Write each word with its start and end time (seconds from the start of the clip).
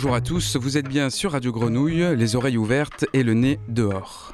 Bonjour 0.00 0.14
à 0.14 0.20
tous, 0.20 0.54
vous 0.54 0.78
êtes 0.78 0.86
bien 0.86 1.10
sur 1.10 1.32
Radio 1.32 1.50
Grenouille, 1.50 2.14
les 2.14 2.36
oreilles 2.36 2.56
ouvertes 2.56 3.04
et 3.14 3.24
le 3.24 3.34
nez 3.34 3.58
dehors. 3.66 4.32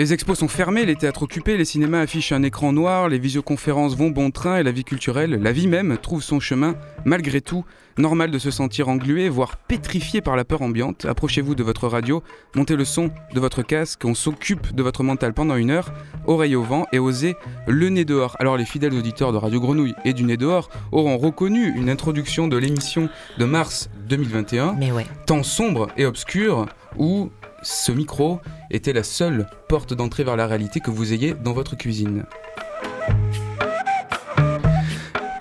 Les 0.00 0.14
expos 0.14 0.38
sont 0.38 0.48
fermés, 0.48 0.86
les 0.86 0.96
théâtres 0.96 1.24
occupés, 1.24 1.58
les 1.58 1.66
cinémas 1.66 2.00
affichent 2.00 2.32
un 2.32 2.42
écran 2.42 2.72
noir, 2.72 3.10
les 3.10 3.18
visioconférences 3.18 3.94
vont 3.94 4.08
bon 4.08 4.30
train 4.30 4.56
et 4.56 4.62
la 4.62 4.72
vie 4.72 4.82
culturelle, 4.82 5.32
la 5.32 5.52
vie 5.52 5.66
même, 5.66 5.98
trouve 5.98 6.22
son 6.22 6.40
chemin. 6.40 6.74
Malgré 7.04 7.42
tout, 7.42 7.66
normal 7.98 8.30
de 8.30 8.38
se 8.38 8.50
sentir 8.50 8.88
englué, 8.88 9.28
voire 9.28 9.58
pétrifié 9.58 10.22
par 10.22 10.36
la 10.36 10.46
peur 10.46 10.62
ambiante. 10.62 11.04
Approchez-vous 11.04 11.54
de 11.54 11.62
votre 11.62 11.86
radio, 11.86 12.22
montez 12.54 12.76
le 12.76 12.86
son 12.86 13.10
de 13.34 13.40
votre 13.40 13.60
casque, 13.60 14.06
on 14.06 14.14
s'occupe 14.14 14.74
de 14.74 14.82
votre 14.82 15.02
mental 15.02 15.34
pendant 15.34 15.56
une 15.56 15.70
heure, 15.70 15.92
oreille 16.26 16.56
au 16.56 16.62
vent 16.62 16.86
et 16.94 16.98
osez 16.98 17.36
le 17.66 17.90
nez 17.90 18.06
dehors. 18.06 18.36
Alors 18.40 18.56
les 18.56 18.64
fidèles 18.64 18.94
auditeurs 18.94 19.32
de 19.32 19.36
Radio 19.36 19.60
Grenouille 19.60 19.94
et 20.06 20.14
du 20.14 20.24
nez 20.24 20.38
dehors 20.38 20.70
auront 20.92 21.18
reconnu 21.18 21.76
une 21.76 21.90
introduction 21.90 22.48
de 22.48 22.56
l'émission 22.56 23.10
de 23.36 23.44
mars 23.44 23.90
2021, 24.08 24.76
Mais 24.78 24.92
ouais. 24.92 25.06
temps 25.26 25.42
sombre 25.42 25.88
et 25.98 26.06
obscur 26.06 26.64
où 26.96 27.30
ce 27.62 27.92
micro 27.92 28.40
était 28.70 28.92
la 28.92 29.02
seule 29.02 29.46
porte 29.68 29.94
d'entrée 29.94 30.24
vers 30.24 30.36
la 30.36 30.46
réalité 30.46 30.80
que 30.80 30.90
vous 30.90 31.12
ayez 31.12 31.34
dans 31.34 31.52
votre 31.52 31.76
cuisine. 31.76 32.24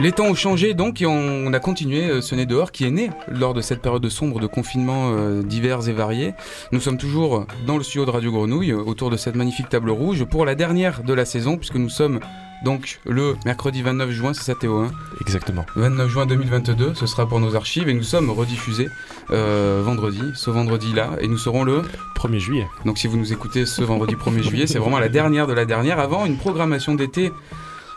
Les 0.02 0.14
temps 0.14 0.28
ont 0.28 0.36
changé 0.36 0.74
donc 0.74 1.02
et 1.02 1.06
on 1.06 1.52
a 1.52 1.60
continué 1.60 2.10
euh, 2.10 2.22
ce 2.22 2.34
nez 2.34 2.46
dehors 2.46 2.72
qui 2.72 2.86
est 2.86 2.92
né 2.92 3.10
lors 3.28 3.54
de 3.54 3.60
cette 3.60 3.82
période 3.82 4.08
sombre 4.08 4.40
de 4.40 4.48
confinement 4.48 5.12
euh, 5.12 5.44
divers 5.44 5.90
et 5.90 5.92
variés. 5.92 6.34
Nous 6.72 6.80
sommes 6.80 6.98
toujours 6.98 7.46
dans 7.68 7.76
le 7.76 7.84
studio 7.84 8.06
de 8.06 8.12
Radio 8.12 8.32
Grenouille 8.32 8.72
euh, 8.72 8.78
autour 8.78 9.10
de 9.10 9.18
cette 9.18 9.36
magnifique 9.36 9.68
table 9.68 9.90
rouge 9.90 10.24
pour 10.24 10.46
la 10.46 10.56
dernière 10.56 11.04
de 11.04 11.14
la 11.14 11.26
saison 11.26 11.58
puisque 11.58 11.76
nous 11.76 11.90
sommes 11.90 12.22
donc 12.64 13.00
le 13.06 13.36
mercredi 13.46 13.82
29 13.82 14.10
juin, 14.12 14.34
c'est 14.34 14.44
ça 14.44 14.56
Théo 14.56 14.78
hein? 14.78 14.92
Exactement. 15.22 15.66
29 15.76 16.10
juin 16.10 16.26
2022, 16.26 16.94
ce 16.94 17.06
sera 17.06 17.28
pour 17.28 17.40
nos 17.40 17.56
archives 17.56 17.88
et 17.88 17.94
nous 17.94 18.04
sommes 18.04 18.30
rediffusés 18.30 18.90
euh, 19.32 19.82
vendredi, 19.84 20.22
ce 20.34 20.50
vendredi-là, 20.50 21.12
et 21.22 21.28
nous 21.28 21.38
serons 21.38 21.64
le. 21.64 21.84
1er 22.16 22.40
juillet. 22.40 22.68
Donc 22.84 22.98
si 22.98 23.08
vous 23.08 23.16
nous 23.16 23.32
écoutez 23.32 23.66
ce 23.66 23.82
vendredi 23.82 24.16
1er 24.16 24.44
juillet, 24.44 24.68
c'est 24.68 24.80
vraiment 24.80 25.00
la 25.00 25.08
dernière 25.08 25.48
de 25.48 25.54
la 25.54 25.64
dernière 25.64 26.00
avant 26.00 26.26
une 26.26 26.38
programmation 26.38 26.96
d'été 26.96 27.32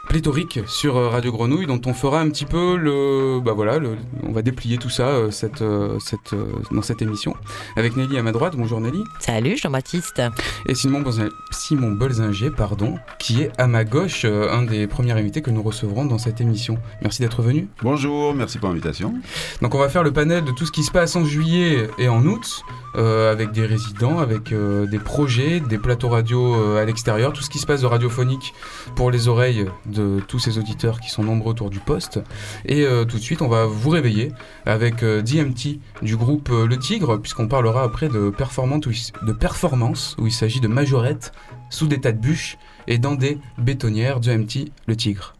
pléthorique 0.08 0.60
sur 0.66 0.96
euh, 0.96 1.08
Radio 1.08 1.32
Grenouille 1.32 1.66
dont 1.66 1.80
on 1.86 1.94
fera 1.94 2.20
un 2.20 2.28
petit 2.28 2.44
peu 2.44 2.76
le 2.76 3.40
bah 3.40 3.52
voilà 3.54 3.78
le- 3.78 3.96
on 4.22 4.32
va 4.32 4.42
déplier 4.42 4.76
tout 4.78 4.90
ça 4.90 5.06
euh, 5.08 5.30
cette, 5.30 5.62
euh, 5.62 5.98
cette, 6.00 6.32
euh, 6.32 6.46
dans 6.70 6.82
cette 6.82 7.00
émission. 7.02 7.34
Avec 7.76 7.96
Nelly 7.96 8.18
à 8.18 8.22
ma 8.22 8.32
droite. 8.32 8.54
Bonjour 8.56 8.80
Nelly. 8.80 9.02
Salut 9.20 9.56
Jean-Baptiste. 9.56 10.20
et 10.66 10.74
Simon, 10.74 11.02
Simon 11.50 11.92
Bolzinger 11.92 12.50
pardon 12.50 12.98
qui 13.18 13.42
est 13.42 13.50
à 13.58 13.66
ma 13.66 13.84
gauche 13.84 14.22
euh, 14.24 14.52
un 14.52 14.62
des 14.62 14.86
premiers 14.86 15.12
invités 15.12 15.40
que 15.42 15.50
nous 15.50 15.62
recevrons 15.62 16.04
dans 16.04 16.18
cette 16.18 16.40
émission. 16.40 16.78
Merci 17.02 17.22
d'être 17.22 17.42
venu. 17.42 17.68
Bonjour, 17.82 18.34
merci 18.34 18.58
pour 18.58 18.68
l'invitation. 18.68 19.14
Donc 19.62 19.74
on 19.74 19.78
va 19.78 19.88
faire 19.88 20.02
le 20.02 20.12
panel 20.12 20.44
de 20.44 20.50
tout 20.52 20.66
ce 20.66 20.72
qui 20.72 20.82
se 20.82 20.90
passe 20.90 21.16
en 21.16 21.24
juillet 21.24 21.88
et 21.98 22.08
en 22.08 22.24
août, 22.26 22.62
euh, 22.96 23.32
avec 23.32 23.52
des 23.52 23.64
résidents, 23.64 24.18
avec 24.18 24.52
euh, 24.52 24.86
des 24.86 24.98
projets, 24.98 25.60
des 25.60 25.78
plateaux 25.78 26.08
radio 26.08 26.54
euh, 26.54 26.82
à 26.82 26.84
l'extérieur, 26.84 27.32
tout 27.32 27.42
ce 27.42 27.50
qui 27.50 27.58
se 27.58 27.66
passe 27.66 27.80
de 27.82 27.86
radiophonique 27.86 28.52
pour 28.96 29.10
les 29.10 29.28
oreilles 29.28 29.66
de 29.92 30.20
tous 30.26 30.38
ces 30.38 30.58
auditeurs 30.58 31.00
qui 31.00 31.10
sont 31.10 31.22
nombreux 31.22 31.50
autour 31.50 31.70
du 31.70 31.78
poste. 31.78 32.20
Et 32.64 32.82
euh, 32.82 33.04
tout 33.04 33.18
de 33.18 33.22
suite, 33.22 33.42
on 33.42 33.48
va 33.48 33.66
vous 33.66 33.90
réveiller 33.90 34.32
avec 34.66 35.02
euh, 35.02 35.22
DMT 35.22 35.78
du 36.02 36.16
groupe 36.16 36.48
euh, 36.50 36.66
Le 36.66 36.78
Tigre, 36.78 37.18
puisqu'on 37.18 37.48
parlera 37.48 37.84
après 37.84 38.08
de 38.08 38.30
performance 38.30 40.16
où 40.18 40.26
il, 40.26 40.32
s'agit 40.32 40.60
de 40.60 40.68
majorettes 40.68 41.32
sous 41.70 41.86
des 41.86 42.00
tas 42.00 42.12
de 42.12 42.18
bûches 42.18 42.58
et 42.86 42.98
dans 42.98 43.14
des 43.14 43.38
bétonnières. 43.58 44.20
DMT, 44.20 44.72
Le 44.86 44.96
Tigre. 44.96 45.34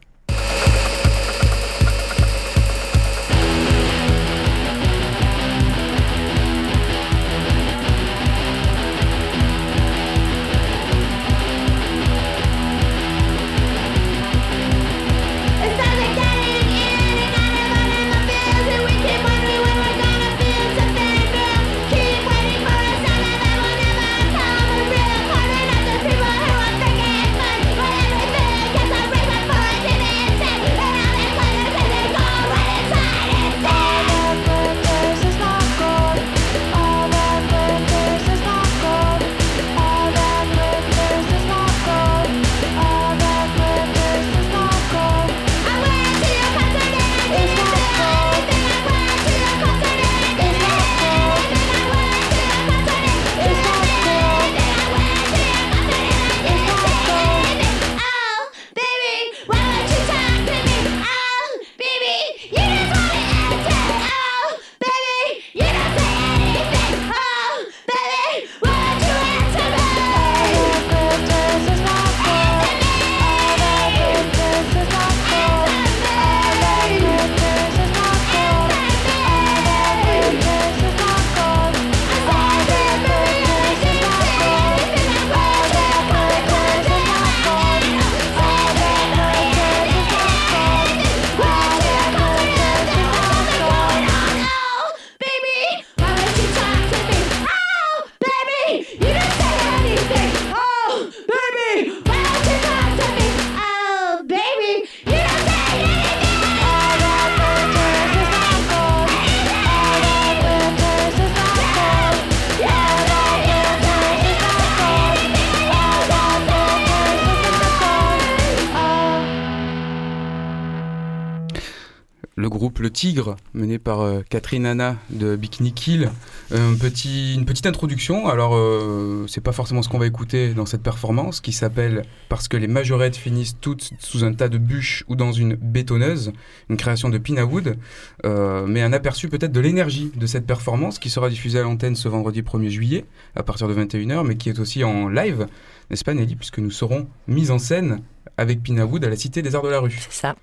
Tigre, 123.03 123.35
mené 123.53 123.81
par 123.81 124.03
euh, 124.03 124.21
Catherine 124.31 124.65
Anna 124.65 124.97
de 125.11 125.35
Bikini 125.35 125.73
Kill. 125.73 126.13
Petit, 126.51 127.35
une 127.35 127.45
petite 127.45 127.67
introduction. 127.67 128.29
Alors, 128.29 128.55
euh, 128.55 129.25
c'est 129.27 129.41
pas 129.41 129.51
forcément 129.51 129.83
ce 129.83 129.89
qu'on 129.89 129.99
va 129.99 130.07
écouter 130.07 130.55
dans 130.55 130.67
cette 130.67 130.85
performance 130.85 131.41
qui 131.41 131.51
s'appelle 131.51 132.05
Parce 132.29 132.47
que 132.47 132.57
les 132.57 132.69
majorettes 132.69 133.17
finissent 133.17 133.57
toutes 133.61 133.91
sous 133.99 134.23
un 134.23 134.33
tas 134.33 134.49
de 134.49 134.57
bûches 134.57 135.03
ou 135.09 135.17
dans 135.17 135.33
une 135.33 135.57
bétonneuse, 135.57 136.33
une 136.71 136.77
création 136.77 137.09
de 137.09 137.19
Pinawood. 137.19 137.77
Euh, 138.25 138.67
mais 138.69 138.83
un 138.83 138.93
aperçu 138.93 139.29
peut-être 139.29 139.51
de 139.51 139.59
l'énergie 139.59 140.13
de 140.15 140.27
cette 140.27 140.47
performance 140.47 141.01
qui 141.01 141.11
sera 141.11 141.29
diffusée 141.29 141.59
à 141.59 141.63
l'antenne 141.63 141.97
ce 141.97 142.07
vendredi 142.07 142.43
1er 142.43 142.69
juillet 142.69 143.05
à 143.35 143.43
partir 143.43 143.67
de 143.67 143.75
21h, 143.75 144.25
mais 144.25 144.37
qui 144.37 144.49
est 144.49 144.61
aussi 144.61 144.85
en 144.85 145.09
live, 145.09 145.49
n'est-ce 145.91 146.05
pas 146.05 146.15
Nelly 146.15 146.37
Puisque 146.37 146.61
nous 146.61 146.71
serons 146.71 147.09
mis 147.27 147.51
en 147.51 147.59
scène 147.59 148.01
avec 148.37 148.63
Pinawood 148.63 149.05
à 149.05 149.09
la 149.09 149.17
Cité 149.17 149.43
des 149.43 149.57
Arts 149.57 149.63
de 149.63 149.71
la 149.71 149.81
Rue. 149.81 149.99
C'est 149.99 150.13
ça. 150.13 150.37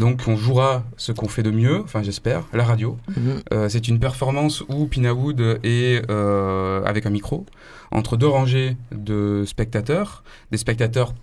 Donc 0.00 0.22
on 0.26 0.36
jouera 0.36 0.84
ce 0.96 1.12
qu'on 1.12 1.28
fait 1.28 1.42
de 1.42 1.50
mieux, 1.50 1.80
enfin 1.82 2.02
j'espère, 2.02 2.48
la 2.54 2.64
radio. 2.64 2.96
Mhm. 3.14 3.42
Euh, 3.52 3.68
c'est 3.68 3.88
une 3.88 4.00
performance 4.00 4.62
où 4.68 4.86
Pinawood 4.86 5.60
est 5.62 6.10
euh, 6.10 6.82
avec 6.84 7.04
un 7.04 7.10
micro 7.10 7.44
entre 7.90 8.16
deux 8.16 8.26
rangées 8.26 8.76
de 8.90 9.44
spectateurs, 9.46 10.24
des 10.50 10.56
spectateurs 10.56 11.14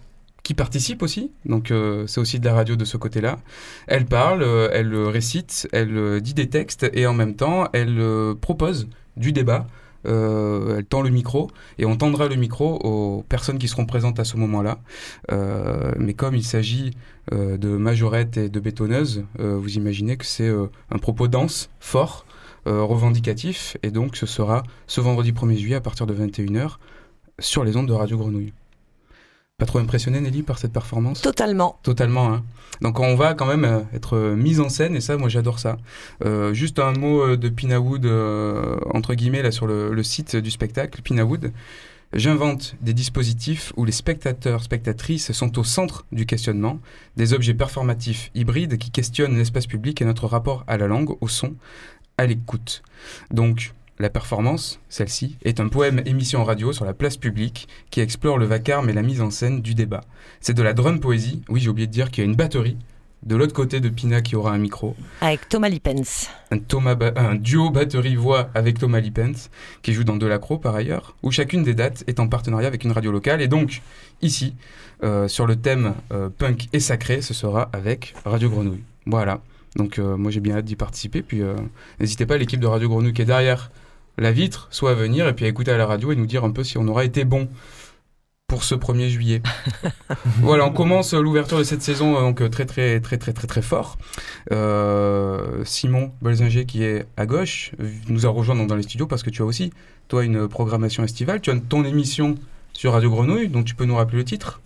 qui 0.44 0.54
participent 0.54 1.02
aussi, 1.02 1.32
donc 1.46 1.72
euh, 1.72 2.06
c'est 2.06 2.22
aussi 2.22 2.40
de 2.40 2.46
la 2.46 2.54
radio 2.54 2.76
de 2.76 2.86
ce 2.86 2.96
côté-là. 2.96 3.40
Elle 3.88 4.06
parle, 4.06 4.44
elle 4.72 4.96
récite, 4.96 5.68
elle 5.74 6.22
dit 6.22 6.36
des 6.36 6.48
textes 6.48 6.88
et 6.94 7.08
en 7.08 7.14
même 7.14 7.36
temps 7.36 7.68
elle 7.74 8.00
propose 8.40 8.88
du 9.18 9.32
débat 9.32 9.66
euh, 10.06 10.78
elle 10.78 10.86
tend 10.86 11.02
le 11.02 11.10
micro 11.10 11.50
et 11.78 11.86
on 11.86 11.96
tendra 11.96 12.28
le 12.28 12.36
micro 12.36 12.76
aux 12.76 13.24
personnes 13.24 13.58
qui 13.58 13.68
seront 13.68 13.86
présentes 13.86 14.20
à 14.20 14.24
ce 14.24 14.38
moment-là. 14.38 14.80
Euh, 15.32 15.92
mais 15.98 16.14
comme 16.14 16.36
il 16.36 16.44
s'agit 16.44 16.92
euh, 17.34 17.58
de 17.58 17.70
majorettes 17.70 18.38
et 18.38 18.50
de 18.50 18.60
bétonneuses, 18.60 19.26
euh, 19.40 19.58
vous 19.58 19.76
imaginez 19.76 20.18
que 20.18 20.26
c'est 20.26 20.50
un 20.92 20.98
propos 20.98 21.28
dense, 21.28 21.70
fort, 21.80 22.26
revendicatif, 22.66 23.78
et 23.82 23.90
donc 23.90 24.16
ce 24.16 24.28
sera 24.28 24.62
ce 24.86 25.02
vendredi 25.02 25.32
1er 25.32 25.58
juillet 25.58 25.76
à 25.76 25.82
partir 25.82 26.06
de 26.06 26.14
21h 26.14 26.78
sur 27.40 27.64
les 27.64 27.76
ondes 27.78 27.88
de 27.88 27.94
Radio 27.94 28.18
Grenouille. 28.18 28.54
Pas 29.60 29.66
trop 29.66 29.80
impressionné 29.80 30.20
Nelly 30.22 30.42
par 30.42 30.58
cette 30.58 30.74
performance 30.74 31.22
Totalement. 31.22 31.78
Totalement. 31.84 32.34
Hein. 32.34 32.44
Donc 32.82 33.00
on 33.00 33.16
va 33.16 33.34
quand 33.34 33.46
même 33.46 33.66
euh, 33.66 33.82
être 33.94 34.16
euh, 34.16 34.36
mise 34.36 34.62
en 34.62 34.70
scène 34.70 34.96
et 34.96 35.02
ça, 35.02 35.18
moi 35.18 35.30
j'adore 35.30 35.60
ça. 35.60 35.78
Euh, 36.26 36.54
juste 36.54 36.80
un 36.80 36.94
mot 36.94 37.22
euh, 37.22 37.38
de 37.38 37.50
Pinawood 37.50 38.06
euh, 38.06 38.78
entre 38.94 39.14
guillemets 39.14 39.44
là 39.44 39.52
sur 39.52 39.68
le, 39.68 39.94
le 39.94 40.04
site 40.04 40.36
du 40.36 40.50
spectacle 40.50 41.02
Pinawood. 41.02 41.52
J'invente 42.14 42.76
des 42.82 42.94
dispositifs 42.94 43.72
où 43.78 43.86
les 43.86 43.92
spectateurs, 43.92 44.64
spectatrices 44.64 45.32
sont 45.32 45.60
au 45.60 45.64
centre 45.64 46.06
du 46.12 46.26
questionnement, 46.26 46.80
des 47.18 47.34
objets 47.34 47.54
performatifs 47.54 48.32
hybrides 48.34 48.80
qui 48.80 48.90
questionnent 48.90 49.38
l'espace 49.38 49.68
public 49.68 50.02
et 50.02 50.06
notre 50.06 50.26
rapport 50.26 50.64
à 50.66 50.78
la 50.78 50.88
langue, 50.88 51.16
au 51.22 51.28
son, 51.28 51.54
à 52.18 52.26
l'écoute. 52.26 52.82
Donc 53.30 53.74
la 54.00 54.10
performance, 54.10 54.80
celle-ci, 54.88 55.38
est 55.44 55.60
un 55.60 55.68
poème 55.68 56.02
émission 56.06 56.44
radio 56.44 56.72
sur 56.72 56.86
la 56.86 56.94
place 56.94 57.18
publique 57.18 57.68
qui 57.90 58.00
explore 58.00 58.38
le 58.38 58.46
vacarme 58.46 58.90
et 58.90 58.94
la 58.94 59.02
mise 59.02 59.22
en 59.22 59.30
scène 59.30 59.62
du 59.62 59.76
débat. 59.76 60.02
C'est 60.40 60.54
de 60.54 60.64
la 60.64 60.74
drum 60.74 61.00
poésie. 61.02 61.42
Oui, 61.50 61.60
j'ai 61.60 61.70
oublié 61.70 61.86
de 61.88 61.92
dire 61.92 62.10
qu'il 62.10 62.24
y 62.24 62.28
a 62.28 62.30
une 62.30 62.36
batterie 62.38 62.78
de 63.24 63.36
l'autre 63.36 63.54
côté 63.54 63.82
de 63.82 63.90
Pina 63.90 64.22
qui 64.22 64.38
aura 64.38 64.54
un 64.54 64.58
micro. 64.58 64.96
Avec 65.20 65.50
Thomas 65.50 65.68
Lippens. 65.68 66.30
Un, 66.52 66.60
Thomas 66.60 66.96
ba- 66.96 67.12
un 67.18 67.36
duo 67.36 67.70
batterie-voix 67.70 68.50
avec 68.56 68.80
Thomas 68.80 69.02
Lippens, 69.02 69.50
qui 69.82 69.92
joue 69.92 70.06
dans 70.06 70.16
Delacro 70.16 70.58
par 70.58 70.74
ailleurs, 70.76 71.18
où 71.22 71.30
chacune 71.30 71.64
des 71.64 71.74
dates 71.74 72.06
est 72.08 72.22
en 72.22 72.30
partenariat 72.30 72.70
avec 72.70 72.86
une 72.86 72.94
radio 72.94 73.12
locale. 73.12 73.42
Et 73.42 73.50
donc, 73.50 73.82
ici, 74.22 74.56
euh, 75.04 75.28
sur 75.28 75.46
le 75.46 75.58
thème 75.58 75.96
euh, 76.14 76.30
punk 76.30 76.70
et 76.72 76.80
sacré, 76.80 77.22
ce 77.22 77.34
sera 77.34 77.70
avec 77.74 78.14
Radio 78.24 78.50
Grenouille. 78.50 78.84
Voilà. 79.06 79.42
Donc, 79.76 80.00
euh, 80.00 80.16
moi 80.16 80.32
j'ai 80.32 80.40
bien 80.40 80.56
hâte 80.56 80.66
d'y 80.66 80.78
participer. 80.78 81.22
Puis, 81.22 81.42
n'hésitez 82.00 82.26
pas, 82.26 82.38
l'équipe 82.38 82.62
de 82.62 82.68
Radio 82.68 82.88
Grenouille 82.88 83.14
qui 83.14 83.22
est 83.24 83.26
derrière 83.26 83.70
la 84.20 84.32
vitre, 84.32 84.68
soit 84.72 84.92
à 84.92 84.94
venir 84.94 85.28
et 85.28 85.34
puis 85.34 85.46
à 85.46 85.48
écouter 85.48 85.72
à 85.72 85.78
la 85.78 85.86
radio 85.86 86.12
et 86.12 86.16
nous 86.16 86.26
dire 86.26 86.44
un 86.44 86.52
peu 86.52 86.64
si 86.64 86.78
on 86.78 86.88
aura 86.88 87.06
été 87.06 87.26
bon 87.26 87.50
pour 88.48 88.64
ce 88.64 88.76
1er 88.76 89.08
juillet. 89.08 89.42
voilà, 90.42 90.66
on 90.66 90.72
commence 90.72 91.14
euh, 91.14 91.22
l'ouverture 91.22 91.60
de 91.60 91.64
cette 91.64 91.84
saison 91.84 92.18
euh, 92.18 92.22
donc 92.22 92.42
euh, 92.42 92.50
très 92.50 92.66
très 92.66 93.00
très 93.00 93.18
très 93.18 93.32
très 93.32 93.48
très 93.48 93.62
fort. 93.62 93.98
Euh, 94.52 95.64
Simon 95.64 96.12
Bolzinger 96.22 96.66
qui 96.66 96.84
est 96.84 97.06
à 97.16 97.26
gauche 97.26 97.72
nous 98.08 98.26
a 98.26 98.30
rejoint 98.30 98.56
dans, 98.56 98.66
dans 98.66 98.76
les 98.76 98.84
studios 98.84 99.06
parce 99.06 99.24
que 99.24 99.30
tu 99.30 99.44
as 99.44 99.46
aussi 99.46 99.72
toi 100.08 100.26
une 100.26 100.48
programmation 100.50 101.04
estivale. 101.04 101.40
Tu 101.40 101.52
as 101.52 101.60
ton 101.60 101.86
émission 101.86 102.36
sur 102.74 102.94
Radio 102.94 103.10
Grenouille, 103.12 103.50
donc 103.50 103.66
tu 103.66 103.76
peux 103.76 103.86
nous 103.86 103.96
rappeler 103.96 104.18
le 104.18 104.26
titre 104.26 104.60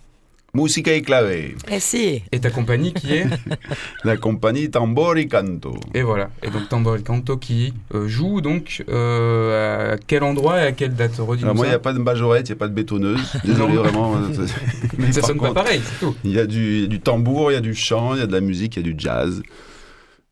Musica 0.54 0.94
y 0.94 1.02
clave, 1.02 1.54
Eh 1.68 1.80
si. 1.80 2.22
et 2.30 2.38
ta 2.40 2.50
compagnie 2.50 2.92
qui 2.92 3.12
est 3.12 3.26
la 4.04 4.16
compagnie 4.16 4.70
Tambor 4.70 5.18
y 5.18 5.26
Canto. 5.26 5.74
et 5.94 6.02
voilà 6.02 6.30
et 6.44 6.50
donc 6.50 6.68
Tambor 6.68 6.96
Canto 7.02 7.36
qui 7.38 7.74
euh, 7.92 8.06
joue 8.06 8.40
donc 8.40 8.84
euh, 8.88 9.94
à 9.94 9.98
quel 9.98 10.22
endroit 10.22 10.62
et 10.62 10.66
à 10.66 10.72
quelle 10.72 10.94
date 10.94 11.14
Alors 11.18 11.54
moi, 11.56 11.66
il 11.66 11.70
n'y 11.70 11.74
a 11.74 11.78
pas 11.80 11.92
de 11.92 11.98
majorette, 11.98 12.48
il 12.48 12.52
n'y 12.52 12.56
a 12.56 12.60
pas 12.60 12.68
de 12.68 12.74
bétonneuse. 12.74 13.20
Désolé, 13.44 13.74
vraiment. 13.74 14.14
euh, 14.16 14.46
Mais 14.98 15.10
ça 15.12 15.22
sonne 15.22 15.38
pas 15.40 15.52
pareil, 15.52 15.80
c'est 15.84 15.98
tout. 16.06 16.14
Il 16.24 16.30
y 16.30 16.38
a 16.38 16.46
du, 16.46 16.86
du 16.86 17.00
tambour, 17.00 17.50
il 17.50 17.54
y 17.54 17.58
a 17.58 17.60
du 17.60 17.74
chant, 17.74 18.14
il 18.14 18.20
y 18.20 18.22
a 18.22 18.26
de 18.26 18.32
la 18.32 18.40
musique, 18.40 18.76
il 18.76 18.86
y 18.86 18.88
a 18.88 18.92
du 18.92 18.94
jazz. 18.96 19.42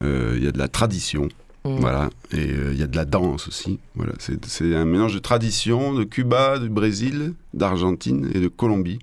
euh, 0.05 0.35
Il 0.37 0.45
y 0.45 0.49
a 0.49 0.53
de 0.53 0.59
la 0.59 0.69
tradition, 0.69 1.29
Mm. 1.65 1.77
voilà, 1.79 2.11
et 2.33 2.39
euh, 2.39 2.71
il 2.73 2.81
y 2.81 2.83
a 2.83 2.89
de 2.89 2.97
la 2.97 3.05
danse 3.05 3.47
aussi. 3.47 3.79
Voilà, 3.95 4.15
c'est 4.19 4.45
c'est 4.47 4.75
un 4.75 4.85
mélange 4.85 5.15
de 5.15 5.21
tradition, 5.21 5.95
de 5.95 6.03
Cuba, 6.03 6.59
du 6.59 6.69
Brésil, 6.69 7.35
d'Argentine 7.55 8.29
et 8.35 8.41
de 8.41 8.49
Colombie, 8.49 8.99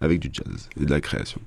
avec 0.00 0.20
du 0.20 0.30
jazz 0.32 0.68
et 0.80 0.84
de 0.84 0.90
la 0.90 1.00
création. 1.00 1.40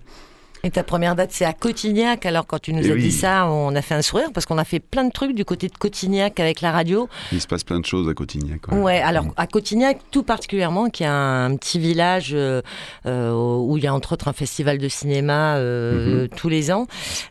Et 0.66 0.72
ta 0.72 0.84
première 0.84 1.16
date, 1.16 1.30
c'est 1.32 1.46
à 1.46 1.54
Cotignac. 1.54 2.26
Alors, 2.26 2.46
quand 2.46 2.60
tu 2.60 2.74
nous 2.74 2.84
Eh 2.86 2.92
as 2.92 2.96
dit 2.96 3.14
ça, 3.14 3.48
on 3.48 3.74
a 3.76 3.82
fait 3.82 3.94
un 3.96 4.02
sourire 4.02 4.28
parce 4.34 4.46
qu'on 4.46 4.58
a 4.58 4.66
fait 4.66 4.82
plein 4.82 5.06
de 5.06 5.12
trucs 5.12 5.34
du 5.34 5.46
côté 5.46 5.70
de 5.70 5.78
Cotignac 5.78 6.38
avec 6.42 6.60
la 6.60 6.74
radio. 6.74 7.08
Il 7.32 7.40
se 7.40 7.48
passe 7.48 7.64
plein 7.64 7.80
de 7.80 7.86
choses 7.86 8.10
à 8.10 8.14
Cotignac. 8.14 8.68
Ouais, 8.70 8.78
ouais. 8.78 9.00
alors 9.00 9.24
à 9.38 9.48
Cotignac, 9.48 10.00
tout 10.12 10.24
particulièrement, 10.24 10.90
qui 10.90 11.04
est 11.04 11.08
un 11.08 11.56
petit 11.56 11.80
village 11.80 12.32
euh, 12.34 12.62
euh, 13.06 13.32
où 13.34 13.78
il 13.78 13.86
y 13.86 13.88
a 13.88 13.94
entre 13.94 14.12
autres 14.12 14.28
un 14.28 14.34
festival 14.34 14.80
de 14.80 14.90
cinéma 14.90 15.56
euh, 15.56 16.24
Mhm. 16.24 16.28
tous 16.36 16.50
les 16.50 16.72
ans. 16.72 16.88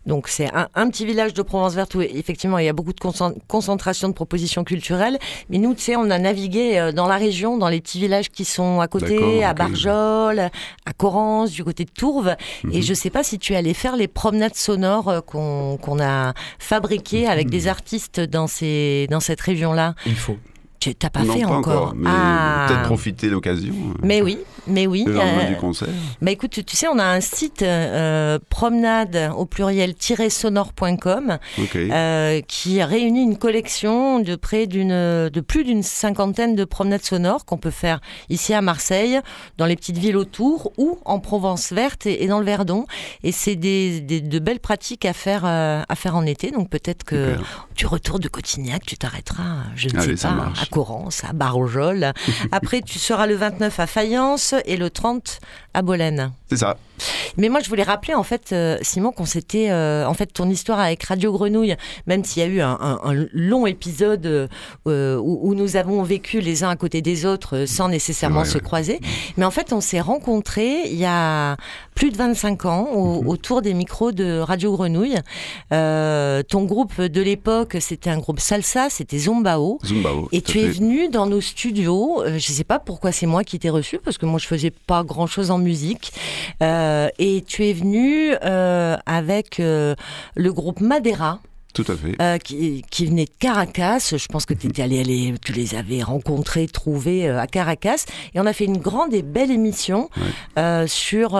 Donc 0.06 0.28
c'est 0.28 0.48
un, 0.54 0.68
un 0.74 0.88
petit 0.88 1.04
village 1.04 1.34
de 1.34 1.42
Provence 1.42 1.74
verte 1.74 1.94
où 1.96 2.00
effectivement 2.00 2.56
il 2.58 2.64
y 2.64 2.68
a 2.68 2.72
beaucoup 2.72 2.94
de 2.94 3.00
concent- 3.00 3.34
concentration 3.46 4.08
de 4.08 4.14
propositions 4.14 4.64
culturelles. 4.64 5.18
Mais 5.50 5.58
nous, 5.58 5.74
tu 5.74 5.82
sais, 5.82 5.96
on 5.96 6.08
a 6.10 6.18
navigué 6.18 6.92
dans 6.94 7.06
la 7.06 7.16
région, 7.18 7.58
dans 7.58 7.68
les 7.68 7.82
petits 7.82 8.00
villages 8.00 8.30
qui 8.30 8.46
sont 8.46 8.80
à 8.80 8.88
côté, 8.88 9.44
à. 9.44 9.52
Barjol, 9.52 10.38
à 10.40 10.92
Corrence, 10.96 11.50
du 11.50 11.62
côté 11.62 11.84
de 11.84 11.90
Tourves. 11.90 12.34
Et 12.72 12.78
Mhm. 12.78 12.82
je 12.82 12.94
sais 12.94 13.10
pas 13.10 13.17
si 13.22 13.38
tu 13.38 13.52
es 13.52 13.56
allé 13.56 13.74
faire 13.74 13.96
les 13.96 14.08
promenades 14.08 14.54
sonores 14.54 15.08
euh, 15.08 15.20
qu'on 15.20 16.00
a 16.00 16.34
fabriquées 16.58 17.26
avec 17.26 17.50
des 17.50 17.68
artistes 17.68 18.20
dans, 18.20 18.46
ces, 18.46 19.06
dans 19.10 19.20
cette 19.20 19.40
région-là. 19.40 19.94
Il 20.06 20.14
faut. 20.16 20.36
Tu 20.80 20.94
t'as 20.94 21.10
pas 21.10 21.24
non, 21.24 21.32
fait 21.34 21.42
pas 21.42 21.48
encore, 21.48 21.94
mais 21.96 22.08
Ah. 22.08 22.66
peut-être 22.68 22.82
profiter 22.84 23.28
l'occasion. 23.28 23.74
euh, 23.74 23.98
Mais 24.04 24.22
oui, 24.22 24.38
mais 24.68 24.86
oui. 24.86 25.04
Le 25.06 25.12
lendemain 25.14 25.44
euh, 25.44 25.48
du 25.48 25.56
concert. 25.56 25.88
bah 26.22 26.30
écoute, 26.30 26.50
tu, 26.50 26.64
tu 26.64 26.76
sais, 26.76 26.86
on 26.88 26.98
a 26.98 27.04
un 27.04 27.20
site 27.20 27.62
euh, 27.62 28.38
promenade 28.50 29.32
au 29.36 29.46
pluriel 29.46 29.94
sonore.com 30.28 31.38
Ok. 31.58 31.76
euh, 31.76 32.40
qui 32.46 32.82
réunit 32.82 33.22
une 33.22 33.38
collection 33.38 34.20
de 34.20 34.36
près 34.36 34.66
d'une, 34.66 35.28
de 35.28 35.40
plus 35.40 35.64
d'une 35.64 35.82
cinquantaine 35.82 36.54
de 36.54 36.64
promenades 36.64 37.02
sonores 37.04 37.44
qu'on 37.44 37.58
peut 37.58 37.70
faire 37.70 38.00
ici 38.28 38.54
à 38.54 38.60
Marseille, 38.60 39.20
dans 39.58 39.66
les 39.66 39.76
petites 39.76 39.98
villes 39.98 40.16
autour 40.16 40.72
ou 40.78 40.98
en 41.04 41.18
Provence 41.20 41.72
verte 41.72 42.06
et, 42.06 42.24
et 42.24 42.28
dans 42.28 42.38
le 42.38 42.44
Verdon. 42.44 42.86
Et 43.22 43.32
c'est 43.32 43.56
des, 43.56 44.00
des- 44.00 44.20
de 44.20 44.38
belles 44.38 44.60
pratiques 44.60 45.04
à 45.04 45.12
faire, 45.12 45.42
euh, 45.44 45.82
à 45.88 45.94
faire 45.94 46.16
en 46.16 46.24
été. 46.26 46.50
Donc 46.50 46.70
peut-être 46.70 47.04
que 47.04 47.32
Super. 47.32 47.68
tu 47.74 47.86
retournes 47.86 48.20
de 48.20 48.28
Cotignac, 48.28 48.84
tu 48.84 48.96
t'arrêteras, 48.96 49.64
je 49.76 49.88
ne 49.88 49.98
Allez, 50.00 50.16
sais 50.16 50.28
pas, 50.28 50.52
à 50.60 50.66
Corrence, 50.70 51.22
à 51.28 51.32
Barojol. 51.32 52.12
Après, 52.52 52.80
tu 52.82 52.98
seras 52.98 53.26
le 53.26 53.34
29 53.36 53.78
à 53.80 53.86
Fayence 53.86 54.54
et 54.64 54.76
le 54.76 54.90
30 54.90 55.40
à 55.74 55.82
Bolène. 55.82 56.32
C'est 56.50 56.56
ça. 56.56 56.76
Mais 57.36 57.48
moi, 57.50 57.60
je 57.60 57.68
voulais 57.68 57.82
rappeler, 57.84 58.14
en 58.14 58.22
fait, 58.22 58.50
euh, 58.52 58.78
Simon, 58.82 59.12
qu'on 59.12 59.26
s'était. 59.26 59.70
euh, 59.70 60.06
en 60.06 60.14
fait, 60.14 60.26
ton 60.26 60.48
histoire 60.48 60.80
avec 60.80 61.02
Radio 61.04 61.30
Grenouille, 61.32 61.76
même 62.06 62.24
s'il 62.24 62.42
y 62.42 62.46
a 62.46 62.48
eu 62.48 62.60
un, 62.60 62.76
un- 62.80 63.00
un 63.04 63.26
long 63.32 63.66
épisode 63.66 64.24
euh, 64.26 64.48
euh, 64.88 65.16
où, 65.18 65.38
où 65.50 65.54
nous 65.54 65.76
avons 65.76 66.02
vécu 66.02 66.40
les 66.40 66.64
uns 66.64 66.70
à 66.70 66.76
côté 66.76 67.02
des 67.02 67.26
autres 67.26 67.66
sans 67.66 67.88
nécessairement 67.88 68.44
se 68.44 68.54
ouais. 68.54 68.60
croiser. 68.60 69.00
Mais 69.36 69.44
en 69.44 69.50
fait, 69.50 69.72
on 69.72 69.80
s'est 69.80 70.00
rencontrés 70.00 70.82
il 70.86 70.96
y 70.96 71.04
a 71.04 71.56
plus 71.94 72.10
de 72.10 72.16
25 72.16 72.64
ans 72.64 72.88
au- 72.92 73.22
Mhm. 73.22 73.28
autour 73.28 73.62
des 73.62 73.74
micros 73.74 74.10
de 74.12 74.38
Radio 74.40 74.72
Grenouille. 74.72 75.18
Euh, 75.72 76.42
ton 76.42 76.64
groupe 76.64 77.00
de 77.00 77.20
l'époque, 77.22 77.76
c'était 77.80 78.10
un 78.10 78.18
groupe 78.18 78.40
salsa, 78.40 78.88
c'était 78.90 79.18
Zombao. 79.18 79.78
Zumbao. 79.84 80.28
Et 80.32 80.40
tu 80.40 80.58
es 80.60 80.66
venu 80.68 81.08
dans 81.08 81.26
nos 81.26 81.40
studios. 81.40 82.22
je 82.36 82.38
sais 82.52 82.64
pas 82.64 82.78
pourquoi 82.78 83.12
c'est 83.12 83.26
moi 83.26 83.44
qui 83.44 83.58
t'ai 83.58 83.70
reçu 83.70 83.98
parce 83.98 84.18
que 84.18 84.26
moi 84.26 84.38
je 84.38 84.46
faisais 84.46 84.70
pas 84.70 85.04
grand 85.04 85.26
chose 85.26 85.50
en 85.50 85.58
musique. 85.58 86.12
Euh, 86.62 87.08
et 87.18 87.42
tu 87.46 87.66
es 87.66 87.72
venu 87.72 88.32
euh, 88.44 88.96
avec 89.06 89.60
euh, 89.60 89.94
le 90.34 90.52
groupe 90.52 90.80
Madeira. 90.80 91.40
Tout 91.74 91.84
à 91.86 91.96
fait. 91.96 92.20
euh, 92.20 92.38
qui, 92.38 92.82
qui 92.90 93.06
venait 93.06 93.26
de 93.26 93.30
Caracas. 93.38 94.12
Je 94.16 94.26
pense 94.26 94.46
que 94.46 94.54
tu 94.54 94.66
étais 94.66 94.82
allé, 94.82 95.34
tu 95.44 95.52
les 95.52 95.74
avais 95.76 96.02
rencontrés, 96.02 96.66
trouvés 96.66 97.28
euh, 97.28 97.38
à 97.40 97.46
Caracas. 97.46 98.04
Et 98.34 98.40
on 98.40 98.46
a 98.46 98.52
fait 98.52 98.64
une 98.64 98.78
grande 98.78 99.14
et 99.14 99.22
belle 99.22 99.50
émission 99.52 100.10
Ouais. 100.16 100.22
euh, 100.58 100.86
sur 100.88 101.36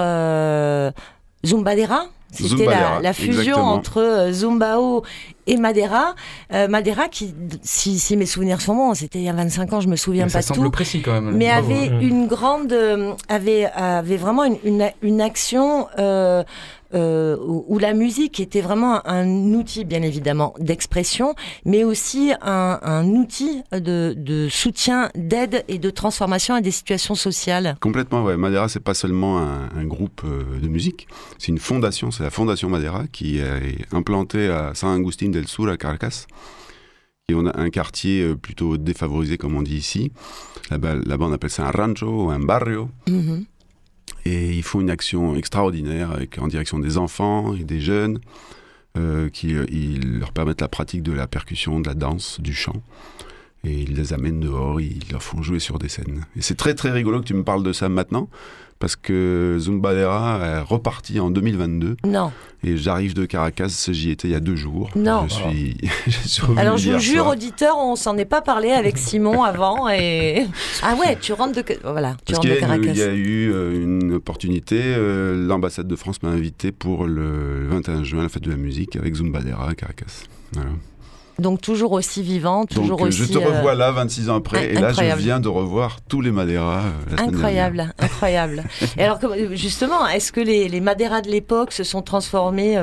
Zumbadera. 1.47 2.07
C'était 2.33 2.67
la, 2.67 3.13
fusion 3.13 3.39
exactement. 3.39 3.73
entre 3.73 4.03
euh, 4.03 4.33
Zumbao 4.33 5.03
et 5.47 5.57
Madeira. 5.57 6.15
Euh, 6.53 6.69
Madeira, 6.69 7.09
qui, 7.09 7.35
si, 7.63 7.99
si 7.99 8.17
mes 8.17 8.27
souvenirs 8.27 8.61
sont 8.61 8.75
bons, 8.75 8.95
c'était 8.95 9.19
il 9.19 9.25
y 9.25 9.29
a 9.29 9.33
25 9.33 9.73
ans, 9.73 9.81
je 9.81 9.89
me 9.89 9.97
souviens 9.97 10.25
Mais 10.25 10.31
ça 10.31 10.39
pas 10.39 10.43
semble 10.43 10.67
tout 10.67 10.71
précis 10.71 11.01
quand 11.01 11.21
même. 11.21 11.35
mais 11.35 11.49
avait 11.49 11.87
une 11.87 12.27
grande 12.27 12.73
euh, 12.73 13.15
avait 13.29 13.65
avait 13.75 14.19
vraiment 14.19 14.45
une, 14.45 14.59
une, 14.65 14.91
une 15.03 15.21
action 15.21 15.89
euh, 15.99 16.45
euh, 16.95 17.37
où, 17.41 17.65
où 17.69 17.79
la 17.79 17.93
musique 17.95 18.41
était 18.41 18.61
vraiment 18.61 19.07
un, 19.07 19.19
un 19.19 19.55
outil 19.55 19.85
bien 19.85 20.03
évidemment 20.03 20.55
d'expression 20.59 21.35
mais 21.65 21.85
aussi 21.85 22.33
un, 22.41 22.79
un 22.83 23.07
outil 23.09 23.63
de, 23.73 24.15
de 24.17 24.49
soutien 24.49 25.11
d'aide 25.15 25.65
et 25.69 25.79
de 25.79 25.91
transformation 25.91 26.55
à 26.55 26.61
des 26.61 26.71
situations 26.71 27.15
sociales 27.15 27.77
Complètement, 27.81 28.23
ouais. 28.25 28.37
Madeira, 28.37 28.69
c'est 28.69 28.81
pas 28.81 28.95
seulement 28.95 29.39
un, 29.39 29.69
un 29.77 29.85
groupe 29.85 30.23
euh, 30.25 30.59
de 30.61 30.69
musique, 30.69 31.09
c'est 31.39 31.49
une 31.49 31.59
fondation, 31.59 32.11
c'est 32.11 32.23
la 32.23 32.31
Fondation 32.31 32.69
Madeira 32.69 33.05
qui 33.13 33.39
est 33.39 33.93
implantée 33.93 34.49
à 34.49 34.73
San 34.75 34.99
Agustín 34.99 35.31
del 35.31 35.47
Sur, 35.49 35.69
à 35.69 35.77
Caracas. 35.77 36.27
Et 37.31 37.35
on 37.35 37.45
a 37.47 37.61
un 37.61 37.69
quartier 37.69 38.23
euh, 38.23 38.37
plutôt 38.37 38.79
défavorisé, 38.79 39.37
comme 39.37 39.55
on 39.55 39.61
dit 39.63 39.77
ici. 39.77 40.13
Là-bas, 40.71 40.95
là-bas, 41.05 41.27
on 41.27 41.33
appelle 41.33 41.51
ça 41.51 41.67
un 41.69 41.71
rancho 41.71 42.25
ou 42.25 42.31
un 42.31 42.39
barrio. 42.41 42.89
Mhm. 43.07 43.45
Et 44.29 44.53
ils 44.53 44.63
font 44.63 44.83
une 44.83 44.91
action 44.91 45.35
extraordinaire 45.37 46.19
en 46.37 46.49
direction 46.49 46.79
des 46.79 46.99
enfants 46.99 47.55
et 47.55 47.65
des 47.65 47.81
jeunes, 47.81 48.21
euh, 48.99 49.31
qui 49.31 49.55
euh, 49.55 49.65
ils 49.71 50.19
leur 50.19 50.33
permettent 50.33 50.61
la 50.61 50.69
pratique 50.69 51.03
de 51.03 51.13
la 51.13 51.27
percussion, 51.27 51.81
de 51.81 51.89
la 51.89 51.95
danse, 51.95 52.39
du 52.39 52.53
chant. 52.53 52.83
Et 53.65 53.73
ils 53.73 53.95
les 53.95 54.13
amènent 54.13 54.41
dehors, 54.41 54.83
ils 54.83 55.01
leur 55.11 55.23
font 55.23 55.41
jouer 55.41 55.61
sur 55.61 55.79
des 55.79 55.89
scènes. 55.89 56.27
Et 56.37 56.43
c'est 56.43 56.57
très 56.57 56.75
très 56.75 56.91
rigolo 56.91 57.21
que 57.21 57.25
tu 57.25 57.33
me 57.33 57.43
parles 57.43 57.63
de 57.63 57.73
ça 57.73 57.89
maintenant, 57.89 58.29
parce 58.79 58.97
que 58.97 59.57
Zumbadera 59.59 60.39
est 60.45 60.61
reparti 60.61 61.19
en 61.21 61.31
2022. 61.31 61.97
Non. 62.07 62.31
Et 62.65 62.77
j'arrive 62.77 63.15
de 63.15 63.25
Caracas, 63.25 63.89
j'y 63.91 64.11
étais 64.11 64.29
il 64.29 64.33
y 64.33 64.35
a 64.35 64.41
deux 64.41 64.57
jours. 64.57 64.91
Non. 64.97 65.27
Je 65.29 65.35
suis, 65.35 65.77
je 66.07 66.59
Alors 66.59 66.77
je 66.77 66.93
vous 66.93 66.99
jure, 66.99 67.23
soir. 67.23 67.33
auditeurs, 67.33 67.77
on 67.79 67.97
s'en 67.97 68.17
est 68.17 68.25
pas 68.25 68.41
parlé 68.41 68.71
avec 68.71 68.99
Simon 68.99 69.43
avant 69.43 69.89
et 69.89 70.47
ah 70.83 70.95
ouais, 70.97 71.17
tu 71.21 71.33
rentres 71.33 71.55
de 71.55 71.65
voilà, 71.85 72.17
tu 72.25 72.35
rentres 72.35 72.49
de 72.49 72.55
Caracas. 72.55 72.91
il 72.91 72.97
y 72.97 73.03
a 73.03 73.15
eu 73.15 73.53
euh, 73.53 73.83
une 73.83 74.15
opportunité, 74.15 74.81
euh, 74.81 75.47
l'ambassade 75.47 75.87
de 75.87 75.97
France 75.97 76.23
m'a 76.23 76.31
invité 76.31 76.73
pour 76.73 77.07
le 77.07 77.69
21 77.69 78.05
juin, 78.05 78.23
la 78.23 78.29
fête 78.29 78.45
de 78.45 78.51
la 78.51 78.57
musique, 78.57 78.97
avec 78.97 79.15
Zumbadera 79.15 79.71
à 79.71 79.75
Caracas. 79.75 80.25
Voilà. 80.53 80.71
Donc 81.39 81.61
toujours 81.61 81.93
aussi 81.93 82.23
vivant, 82.23 82.67
toujours 82.67 82.99
Donc 82.99 83.07
euh, 83.07 83.09
aussi 83.09 83.23
je 83.23 83.33
te 83.33 83.39
euh, 83.39 83.47
revois 83.49 83.75
là 83.75 83.93
26 83.93 84.29
ans 84.29 84.37
après, 84.37 84.73
et 84.73 84.75
là 84.75 84.93
je 84.93 85.17
viens 85.17 85.39
de 85.39 85.47
revoir 85.49 86.01
tous 86.09 86.21
les 86.21 86.33
Madeira 86.33 86.83
euh, 87.13 87.17
Incroyable, 87.17 87.95
incroyable. 87.99 88.65
Et 88.97 89.03
alors, 89.05 89.21
justement, 89.53 90.07
est-ce 90.09 90.33
que 90.33 90.41
les, 90.41 90.69
les 90.69 90.81
Madeiras 90.81 91.21
de 91.21 91.29
l'époque 91.31 91.73
se 91.73 91.85
sont 91.85 92.03
transformés 92.03 92.77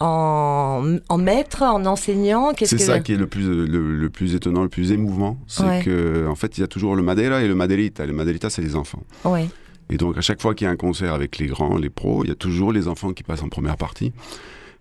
en, 0.00 0.96
en 1.08 1.18
maîtres, 1.18 1.62
en 1.62 1.86
enseignants? 1.86 2.52
C'est 2.62 2.76
que 2.76 2.82
ça 2.82 3.00
qui 3.00 3.12
est 3.14 3.16
le 3.16 3.26
plus, 3.26 3.48
le, 3.48 3.66
le 3.96 4.10
plus 4.10 4.34
étonnant, 4.34 4.62
le 4.62 4.68
plus 4.68 4.92
émouvant, 4.92 5.38
c'est 5.46 5.62
Ouais. 5.64 5.82
que 5.82 6.28
en 6.28 6.34
fait 6.36 6.58
il 6.58 6.60
y 6.60 6.64
a 6.64 6.68
toujours 6.68 6.94
le 6.96 7.02
Madeira 7.02 7.42
et 7.42 7.48
le 7.48 7.54
Maderita. 7.54 8.04
Le 8.06 8.12
Maderita 8.12 8.50
c'est 8.50 8.62
les 8.62 8.76
enfants. 8.76 9.02
Ouais. 9.24 9.48
Et 9.90 9.96
donc 9.96 10.16
à 10.18 10.20
chaque 10.20 10.40
fois 10.42 10.54
qu'il 10.54 10.66
y 10.66 10.68
a 10.68 10.70
un 10.70 10.76
concert 10.76 11.14
avec 11.14 11.38
les 11.38 11.46
grands, 11.46 11.76
les 11.76 11.90
pros, 11.90 12.24
il 12.24 12.28
y 12.28 12.32
a 12.32 12.36
toujours 12.36 12.72
les 12.72 12.88
enfants 12.88 13.12
qui 13.12 13.22
passent 13.22 13.42
en 13.42 13.48
première 13.48 13.76
partie. 13.76 14.12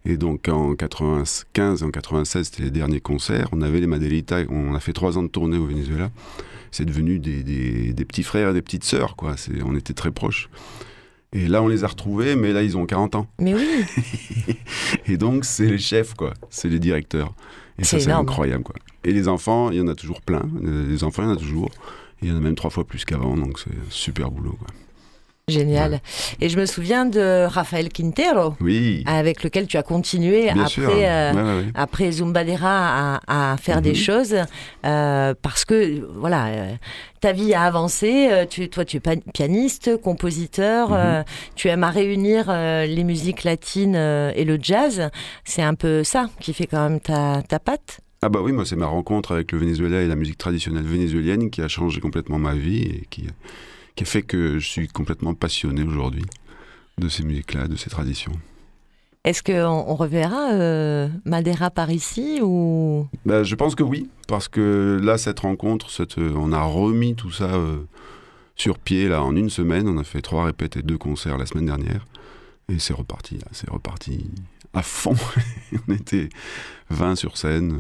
Et 0.06 0.18
donc 0.18 0.48
en 0.50 0.76
95 0.76 1.82
et 1.82 1.86
en 1.86 1.90
96, 1.92 2.46
c'était 2.48 2.64
les 2.64 2.72
derniers 2.72 3.00
concerts. 3.02 3.48
On 3.52 3.62
avait 3.62 3.80
les 3.80 3.88
Maderita, 3.88 4.40
on 4.50 4.76
a 4.76 4.80
fait 4.80 4.94
trois 4.94 5.18
ans 5.18 5.24
de 5.24 5.28
tournée 5.28 5.58
au 5.58 5.66
Venezuela. 5.66 6.12
C'est 6.72 6.86
devenu 6.86 7.20
des, 7.20 7.42
des- 7.44 7.94
des 7.94 8.06
petits 8.06 8.24
frères 8.24 8.50
et 8.50 8.54
des 8.54 8.62
petites 8.62 8.84
sœurs, 8.84 9.16
quoi. 9.16 9.36
On 9.66 9.76
était 9.76 9.94
très 9.94 10.12
proches. 10.12 10.50
Et 11.34 11.48
là, 11.48 11.62
on 11.64 11.68
les 11.68 11.84
a 11.84 11.88
retrouvés, 11.88 12.36
mais 12.36 12.54
là, 12.54 12.64
ils 12.64 12.78
ont 12.78 12.86
40 12.86 13.16
ans. 13.16 13.28
Mais 13.40 13.54
oui, 13.56 13.86
Et 15.08 15.18
donc, 15.18 15.44
c'est 15.46 15.66
les 15.68 15.78
chefs, 15.78 16.14
quoi. 16.14 16.34
C'est 16.50 16.70
les 16.70 16.80
directeurs. 16.80 17.34
Et 17.80 17.84
ça, 17.84 18.00
C'est 18.00 18.12
incroyable, 18.22 18.64
quoi. 18.64 18.76
Et 19.04 19.12
les 19.12 19.28
enfants, 19.28 19.70
il 19.72 19.78
y 19.78 19.82
en 19.82 19.88
a 19.88 19.96
toujours 19.96 20.22
plein. 20.22 20.44
Euh, 20.64 20.88
Les 20.90 21.04
enfants, 21.04 21.24
il 21.24 21.26
y 21.26 21.30
en 21.30 21.34
a 21.34 21.38
toujours. 21.38 21.72
Et 22.22 22.28
il 22.28 22.30
y 22.30 22.32
en 22.32 22.38
a 22.38 22.40
même 22.40 22.56
trois 22.56 22.70
fois 22.70 22.86
plus 22.86 23.04
qu'avant, 23.06 23.36
donc 23.36 23.60
c'est 23.60 23.70
un 23.72 23.90
super 23.90 24.32
boulot, 24.32 24.54
quoi. 24.58 24.68
Génial. 25.56 26.02
Et 26.42 26.50
je 26.50 26.58
me 26.60 26.66
souviens 26.66 27.06
de 27.06 27.46
Rafael 27.46 27.90
Quintero, 27.90 28.56
Oui, 28.62 29.04
avec 29.06 29.44
lequel 29.44 29.68
tu 29.68 29.78
as 29.78 29.84
continué 29.84 30.52
bien 30.52 30.64
après. 30.66 31.08
euh, 31.10 31.34
Ouais, 31.34 31.66
après 31.76 32.12
Zumbadera 32.12 33.18
à, 33.28 33.52
à 33.54 33.58
faire 33.58 33.82
des 33.82 33.90
Mhm. 33.92 33.96
choses 33.96 34.36
euh, 34.86 35.34
parce 35.40 35.64
que 35.66 36.04
voilà 36.16 36.48
euh, 36.48 36.72
ta 37.22 37.32
vie 37.32 37.54
a 37.54 37.62
avancé 37.62 38.28
euh, 38.32 38.46
tu, 38.50 38.70
toi 38.70 38.86
tu 38.86 38.98
es 38.98 39.18
pianiste 39.34 39.98
compositeur 40.02 40.90
Mhm. 40.90 41.24
tu 41.56 41.68
aimes 41.68 41.84
à 41.84 41.92
réunir 41.92 42.52
les 42.52 43.04
musiques 43.04 43.44
latines 43.44 43.96
et 43.96 44.46
le 44.46 44.58
jazz 44.62 45.10
c'est 45.44 45.62
un 45.62 45.76
peu 45.76 46.04
ça 46.04 46.28
qui 46.40 46.54
fait 46.54 46.66
quand 46.68 46.90
même 46.90 47.00
ta, 47.00 47.44
ta 47.48 47.60
patte? 47.60 48.00
Ah 48.24 48.30
bah 48.30 48.40
oui, 48.42 48.52
moi 48.52 48.66
c'est 48.66 48.76
ma 48.76 48.88
rencontre 48.88 49.34
avec 49.34 49.52
le 49.52 49.60
Venezuela 49.60 50.02
et 50.02 50.08
la 50.08 50.16
musique 50.16 50.40
traditionnelle 50.40 50.86
vénézuélienne 50.86 51.52
qui 51.52 51.62
a 51.62 51.68
changé 51.68 52.02
complètement 52.02 52.40
ma 52.40 52.56
vie 52.56 52.82
et 52.82 53.04
qui, 53.12 53.26
qui 53.96 54.04
a 54.04 54.06
fait 54.06 54.24
que 54.24 54.60
je 54.60 54.68
suis 54.68 54.88
complètement 54.88 55.34
passionné 55.34 55.84
aujourd'hui 55.84 56.24
de 56.98 57.10
ces 57.10 57.24
musiques-là, 57.24 57.68
de 57.68 57.76
ces 57.76 57.90
traditions. 57.90 58.32
est-ce 59.24 59.44
qu'on 59.44 59.86
on 59.88 59.96
reverra 59.96 60.52
euh, 60.54 61.10
Madeira 61.26 61.70
par 61.70 61.92
ici 61.92 62.40
ou? 62.42 63.08
Bah, 63.26 63.44
je 63.44 63.56
pense 63.56 63.76
que 63.76 63.84
oui, 63.84 64.10
parce 64.28 64.48
que 64.48 65.00
là, 65.02 65.18
cette 65.18 65.40
rencontre, 65.42 65.90
cette, 65.90 66.18
euh, 66.18 66.34
on 66.36 66.52
a 66.52 66.64
remis 66.64 67.16
tout 67.16 67.32
ça 67.32 67.56
euh, 67.56 67.84
sur 68.56 68.80
pied 68.80 69.08
là, 69.08 69.24
en 69.24 69.36
une 69.36 69.50
semaine. 69.50 69.88
On 69.88 69.98
a 69.98 70.04
fait 70.04 70.22
trois 70.22 70.46
répètes 70.46 70.78
et 70.78 70.82
deux 70.82 70.98
concerts 70.98 71.38
la 71.38 71.46
semaine 71.46 71.66
dernière. 71.66 72.06
Et 72.70 72.80
c'est 72.80 72.94
reparti, 72.94 73.40
c'est 73.52 73.70
reparti 73.70 74.26
à 74.74 74.82
fond. 74.82 75.16
on 75.88 75.94
était 75.94 76.30
20 76.90 77.16
sur 77.16 77.38
scène, 77.38 77.80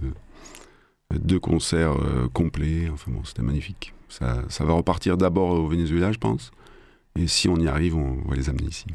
euh, 1.13 1.17
deux 1.17 1.39
concerts 1.39 1.97
euh, 1.99 2.27
complets. 2.33 2.89
Enfin 2.91 3.11
bon, 3.11 3.23
c'était 3.23 3.41
magnifique. 3.41 3.93
Ça, 4.09 4.37
ça 4.49 4.63
va 4.63 4.73
repartir 4.73 5.17
d'abord 5.17 5.49
au 5.51 5.67
Venezuela, 5.67 6.11
je 6.11 6.17
pense. 6.17 6.51
Et 7.19 7.27
si 7.27 7.47
on 7.49 7.57
y 7.57 7.67
arrive, 7.67 7.95
on 7.95 8.17
va 8.29 8.35
les 8.35 8.49
amener 8.49 8.67
ici. 8.69 8.85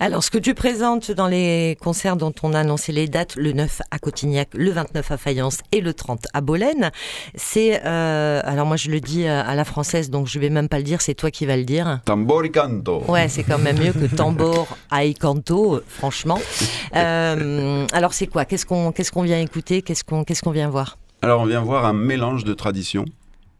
Alors, 0.00 0.24
ce 0.24 0.30
que 0.30 0.38
tu 0.38 0.54
présentes 0.54 1.12
dans 1.12 1.28
les 1.28 1.78
concerts 1.80 2.16
dont 2.16 2.34
on 2.42 2.54
a 2.54 2.58
annoncé 2.60 2.90
les 2.92 3.06
dates, 3.08 3.36
le 3.36 3.52
9 3.52 3.82
à 3.90 3.98
Cotignac, 3.98 4.48
le 4.54 4.70
29 4.70 5.12
à 5.12 5.16
Fayence 5.16 5.58
et 5.70 5.80
le 5.80 5.94
30 5.94 6.26
à 6.34 6.40
Bolène, 6.40 6.90
c'est... 7.36 7.80
euh, 7.84 8.40
alors 8.44 8.66
moi, 8.66 8.76
je 8.76 8.90
le 8.90 9.00
dis 9.00 9.24
euh, 9.26 9.42
à 9.44 9.54
la 9.54 9.64
française, 9.64 10.10
donc 10.10 10.26
je 10.26 10.38
vais 10.40 10.50
même 10.50 10.68
pas 10.68 10.78
le 10.78 10.82
dire, 10.82 11.00
c'est 11.00 11.14
toi 11.14 11.30
qui 11.30 11.46
vas 11.46 11.56
le 11.56 11.64
dire. 11.64 12.00
Tambor 12.04 12.44
y 12.44 12.50
canto. 12.50 13.04
Ouais, 13.08 13.28
c'est 13.28 13.44
quand 13.44 13.58
même 13.58 13.78
mieux 13.78 13.92
que 13.92 14.12
Tambor 14.14 14.76
à 14.90 15.02
Canto, 15.12 15.76
euh, 15.76 15.84
franchement. 15.86 16.40
Euh, 16.94 17.86
alors, 17.92 18.12
c'est 18.12 18.26
quoi? 18.26 18.44
Qu'est-ce 18.44 18.66
qu'on 18.66 18.92
qu'est-ce 18.92 19.10
qu'on 19.10 19.22
vient 19.22 19.40
écouter? 19.40 19.80
Qu'est-ce 19.80 20.04
qu'on 20.04 20.24
qu'est-ce 20.24 20.42
qu'on 20.42 20.50
vient 20.50 20.68
voir? 20.68 20.98
Alors, 21.22 21.40
on 21.40 21.46
vient 21.46 21.62
voir 21.62 21.86
un 21.86 21.94
mélange 21.94 22.44
de 22.44 22.52
traditions. 22.52 23.06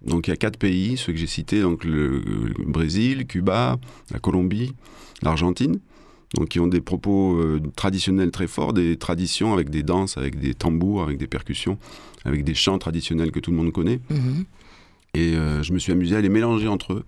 Donc, 0.05 0.27
il 0.27 0.31
y 0.31 0.33
a 0.33 0.37
quatre 0.37 0.59
pays, 0.59 0.97
ceux 0.97 1.13
que 1.13 1.19
j'ai 1.19 1.27
cités, 1.27 1.61
donc 1.63 1.85
le, 1.85 2.19
le 2.19 2.65
Brésil, 2.67 3.27
Cuba, 3.27 3.79
la 4.11 4.19
Colombie, 4.19 4.73
l'Argentine, 5.23 5.79
donc 6.35 6.49
qui 6.49 6.61
ont 6.61 6.67
des 6.67 6.81
propos 6.81 7.37
euh, 7.37 7.61
traditionnels 7.77 8.31
très 8.31 8.47
forts, 8.47 8.73
des 8.73 8.97
traditions 8.97 9.53
avec 9.53 9.71
des 9.71 9.83
danses, 9.83 10.17
avec 10.17 10.39
des 10.39 10.55
tambours, 10.55 11.03
avec 11.03 11.19
des 11.19 11.27
percussions, 11.27 11.79
avec 12.25 12.45
des 12.45 12.55
chants 12.55 12.79
traditionnels 12.79 13.31
que 13.31 13.41
tout 13.41 13.51
le 13.51 13.57
monde 13.57 13.73
connaît. 13.73 14.01
Mhm. 14.11 14.45
Et 15.15 15.37
euh, 15.37 15.63
je 15.63 15.73
me 15.73 15.79
suis 15.79 15.93
amusé 15.93 16.17
à 16.17 16.21
les 16.21 16.31
mélanger 16.31 16.69
entre 16.69 16.95
eux, 16.95 17.05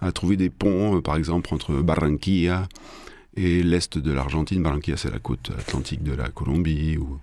à 0.00 0.12
trouver 0.12 0.36
des 0.36 0.50
ponts, 0.50 0.96
euh, 0.96 1.00
par 1.00 1.16
exemple, 1.16 1.52
entre 1.52 1.74
Barranquilla 1.82 2.68
et 3.36 3.62
l'est 3.62 3.98
de 3.98 4.12
l'Argentine. 4.12 4.62
Barranquilla, 4.62 4.96
c'est 4.96 5.10
la 5.10 5.18
côte 5.18 5.50
atlantique 5.58 6.04
de 6.04 6.12
la 6.12 6.28
Colombie, 6.28 6.96
ou 6.98 7.18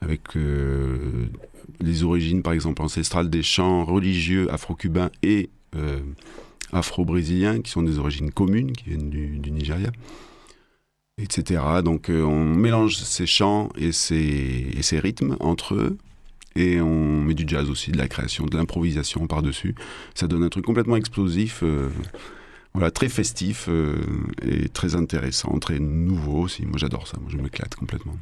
avec 0.00 0.36
euh, 0.36 1.26
les 1.80 2.02
origines, 2.02 2.42
par 2.42 2.52
exemple, 2.52 2.82
ancestrales 2.82 3.30
des 3.30 3.42
chants 3.42 3.84
religieux 3.84 4.52
afro-cubains 4.52 5.10
et 5.22 5.50
euh, 5.76 6.00
afro-brésiliens, 6.72 7.60
qui 7.60 7.70
sont 7.70 7.82
des 7.82 7.98
origines 7.98 8.30
communes, 8.30 8.72
qui 8.72 8.90
viennent 8.90 9.10
du, 9.10 9.50
Nigeria, 9.50 9.90
etc. 11.18 11.62
Donc 11.84 12.08
euh, 12.08 12.22
on 12.22 12.44
mélange 12.44 12.96
ces 12.96 13.26
chants 13.26 13.68
et 13.76 13.92
ces, 13.92 14.70
et 14.76 14.82
ces 14.82 14.98
rythmes 14.98 15.36
entre 15.40 15.74
eux, 15.74 15.98
et 16.56 16.80
on 16.80 17.20
met 17.20 17.34
du 17.34 17.44
jazz 17.46 17.70
aussi, 17.70 17.92
de 17.92 17.98
la 17.98 18.08
création, 18.08 18.46
de 18.46 18.56
l'improvisation 18.56 19.26
par-dessus. 19.26 19.74
Ça 20.14 20.26
donne 20.26 20.42
un 20.42 20.48
truc 20.48 20.64
complètement 20.64 20.96
explosif, 20.96 21.62
voilà, 22.74 22.90
très 22.90 23.08
festif 23.08 23.68
et 24.42 24.68
très 24.68 24.96
intéressant, 24.96 25.56
très 25.60 25.78
nouveau 25.78 26.40
aussi. 26.42 26.66
Moi 26.66 26.78
j'adore 26.78 27.06
ça, 27.06 27.18
moi 27.20 27.30
je 27.30 27.36
m'éclate 27.36 27.76
complètement. 27.76 28.16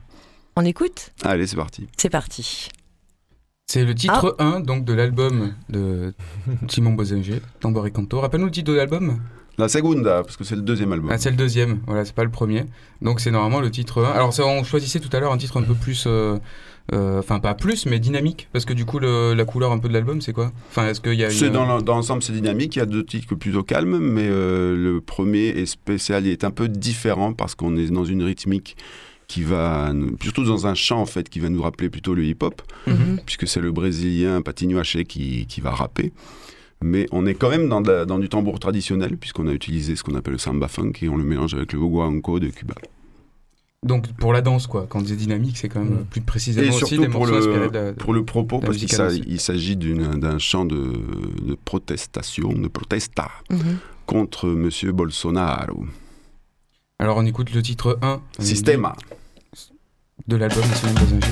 On 0.61 0.65
écoute 0.65 1.13
Allez, 1.23 1.47
c'est 1.47 1.55
parti. 1.55 1.87
C'est 1.97 2.11
parti. 2.11 2.69
C'est 3.71 3.85
le 3.85 3.95
titre 3.95 4.35
Ah. 4.41 4.45
1 4.57 4.61
donc 4.61 4.85
de 4.85 4.93
l'album 4.93 5.53
de 5.69 6.13
Simon 6.67 6.95
Bozinger, 6.95 7.41
Tambor 7.61 7.87
y 7.87 7.93
Canto. 7.93 8.19
Rappelle-nous 8.19 8.47
le 8.47 8.51
titre 8.51 8.73
de 8.73 8.77
l'album 8.77 9.21
La 9.57 9.69
segunda, 9.69 10.25
parce 10.25 10.37
que 10.37 10.43
c'est 10.43 10.57
le 10.57 10.63
deuxième 10.63 10.93
album. 10.93 11.11
Ah, 11.13 11.19
c'est 11.19 11.31
le 11.31 11.37
deuxième, 11.37 11.79
voilà, 11.87 12.05
c'est 12.05 12.13
pas 12.15 12.25
le 12.25 12.31
premier. 12.33 12.65
Donc 13.03 13.21
c'est 13.21 13.31
normalement 13.31 13.61
le 13.61 13.71
titre 13.71 14.03
1. 14.03 14.11
Alors 14.11 14.33
ça, 14.35 14.47
on 14.47 14.65
choisissait 14.65 14.99
tout 14.99 15.17
à 15.17 15.21
l'heure 15.21 15.33
un 15.33 15.39
titre 15.39 15.59
un 15.59 15.63
peu 15.63 15.75
plus, 15.75 16.07
euh, 16.09 16.39
euh, 16.93 17.21
enfin 17.21 17.39
pas 17.39 17.55
plus, 17.55 17.87
mais 17.87 18.01
dynamique, 18.01 18.49
parce 18.53 18.65
que 18.65 18.73
du 18.73 18.85
coup 18.85 18.99
le- 18.99 19.35
la 19.35 19.45
couleur 19.45 19.71
un 19.71 19.79
peu 19.79 19.87
de 19.87 19.93
l'album, 19.93 20.21
c'est 20.21 20.33
quoi? 20.33 20.51
Enfin, 20.71 20.89
est-ce 20.89 21.01
qu'il 21.01 21.15
y 21.15 21.23
a 21.25 21.31
une- 21.31 21.53
dans 21.53 21.79
l'ensemble, 21.87 22.25
c'est 22.25 22.33
dynamique. 22.33 22.75
Il 22.75 22.79
y 22.81 22.83
a 22.83 22.87
deux 22.87 23.05
titres 23.05 23.33
plutôt 23.37 23.63
calmes, 23.63 23.99
mais 23.99 24.27
euh, 24.29 24.75
le 24.77 25.01
premier 25.01 25.51
est 25.51 25.67
spécial. 25.67 26.27
Il 26.27 26.33
est 26.33 26.43
un 26.43 26.51
peu 26.51 26.67
différent 26.69 27.33
parce 27.33 27.55
qu'on 27.55 27.77
est 27.77 27.93
dans 27.93 28.05
une 28.05 28.25
rythmique 28.25 28.77
qui 29.29 29.43
va, 29.43 29.93
nous- 29.93 30.17
surtout 30.23 30.43
dans 30.45 30.67
un 30.67 30.75
chant 30.75 31.01
en 31.01 31.07
fait, 31.07 31.29
qui 31.29 31.39
va 31.39 31.51
nous 31.51 31.63
rappeler 31.63 31.91
plutôt 31.91 32.15
le 32.15 32.25
hip-hop, 32.25 32.63
Mhm. 32.87 33.19
puisque 33.27 33.47
c'est 33.47 33.61
le 33.61 33.71
Brésilien 33.71 34.41
Patinho 34.43 34.79
Haché 34.79 35.05
qui, 35.05 35.47
qui 35.47 35.61
va 35.61 35.71
rapper. 35.71 36.13
Mais 36.83 37.07
on 37.13 37.27
est 37.27 37.35
quand 37.35 37.51
même 37.51 37.69
dans, 37.69 37.81
la- 37.81 38.05
dans 38.07 38.19
du 38.19 38.29
tambour 38.29 38.59
traditionnel, 38.59 39.17
puisqu'on 39.19 39.47
a 39.47 39.53
utilisé 39.53 39.97
ce 39.97 40.03
qu'on 40.03 40.15
appelle 40.15 40.33
le 40.35 40.39
samba 40.39 40.67
funk 40.69 40.93
et 41.03 41.09
on 41.09 41.17
le 41.17 41.25
mélange 41.25 41.55
avec 41.55 41.73
le 41.75 41.79
guaguancó 41.79 42.41
de 42.41 42.49
Cuba. 42.49 42.75
Donc 43.85 44.11
pour 44.15 44.33
la 44.33 44.41
danse, 44.41 44.67
quoi. 44.67 44.87
Quand 44.89 45.01
on 45.01 45.03
dit 45.03 45.15
dynamique, 45.15 45.57
c'est 45.59 45.69
quand 45.69 45.81
même 45.85 46.01
Mm. 46.01 46.05
plus 46.11 46.21
précisément 46.23 46.67
Et 46.67 46.71
aussi 46.71 46.79
surtout 46.79 47.03
des 47.03 47.09
pour 47.09 47.23
inspirés 47.29 47.59
le, 47.61 47.69
de 47.69 47.75
la- 47.79 47.93
de- 47.93 47.97
pour 47.97 48.13
le 48.15 48.25
propos, 48.25 48.59
parce 48.61 48.77
qu'il 48.79 49.41
s'agit 49.41 49.77
d'un 49.77 50.39
chant 50.39 50.65
de, 50.65 50.77
de 51.47 51.57
protestation, 51.65 52.53
de 52.53 52.67
protesta 52.69 53.29
Mhm. 53.51 53.59
contre 54.07 54.49
Monsieur 54.49 54.93
Bolsonaro. 54.93 55.85
Alors 57.01 57.17
on 57.17 57.25
écoute 57.27 57.55
le 57.55 57.63
titre 57.63 57.99
1 58.03 58.09
euh, 58.09 58.17
Systema. 58.41 58.97
de 60.27 60.37
l'album 60.37 60.63
de 60.63 60.75
Simon 60.75 60.95
Bozinger. 60.95 61.29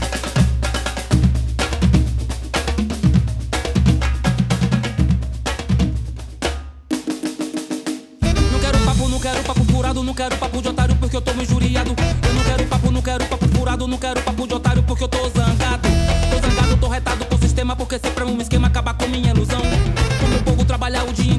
Não 10.05 10.15
quero 10.15 10.37
papo, 10.39 10.63
de 10.63 10.69
otário 10.69 10.97
porque 10.97 11.17
eu 11.17 11.21
tô 11.21 11.33
injuriado. 11.33 11.91
Eu 11.91 12.35
não 12.35 12.45
quero 12.45 12.67
papo, 12.67 12.91
não 12.91 13.03
quero 13.03 13.25
papo 13.27 13.49
furado, 13.49 13.87
não 13.89 13.99
quero 13.99 14.23
papo 14.23 14.47
de 14.47 14.55
otário 14.55 14.83
porque 14.85 15.05
eu 15.05 15.09
tô 15.09 15.29
zangado. 15.29 15.89
Tô 16.31 16.49
zangado, 16.49 16.77
tô 16.81 16.89
retado 16.89 17.25
com 17.27 17.35
o 17.35 17.39
sistema 17.39 17.77
porque 17.77 17.99
sempre 17.99 18.23
é 18.23 18.27
um 18.27 18.41
esquema 18.41 18.69
acabar 18.69 18.95
com 18.95 19.07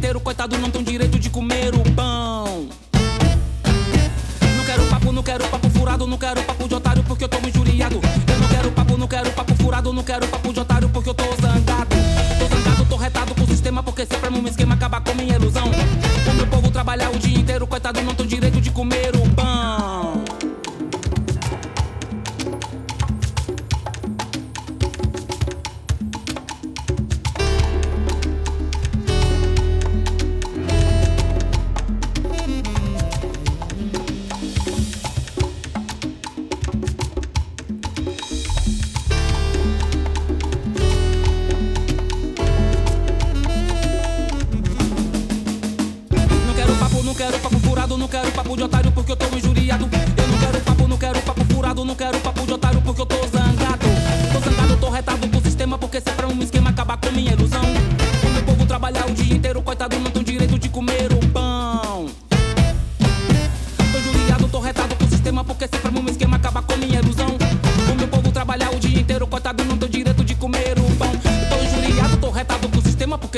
inteiro, 0.07 0.22
coitado, 0.22 0.57
não 0.57 0.69
tem 0.69 0.84
direito 0.84 1.19
de 1.19 1.29
comer 1.29 1.75
o 1.75 1.84
pão. 1.93 2.56
Não 6.07 6.17
quero 6.17 6.41
papo 6.43 6.67
de 6.67 6.73
otário 6.73 7.03
porque 7.03 7.23
eu 7.23 7.27
tô 7.27 7.37
injuriado. 7.45 7.95
Eu 7.95 8.39
não 8.39 8.47
quero 8.47 8.71
papo, 8.71 8.97
não 8.97 9.07
quero 9.07 9.31
papo 9.31 9.55
furado, 9.55 9.93
não 9.93 10.03
quero 10.03 10.27
papo 10.27 10.53
de 10.53 10.59
otário 10.59 10.89
porque 10.89 11.09
eu 11.09 11.13
tô 11.13 11.23
zangado. 11.41 11.95
Tô 12.39 12.55
zangado, 12.55 12.85
tô 12.85 12.95
retado 12.95 13.35
com 13.35 13.43
o 13.43 13.47
sistema 13.47 13.83
porque 13.83 14.05
sempre 14.05 14.27
é 14.27 14.31
um 14.31 14.47
esquema 14.47 14.75
acaba 14.75 15.01
com 15.01 15.13
minha 15.13 15.35
ilusão. 15.35 15.65
O 15.67 16.33
meu 16.33 16.47
povo 16.47 16.71
trabalhar 16.71 17.09
o 17.09 17.19
dia 17.19 17.37
inteiro, 17.37 17.67
coitado, 17.67 18.01
não 18.01 18.15
tem 18.15 18.25
direito 18.25 18.61
de 18.61 18.71
comer 18.71 19.15
o 19.15 19.26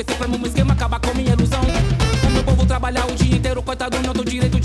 porque 0.04 0.14
sempre 0.14 0.34
é 0.34 0.40
um 0.40 0.46
esquema 0.46 0.72
acabar 0.72 1.00
com 1.00 1.14
minha 1.14 1.32
ilusão. 1.32 1.60
O 2.26 2.30
meu 2.30 2.44
povo 2.44 2.66
trabalhar 2.66 3.06
o 3.06 3.14
dia 3.14 3.36
inteiro, 3.36 3.62
coitado, 3.62 3.98
não 4.00 4.12
tem 4.14 4.24
direito 4.24 4.59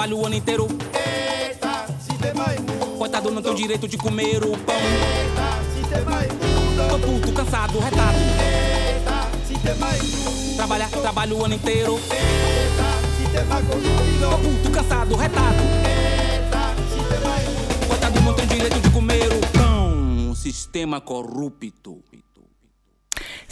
trabalho 0.00 0.16
o 0.16 0.26
ano 0.26 0.34
inteiro. 0.34 0.66
Eita, 0.94 1.86
sistema 2.00 2.54
imundo. 2.54 2.96
Coitado, 2.96 3.30
não 3.30 3.42
tem 3.42 3.52
o 3.52 3.54
direito 3.54 3.86
de 3.86 3.98
comer 3.98 4.42
o 4.42 4.56
pão. 4.56 4.74
Eita, 4.74 5.74
sistema 5.74 6.24
imundo. 6.24 6.88
Tô 6.88 6.98
puto, 6.98 7.32
cansado, 7.32 7.78
retado. 7.78 8.16
Eita, 8.16 9.46
sistema 9.46 9.94
injusto. 9.98 10.56
Trabalhar, 10.56 10.88
trabalho 10.88 11.36
o 11.36 11.44
ano 11.44 11.54
inteiro. 11.54 12.00
Eita, 12.10 13.18
sistema 13.18 13.56
Tô 13.56 13.66
corrupto. 13.66 14.48
puto, 14.48 14.70
cansado, 14.70 15.16
retado. 15.16 15.62
Eita, 15.84 16.74
sistema 16.94 17.36
imundo. 17.42 17.86
Coitado, 17.86 18.20
não 18.22 18.34
tem 18.34 18.46
direito 18.46 18.80
de 18.80 18.90
comer 18.90 19.28
o 19.30 19.40
pão. 19.58 20.34
Sistema 20.34 20.98
corrupto. 20.98 21.99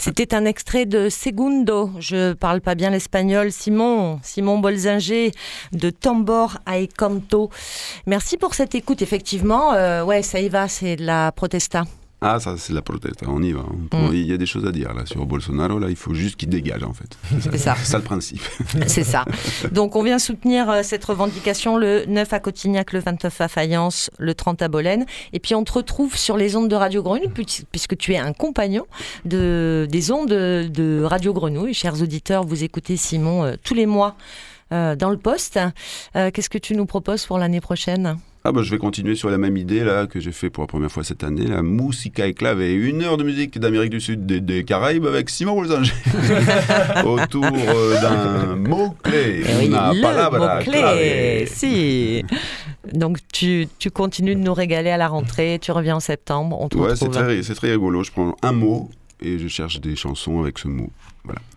C'était 0.01 0.33
un 0.33 0.45
extrait 0.45 0.87
de 0.87 1.09
Segundo. 1.09 1.91
Je 1.99 2.33
parle 2.33 2.61
pas 2.61 2.77
bien 2.77 2.91
l'espagnol. 2.91 3.51
Simon, 3.51 4.21
Simon 4.23 4.59
Bolzinger 4.59 5.33
de 5.73 5.91
Tambor 5.91 6.59
a 6.67 6.79
Canto. 6.97 7.51
Merci 8.07 8.37
pour 8.37 8.55
cette 8.55 8.77
écoute. 8.77 9.03
Effectivement, 9.03 9.73
euh, 9.75 10.05
ouais, 10.05 10.23
ça 10.23 10.39
y 10.39 10.49
va, 10.49 10.69
c'est 10.69 10.95
de 10.95 11.05
la 11.05 11.33
protesta. 11.33 11.85
Ah, 12.21 12.41
ça, 12.41 12.57
c'est 12.59 12.73
la 12.73 12.83
proteste, 12.83 13.23
on 13.29 13.41
y 13.43 13.53
va. 13.53 13.61
Mm. 13.61 14.11
Il 14.13 14.27
y 14.27 14.33
a 14.33 14.37
des 14.37 14.45
choses 14.47 14.67
à 14.67 14.73
dire 14.73 14.93
là 14.93 15.07
sur 15.07 15.25
Bolsonaro, 15.25 15.79
là, 15.79 15.89
il 15.89 15.95
faut 15.95 16.15
juste 16.15 16.35
qu'il 16.37 16.49
dégage 16.49 16.83
en 16.83 16.93
fait. 16.93 17.17
C'est 17.41 17.59
ça. 17.59 17.77
C'est 17.79 17.93
ça 17.93 17.99
le 17.99 18.03
principe. 18.05 18.41
C'est 18.89 19.05
ça. 19.05 19.25
Donc 19.71 19.95
on 19.95 20.03
vient 20.03 20.19
soutenir 20.19 20.69
euh, 20.69 20.83
cette 20.83 21.05
revendication 21.05 21.77
le 21.77 22.07
9 22.07 22.33
à 22.33 22.41
Cotignac, 22.41 22.93
le 22.93 22.99
29 22.99 23.41
à 23.41 23.47
Fayence, 23.47 24.11
le 24.19 24.35
30 24.35 24.63
à 24.63 24.69
Bolène. 24.69 25.07
Et 25.33 25.39
puis 25.39 25.55
on 25.55 25.63
te 25.63 25.71
retrouve 25.73 26.17
sur 26.17 26.37
les 26.37 26.57
ondes 26.57 26.69
de 26.69 26.75
Radio 26.75 27.05
Grenouille, 27.05 27.29
puis- 27.33 27.47
puisque 27.71 27.97
tu 27.97 28.15
es 28.15 28.19
un 28.19 28.33
compagnon 28.33 28.87
de, 29.25 29.87
des 29.89 30.11
ondes 30.11 30.29
de, 30.29 30.69
de 30.69 31.03
Radio 31.05 31.33
Grenouille. 31.33 31.73
Chers 31.75 32.03
auditeurs, 32.03 32.45
vous 32.45 32.65
écoutez 32.65 32.97
Simon 32.97 33.45
euh, 33.45 33.55
tous 33.63 33.75
les 33.75 33.87
mois 33.87 34.17
euh, 34.73 34.97
dans 34.97 35.11
le 35.11 35.19
poste. 35.19 35.59
Qu'est-ce 36.15 36.51
que 36.51 36.59
tu 36.59 36.75
nous 36.75 36.85
proposes 36.87 37.27
pour 37.27 37.39
l'année 37.39 37.61
prochaine? 37.61 38.19
Ah 38.49 38.53
bah 38.53 38.63
je 38.63 38.71
vais 38.71 38.79
continuer 38.79 39.15
sur 39.15 39.29
la 39.29 39.37
même 39.37 39.59
idée 39.59 39.85
là 39.85 40.07
que 40.07 40.21
j'ai 40.21 40.33
fait 40.33 40.49
pour 40.49 40.63
la 40.63 40.69
première 40.69 40.91
fois 40.91 41.05
cette 41.05 41.23
année, 41.23 41.47
la 41.47 41.61
Musica 41.61 42.27
et 42.27 42.33
clave, 42.33 42.63
une 42.63 43.03
heure 43.03 43.19
de 43.19 43.23
musique 43.23 43.59
d'Amérique 43.59 43.91
du 43.91 44.01
Sud, 44.01 44.25
des, 44.25 44.41
des 44.41 44.65
Caraïbes 44.65 45.05
avec 45.05 45.29
Simon 45.29 45.53
Bolzinger 45.55 45.93
autour 47.05 47.45
euh, 47.45 48.01
d'un 48.01 48.57
mot 48.57 48.97
clé, 49.03 49.43
Eh 49.47 49.67
oui, 49.67 50.01
palabra 50.01 50.61
mot-clé, 50.61 51.45
si. 51.47 52.25
Donc 52.91 53.19
tu, 53.31 53.69
tu 53.79 53.91
continues 53.91 54.35
de 54.35 54.41
nous 54.41 54.55
régaler 54.55 54.89
à 54.89 54.97
la 54.97 55.09
rentrée, 55.09 55.59
tu 55.61 55.71
reviens 55.71 55.97
en 55.97 56.01
septembre, 56.01 56.59
on 56.59 56.71
te 56.71 56.79
Ouais, 56.79 56.97
c'est 56.97 57.11
très, 57.11 57.43
c'est 57.43 57.55
très 57.55 57.73
rigolo. 57.73 58.03
Je 58.03 58.13
prends 58.13 58.35
un 58.41 58.53
mot 58.53 58.89
et 59.21 59.39
je 59.39 59.49
cherche 59.49 59.79
des 59.83 59.95
chansons 59.95 60.41
avec 60.41 60.59
ce 60.59 60.69
mot. 60.69 60.89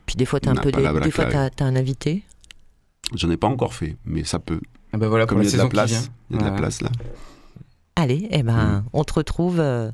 Puis 0.05 0.17
des 0.17 0.25
fois, 0.25 0.41
tu 0.41 0.49
as 0.49 0.51
un 0.51 0.55
peu 0.55 0.73
des, 0.73 0.81
des 1.03 1.11
fois, 1.11 1.25
t'as 1.55 1.63
un 1.63 1.77
invité. 1.77 2.23
J'en 3.15 3.29
ai 3.29 3.37
pas 3.37 3.47
encore 3.47 3.73
fait, 3.73 3.95
mais 4.05 4.25
ça 4.25 4.39
peut. 4.39 4.59
Ah 4.93 4.97
bah 4.97 5.07
voilà, 5.07 5.25
pour 5.25 5.35
Comme 5.37 5.43
la 5.43 5.49
il 5.49 5.51
y 5.51 5.55
a 5.55 5.57
de 5.57 5.63
la 5.63 5.69
place, 5.69 6.09
il 6.29 6.35
y 6.35 6.39
a 6.39 6.41
de 6.43 6.45
la 6.49 6.51
place 6.55 6.81
là. 6.81 6.89
Allez, 7.95 8.27
eh 8.31 8.43
ben, 8.43 8.53
Mm. 8.79 8.83
on 8.93 9.03
te 9.03 9.13
retrouve 9.13 9.59
euh, 9.59 9.91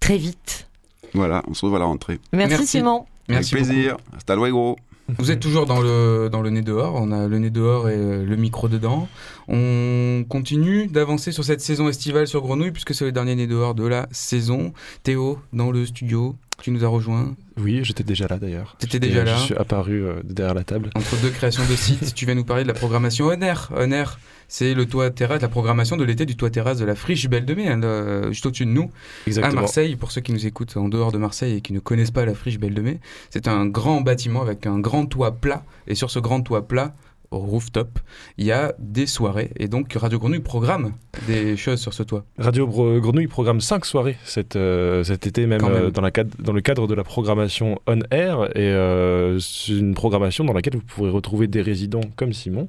très 0.00 0.16
vite. 0.16 0.68
Voilà, 1.14 1.42
on 1.48 1.54
se 1.54 1.60
retrouve 1.64 1.76
à 1.76 1.80
la 1.80 1.84
rentrée. 1.86 2.20
Merci, 2.32 2.50
Merci. 2.56 2.66
Simon. 2.66 3.04
Merci 3.28 3.54
avec 3.54 3.64
beaucoup. 3.64 3.72
plaisir. 3.74 3.96
Hasta 4.16 4.34
luego. 4.36 4.76
Vous 5.18 5.30
êtes 5.30 5.40
toujours 5.40 5.66
dans 5.66 5.80
le, 5.80 6.28
dans 6.30 6.40
le 6.40 6.48
nez 6.50 6.62
dehors, 6.62 6.94
on 6.94 7.10
a 7.12 7.26
le 7.26 7.38
nez 7.38 7.50
dehors 7.50 7.88
et 7.90 7.94
euh, 7.96 8.24
le 8.24 8.36
micro 8.36 8.68
dedans. 8.68 9.08
On 9.48 10.24
continue 10.28 10.86
d'avancer 10.86 11.32
sur 11.32 11.44
cette 11.44 11.60
saison 11.60 11.88
estivale 11.88 12.26
sur 12.26 12.40
Grenouille 12.40 12.70
puisque 12.70 12.94
c'est 12.94 13.04
le 13.04 13.12
dernier 13.12 13.34
nez 13.34 13.46
dehors 13.46 13.74
de 13.74 13.84
la 13.86 14.06
saison. 14.12 14.72
Théo 15.02 15.38
dans 15.52 15.70
le 15.70 15.84
studio. 15.84 16.36
Tu 16.62 16.70
nous 16.70 16.84
as 16.84 16.88
rejoint. 16.88 17.34
Oui, 17.58 17.80
j'étais 17.82 18.04
déjà 18.04 18.28
là 18.28 18.38
d'ailleurs. 18.38 18.76
T'étais 18.78 18.92
J'étais- 18.92 19.08
déjà 19.08 19.24
là. 19.24 19.36
Je 19.36 19.42
suis 19.46 19.54
apparu 19.56 20.04
euh, 20.04 20.20
derrière 20.22 20.54
la 20.54 20.62
table. 20.62 20.90
Entre 20.94 21.16
deux 21.20 21.30
créations 21.30 21.64
de 21.68 21.74
sites, 21.74 22.14
tu 22.14 22.24
viens 22.24 22.36
nous 22.36 22.44
parler 22.44 22.62
de 22.62 22.68
la 22.68 22.74
programmation 22.74 23.26
Honor. 23.26 23.68
Honor, 23.76 24.18
c'est 24.46 24.72
le 24.72 24.86
toit 24.86 25.10
terrasse, 25.10 25.42
la 25.42 25.48
programmation 25.48 25.96
de 25.96 26.04
l'été 26.04 26.24
du 26.24 26.36
toit 26.36 26.50
terrasse 26.50 26.78
de 26.78 26.84
la 26.84 26.94
Friche 26.94 27.28
Belle 27.28 27.44
de 27.46 27.54
Mai, 27.54 27.66
hein, 27.66 27.78
le- 27.78 28.30
juste 28.30 28.46
au-dessus 28.46 28.64
de 28.64 28.70
nous, 28.70 28.84
à 28.84 29.26
Exactement. 29.26 29.62
Marseille. 29.62 29.96
Pour 29.96 30.12
ceux 30.12 30.20
qui 30.20 30.32
nous 30.32 30.46
écoutent 30.46 30.76
en 30.76 30.88
dehors 30.88 31.10
de 31.10 31.18
Marseille 31.18 31.56
et 31.56 31.60
qui 31.62 31.72
ne 31.72 31.80
connaissent 31.80 32.12
pas 32.12 32.24
la 32.24 32.34
Friche 32.34 32.60
Belle 32.60 32.74
de 32.74 32.80
Mai, 32.82 33.00
c'est 33.30 33.48
un 33.48 33.66
grand 33.66 34.00
bâtiment 34.00 34.40
avec 34.42 34.64
un 34.66 34.78
grand 34.78 35.06
toit 35.06 35.32
plat. 35.32 35.64
Et 35.88 35.96
sur 35.96 36.12
ce 36.12 36.20
grand 36.20 36.42
toit 36.42 36.68
plat, 36.68 36.94
rooftop, 37.32 37.98
il 38.38 38.46
y 38.46 38.52
a 38.52 38.74
des 38.78 39.06
soirées. 39.06 39.50
Et 39.58 39.68
donc 39.68 39.92
Radio 39.94 40.18
Grenouille 40.18 40.40
programme 40.40 40.92
des 41.26 41.56
choses 41.56 41.80
sur 41.80 41.94
ce 41.94 42.02
toit. 42.02 42.24
Radio 42.38 42.66
Grenouille 42.66 43.26
programme 43.26 43.60
5 43.60 43.84
soirées 43.84 44.16
cet, 44.24 44.56
euh, 44.56 45.04
cet 45.04 45.26
été, 45.26 45.46
même, 45.46 45.60
euh, 45.64 45.90
dans, 45.90 46.00
la 46.00 46.10
cadre, 46.10 46.30
dans 46.38 46.52
le 46.52 46.60
cadre 46.60 46.86
de 46.86 46.94
la 46.94 47.04
programmation 47.04 47.80
On 47.86 48.00
Air. 48.10 48.44
Et 48.56 48.60
euh, 48.60 49.38
c'est 49.38 49.72
une 49.72 49.94
programmation 49.94 50.44
dans 50.44 50.52
laquelle 50.52 50.74
vous 50.74 50.82
pourrez 50.82 51.10
retrouver 51.10 51.46
des 51.46 51.62
résidents 51.62 52.02
comme 52.16 52.32
Simon, 52.32 52.68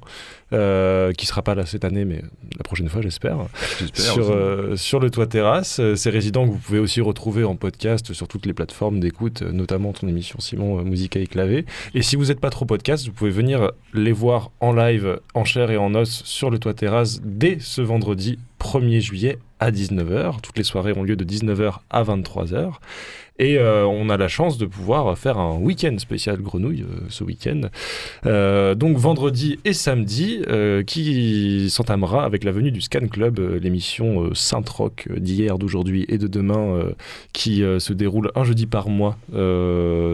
qui 0.50 1.26
sera 1.26 1.42
pas 1.42 1.54
là 1.54 1.66
cette 1.66 1.84
année, 1.84 2.04
mais 2.04 2.22
la 2.56 2.62
prochaine 2.62 2.88
fois, 2.88 3.02
j'espère. 3.02 3.38
Sur, 3.92 4.32
sur 4.76 5.00
le 5.00 5.10
toit 5.10 5.26
terrasse. 5.26 5.80
Ces 5.94 6.10
résidents 6.10 6.46
que 6.46 6.52
vous 6.52 6.58
pouvez 6.58 6.78
aussi 6.78 7.00
retrouver 7.00 7.44
en 7.44 7.56
podcast 7.56 8.12
sur 8.12 8.28
toutes 8.28 8.46
les 8.46 8.52
plateformes 8.52 9.00
d'écoute, 9.00 9.42
notamment 9.42 9.92
ton 9.92 10.06
émission 10.06 10.38
Simon 10.40 10.82
Musica 10.82 11.18
et 11.18 11.26
Clavé. 11.26 11.66
Et 11.94 12.02
si 12.02 12.16
vous 12.16 12.26
n'êtes 12.26 12.40
pas 12.40 12.50
trop 12.50 12.64
podcast, 12.64 13.06
vous 13.06 13.12
pouvez 13.12 13.30
venir 13.30 13.72
les 13.94 14.12
voir 14.12 14.50
en 14.60 14.72
live, 14.72 15.20
en 15.34 15.44
chair 15.44 15.70
et 15.70 15.76
en 15.76 15.94
os 15.94 16.22
sur 16.24 16.50
le 16.50 16.58
toit 16.58 16.74
terrasse 16.74 17.20
dès 17.22 17.58
ce 17.60 17.82
vendredi 17.82 18.38
1er 18.60 19.00
juillet 19.00 19.38
à 19.60 19.70
19h. 19.70 20.40
Toutes 20.40 20.56
les 20.56 20.64
soirées 20.64 20.96
ont 20.96 21.02
lieu 21.02 21.16
de 21.16 21.24
19h 21.24 21.78
à 21.90 22.02
23h. 22.02 22.74
Et 23.38 23.58
euh, 23.58 23.84
on 23.84 24.10
a 24.10 24.16
la 24.16 24.28
chance 24.28 24.58
de 24.58 24.66
pouvoir 24.66 25.18
faire 25.18 25.38
un 25.38 25.56
week-end 25.56 25.96
spécial 25.98 26.40
grenouille 26.40 26.82
euh, 26.82 27.00
ce 27.08 27.24
week-end. 27.24 27.62
Euh, 28.26 28.76
donc 28.76 28.96
vendredi 28.96 29.58
et 29.64 29.72
samedi, 29.72 30.42
qui 30.86 31.68
s'entamera 31.70 32.24
avec 32.24 32.44
la 32.44 32.52
venue 32.52 32.70
du 32.70 32.80
Scan 32.80 33.08
Club, 33.08 33.40
l'émission 33.60 34.32
Saint-Rock 34.34 35.08
euh, 35.10 35.18
d'hier, 35.18 35.58
d'aujourd'hui 35.58 36.04
et 36.08 36.18
de 36.18 36.28
demain, 36.28 36.80
qui 37.32 37.62
se 37.78 37.92
déroule 37.92 38.30
un 38.34 38.44
jeudi 38.44 38.66
par 38.66 38.88
mois 38.88 39.16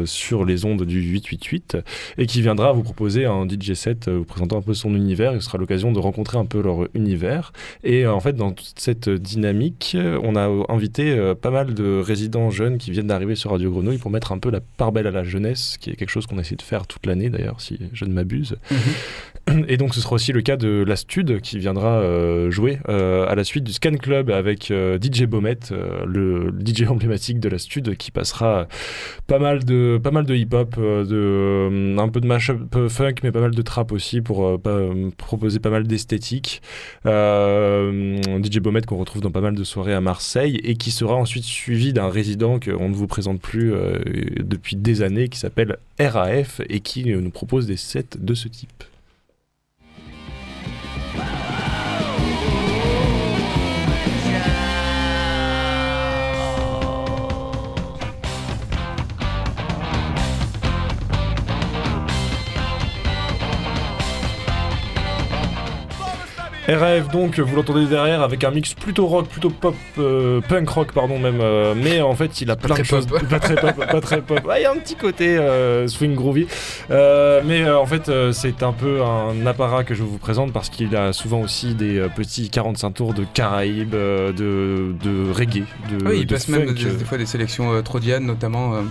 sur 0.04 0.44
les 0.44 0.64
ondes 0.64 0.84
du 0.84 1.00
888 1.00 1.78
et 2.18 2.26
qui 2.26 2.42
viendra 2.42 2.72
vous 2.72 2.82
proposer 2.82 3.26
un 3.26 3.46
DJ 3.46 3.74
set 3.74 4.08
vous 4.08 4.24
présentant 4.24 4.58
un 4.58 4.62
peu 4.62 4.74
son 4.74 4.94
univers. 4.94 5.34
Ce 5.34 5.40
sera 5.40 5.58
l'occasion 5.58 5.92
de 5.92 5.98
rencontrer 5.98 6.38
un 6.38 6.46
peu 6.46 6.62
leur 6.62 6.88
univers. 6.94 7.52
Et 7.84 8.06
en 8.06 8.20
fait, 8.20 8.34
dans 8.34 8.52
toute 8.52 8.74
cette 8.76 9.08
dynamique, 9.08 9.96
on 10.22 10.36
a 10.36 10.48
invité 10.72 11.34
pas 11.40 11.50
mal 11.50 11.74
de 11.74 12.00
résidents 12.00 12.50
jeunes 12.50 12.78
qui 12.78 12.90
viennent 12.90 13.09
d'arriver 13.10 13.34
sur 13.34 13.50
Radio 13.50 13.70
Grenouille 13.70 13.98
pour 13.98 14.10
mettre 14.10 14.32
un 14.32 14.38
peu 14.38 14.50
la 14.50 14.60
part 14.60 14.92
belle 14.92 15.06
à 15.06 15.10
la 15.10 15.24
jeunesse, 15.24 15.76
qui 15.78 15.90
est 15.90 15.96
quelque 15.96 16.10
chose 16.10 16.26
qu'on 16.26 16.38
essaie 16.38 16.56
de 16.56 16.62
faire 16.62 16.86
toute 16.86 17.06
l'année 17.06 17.28
d'ailleurs, 17.28 17.60
si 17.60 17.78
je 17.92 18.04
ne 18.04 18.12
m'abuse. 18.12 18.56
Et 19.68 19.76
donc 19.76 19.94
ce 19.94 20.00
sera 20.00 20.14
aussi 20.14 20.32
le 20.32 20.42
cas 20.42 20.56
de 20.56 20.84
la 20.86 20.96
Stud 20.96 21.40
qui 21.40 21.58
viendra 21.58 22.00
euh, 22.00 22.50
jouer 22.50 22.78
euh, 22.88 23.26
à 23.28 23.34
la 23.34 23.44
suite 23.44 23.64
du 23.64 23.72
Scan 23.72 23.96
Club 23.96 24.30
avec 24.30 24.70
euh, 24.70 24.98
DJ 25.00 25.24
Bomet, 25.24 25.58
euh, 25.72 26.04
le 26.06 26.52
DJ 26.64 26.82
emblématique 26.88 27.40
de 27.40 27.48
la 27.48 27.58
Stud 27.58 27.96
qui 27.96 28.10
passera 28.10 28.68
pas 29.26 29.38
mal 29.38 29.64
de 29.64 30.00
pas 30.02 30.10
mal 30.10 30.24
de 30.24 30.34
hip-hop, 30.34 30.76
de 30.76 31.98
un 31.98 32.08
peu 32.08 32.20
de 32.20 32.26
mashup 32.26 32.88
funk 32.88 33.16
mais 33.22 33.32
pas 33.32 33.40
mal 33.40 33.54
de 33.54 33.62
trap 33.62 33.92
aussi 33.92 34.20
pour 34.20 34.60
proposer 35.16 35.58
pas 35.58 35.70
mal 35.70 35.86
d'esthétique. 35.86 36.62
DJ 37.04 38.58
Bomet 38.60 38.82
qu'on 38.82 38.96
retrouve 38.96 39.22
dans 39.22 39.30
pas 39.30 39.40
mal 39.40 39.54
de 39.54 39.64
soirées 39.64 39.94
à 39.94 40.00
Marseille 40.00 40.60
et 40.64 40.74
qui 40.74 40.90
sera 40.90 41.14
ensuite 41.14 41.44
suivi 41.44 41.92
d'un 41.92 42.08
résident 42.08 42.58
qu'on 42.58 42.88
ne 42.88 42.94
vous 42.94 43.06
présente 43.06 43.40
plus 43.40 43.72
depuis 44.40 44.76
des 44.76 45.02
années 45.02 45.28
qui 45.28 45.38
s'appelle 45.38 45.76
RAF 45.98 46.60
et 46.68 46.80
qui 46.80 47.04
nous 47.04 47.30
propose 47.30 47.66
des 47.66 47.76
sets 47.76 48.18
de 48.18 48.34
ce 48.34 48.48
type. 48.48 48.84
RAF 66.76 67.08
donc, 67.08 67.38
vous 67.38 67.56
l'entendez 67.56 67.86
derrière 67.86 68.22
avec 68.22 68.44
un 68.44 68.50
mix 68.50 68.74
plutôt 68.74 69.06
rock, 69.06 69.28
plutôt 69.28 69.50
pop, 69.50 69.74
euh, 69.98 70.40
punk 70.40 70.68
rock 70.68 70.92
pardon 70.92 71.18
même, 71.18 71.40
euh, 71.40 71.74
mais 71.76 72.00
en 72.00 72.14
fait 72.14 72.40
il 72.40 72.50
a 72.50 72.56
plein 72.56 72.76
de 72.76 72.82
choses, 72.82 73.06
pas 73.30 73.40
très 73.40 73.56
pop, 73.56 73.74
pas 73.76 74.00
très 74.00 74.20
pop. 74.20 74.40
Il 74.56 74.62
y 74.62 74.64
a 74.64 74.72
un 74.72 74.76
petit 74.76 74.94
côté 74.94 75.36
euh, 75.36 75.88
swing 75.88 76.14
groovy, 76.14 76.46
mais 76.88 77.68
en 77.68 77.86
fait 77.86 78.10
c'est 78.32 78.62
un 78.62 78.72
peu 78.72 79.02
un 79.02 79.46
apparat 79.46 79.84
que 79.84 79.94
je 79.94 80.02
vous 80.02 80.18
présente 80.18 80.52
parce 80.52 80.68
qu'il 80.68 80.94
a 80.96 81.12
souvent 81.12 81.40
aussi 81.40 81.74
des 81.74 82.06
petits 82.14 82.50
45 82.50 82.90
tours 82.90 83.14
de 83.14 83.24
Caraïbes, 83.24 83.90
de, 83.90 84.32
de 85.02 85.32
reggae, 85.32 85.64
de, 85.90 86.06
oui, 86.06 86.18
il 86.20 86.26
de 86.26 86.34
passe 86.34 86.48
même 86.48 86.72
des, 86.72 86.84
des 86.84 87.04
fois 87.04 87.18
des 87.18 87.26
sélections 87.26 87.82
Trodian, 87.82 88.20
notamment 88.20 88.82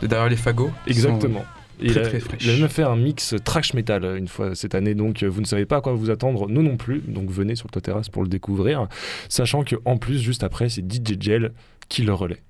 de 0.00 0.06
derrière 0.06 0.28
les 0.28 0.36
fagots. 0.36 0.70
sont, 0.86 0.90
Exactement. 0.90 1.44
Il 1.82 1.92
très, 1.92 2.00
a, 2.00 2.20
très 2.20 2.38
il 2.40 2.50
a 2.50 2.56
même 2.56 2.68
fait 2.68 2.82
un 2.82 2.96
mix 2.96 3.34
trash 3.44 3.74
metal 3.74 4.04
euh, 4.04 4.16
une 4.16 4.28
fois 4.28 4.54
cette 4.54 4.74
année, 4.74 4.94
donc 4.94 5.22
euh, 5.22 5.26
vous 5.26 5.40
ne 5.40 5.46
savez 5.46 5.66
pas 5.66 5.78
à 5.78 5.80
quoi 5.80 5.92
vous 5.92 6.10
attendre, 6.10 6.48
nous 6.48 6.62
non 6.62 6.76
plus. 6.76 7.00
Donc 7.00 7.30
venez 7.30 7.56
sur 7.56 7.66
le 7.66 7.72
toit 7.72 7.82
terrasse 7.82 8.08
pour 8.08 8.22
le 8.22 8.28
découvrir, 8.28 8.88
sachant 9.28 9.64
que 9.64 9.76
en 9.84 9.96
plus 9.96 10.20
juste 10.20 10.42
après 10.42 10.68
c'est 10.68 10.82
DJ 10.82 11.20
Gel 11.20 11.52
qui 11.88 12.02
le 12.02 12.14
relaie. 12.14 12.42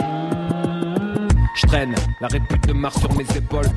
Je 0.00 1.66
traîne 1.66 1.94
la 2.20 2.28
répute 2.28 2.66
de 2.66 2.72
Mars 2.72 2.98
sur 2.98 3.14
mes 3.14 3.36
épaules. 3.36 3.68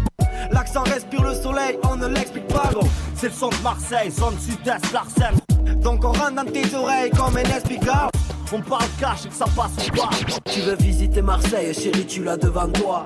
L'accent 0.52 0.84
respire 0.84 1.24
le 1.24 1.34
soleil, 1.34 1.78
on 1.84 1.96
ne 1.96 2.08
l'explique 2.08 2.48
pas 2.48 2.70
gros. 2.74 2.88
C'est 3.16 3.28
le 3.28 3.34
son 3.34 3.50
de 3.50 3.64
Marseille, 3.64 4.10
zone 4.12 4.38
sud-est, 4.40 4.92
Larsen. 4.92 5.36
Donc 5.82 6.04
on 6.04 6.12
rentre 6.12 6.36
dans 6.36 6.46
tes 6.46 6.74
oreilles 6.76 7.12
comme 7.12 7.38
un 7.38 7.44
expliqueur 7.44 8.10
On 8.52 8.62
parle 8.62 8.88
cash 9.00 9.26
et 9.26 9.30
que 9.30 9.36
ça 9.36 9.46
passe 9.56 9.88
ou 9.88 9.96
pas 9.96 10.10
Tu 10.46 10.62
veux 10.62 10.76
visiter 10.76 11.22
Marseille, 11.22 11.74
chérie, 11.74 12.06
tu 12.06 12.24
l'as 12.24 12.38
devant 12.38 12.68
toi 12.70 13.06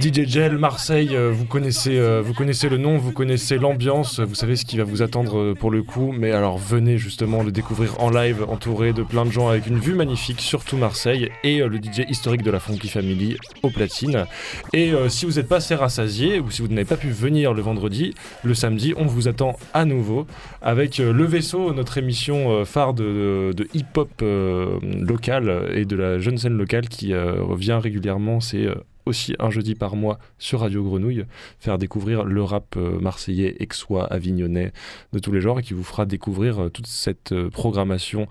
DJ 0.00 0.26
Gel, 0.26 0.58
Marseille, 0.58 1.10
euh, 1.12 1.30
vous 1.32 1.44
connaissez, 1.44 1.98
euh, 1.98 2.22
vous 2.24 2.32
connaissez 2.32 2.68
le 2.68 2.78
nom, 2.78 2.96
vous 2.96 3.12
connaissez 3.12 3.58
l'ambiance, 3.58 4.20
vous 4.20 4.34
savez 4.34 4.56
ce 4.56 4.64
qui 4.64 4.76
va 4.76 4.84
vous 4.84 5.02
attendre 5.02 5.38
euh, 5.38 5.54
pour 5.54 5.70
le 5.70 5.82
coup. 5.82 6.12
Mais 6.12 6.32
alors 6.32 6.58
venez 6.58 6.98
justement 6.98 7.42
le 7.42 7.52
découvrir 7.52 8.00
en 8.00 8.10
live, 8.10 8.44
entouré 8.48 8.92
de 8.92 9.02
plein 9.02 9.24
de 9.24 9.30
gens 9.30 9.48
avec 9.48 9.66
une 9.66 9.78
vue 9.78 9.94
magnifique, 9.94 10.40
surtout 10.40 10.76
Marseille, 10.76 11.30
et 11.44 11.58
le 11.58 11.76
DJ 11.76 12.08
historique 12.08 12.42
de 12.42 12.50
la 12.50 12.60
Funky 12.60 12.88
Family 12.88 13.36
au 13.62 13.70
platine. 13.70 14.26
Et 14.72 14.92
si 15.08 15.26
vous 15.26 15.32
n'êtes 15.32 15.48
pas 15.48 15.56
assez 15.56 15.74
rassasié, 15.74 16.40
ou 16.40 16.50
si 16.50 16.62
vous 16.62 16.68
n'avez 16.68 16.84
pas 16.84 16.96
pu 16.96 17.08
venir 17.08 17.54
le 17.54 17.62
vendredi, 17.62 18.14
le 18.42 18.54
samedi, 18.54 18.94
on 18.96 19.06
vous 19.06 19.28
attend 19.28 19.56
à 19.74 19.84
nouveau 19.84 20.26
avec 20.62 20.98
Le 20.98 21.24
Vaisseau, 21.24 21.72
notre 21.72 21.98
émission 21.98 22.64
phare 22.64 22.94
de, 22.94 23.54
hip-hop 23.74 24.10
local 24.22 25.70
et 25.74 25.84
de 25.84 25.96
la 25.96 26.18
jeune 26.18 26.38
scène 26.38 26.56
locale 26.56 26.88
qui 26.88 27.14
revient 27.14 27.78
régulièrement. 27.82 28.40
C'est 28.40 28.55
euh, 28.64 28.74
aussi 29.04 29.34
un 29.38 29.50
jeudi 29.50 29.74
par 29.74 29.96
mois 29.96 30.18
sur 30.38 30.60
Radio 30.60 30.82
Grenouille, 30.82 31.24
faire 31.58 31.78
découvrir 31.78 32.24
le 32.24 32.42
rap 32.42 32.74
euh, 32.76 32.98
marseillais, 32.98 33.56
aixois, 33.60 34.04
avignonnais, 34.06 34.72
de 35.12 35.18
tous 35.18 35.32
les 35.32 35.40
genres, 35.40 35.60
et 35.60 35.62
qui 35.62 35.74
vous 35.74 35.84
fera 35.84 36.06
découvrir 36.06 36.64
euh, 36.64 36.68
toute 36.70 36.86
cette 36.86 37.34
programmation 37.50 38.26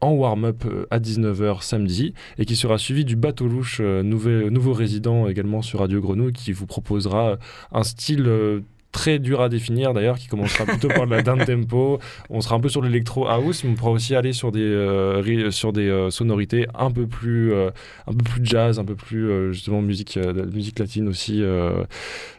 en 0.00 0.12
warm-up 0.12 0.64
à 0.90 1.00
19h 1.00 1.62
samedi, 1.62 2.14
et 2.38 2.44
qui 2.44 2.54
sera 2.54 2.78
suivi 2.78 3.04
du 3.04 3.16
bateau 3.16 3.48
louche, 3.48 3.80
nouveau 3.80 4.72
résident 4.72 5.26
également 5.26 5.60
sur 5.60 5.80
Radio 5.80 6.00
Grenouille, 6.00 6.32
qui 6.32 6.52
vous 6.52 6.66
proposera 6.66 7.36
un 7.72 7.82
style... 7.82 8.62
très 8.92 9.18
dur 9.18 9.40
à 9.40 9.48
définir 9.48 9.94
d'ailleurs 9.94 10.18
qui 10.18 10.28
commencera 10.28 10.64
plutôt 10.64 10.88
par 10.88 11.06
de 11.06 11.12
la 11.12 11.22
down 11.22 11.44
tempo 11.44 11.98
on 12.30 12.40
sera 12.40 12.56
un 12.56 12.60
peu 12.60 12.68
sur 12.68 12.82
l'électro 12.82 13.26
house 13.26 13.64
mais 13.64 13.70
on 13.70 13.74
pourra 13.74 13.90
aussi 13.90 14.14
aller 14.14 14.32
sur 14.32 14.52
des 14.52 14.60
euh, 14.60 15.50
sur 15.50 15.72
des 15.72 15.88
euh, 15.88 16.10
sonorités 16.10 16.66
un 16.74 16.90
peu 16.90 17.06
plus 17.06 17.52
euh, 17.52 17.70
un 18.06 18.12
peu 18.12 18.24
plus 18.24 18.44
jazz, 18.44 18.78
un 18.78 18.84
peu 18.84 18.94
plus 18.94 19.52
justement 19.52 19.82
musique, 19.82 20.18
musique 20.52 20.78
latine 20.78 21.08
aussi 21.08 21.42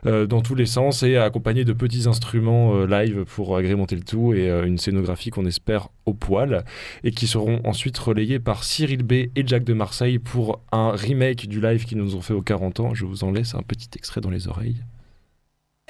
dans 0.04 0.42
tous 0.42 0.56
les 0.56 0.66
sens 0.66 1.04
et 1.04 1.18
accompagné 1.18 1.66
de 1.66 1.74
petits 1.74 2.08
instruments 2.08 2.86
live 2.86 3.26
pour 3.26 3.58
agrémenter 3.58 3.96
le 3.96 4.04
tout 4.04 4.34
et 4.34 4.50
une 4.50 4.78
scénographie 4.78 5.30
qu'on 5.30 5.46
espère 5.46 5.90
au 6.06 6.14
poil 6.14 6.64
et 7.04 7.12
qui 7.12 7.28
seront 7.28 7.62
ensuite 7.64 7.98
relayés 7.98 8.40
par 8.40 8.64
Cyril 8.64 9.04
B 9.04 9.14
et 9.14 9.44
Jack 9.46 9.64
de 9.64 9.74
Marseille 9.74 10.20
pour 10.20 10.62
un 10.72 10.92
remake 10.92 11.48
du 11.48 11.62
live 11.62 11.86
qu'ils 11.86 11.98
nous 11.98 12.16
ont 12.16 12.22
fait 12.22 12.34
aux 12.34 12.42
40 12.42 12.80
ans. 12.80 12.94
Je 12.94 13.06
vous 13.06 13.24
en 13.24 13.32
laisse 13.32 13.56
un 13.56 13.64
petit 13.64 13.90
extrait 13.96 14.22
dans 14.22 14.30
les 14.30 14.48
oreilles. 14.48 14.78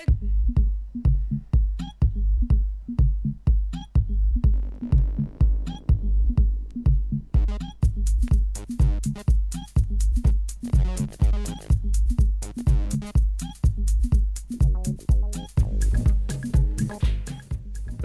it's- 0.04 0.73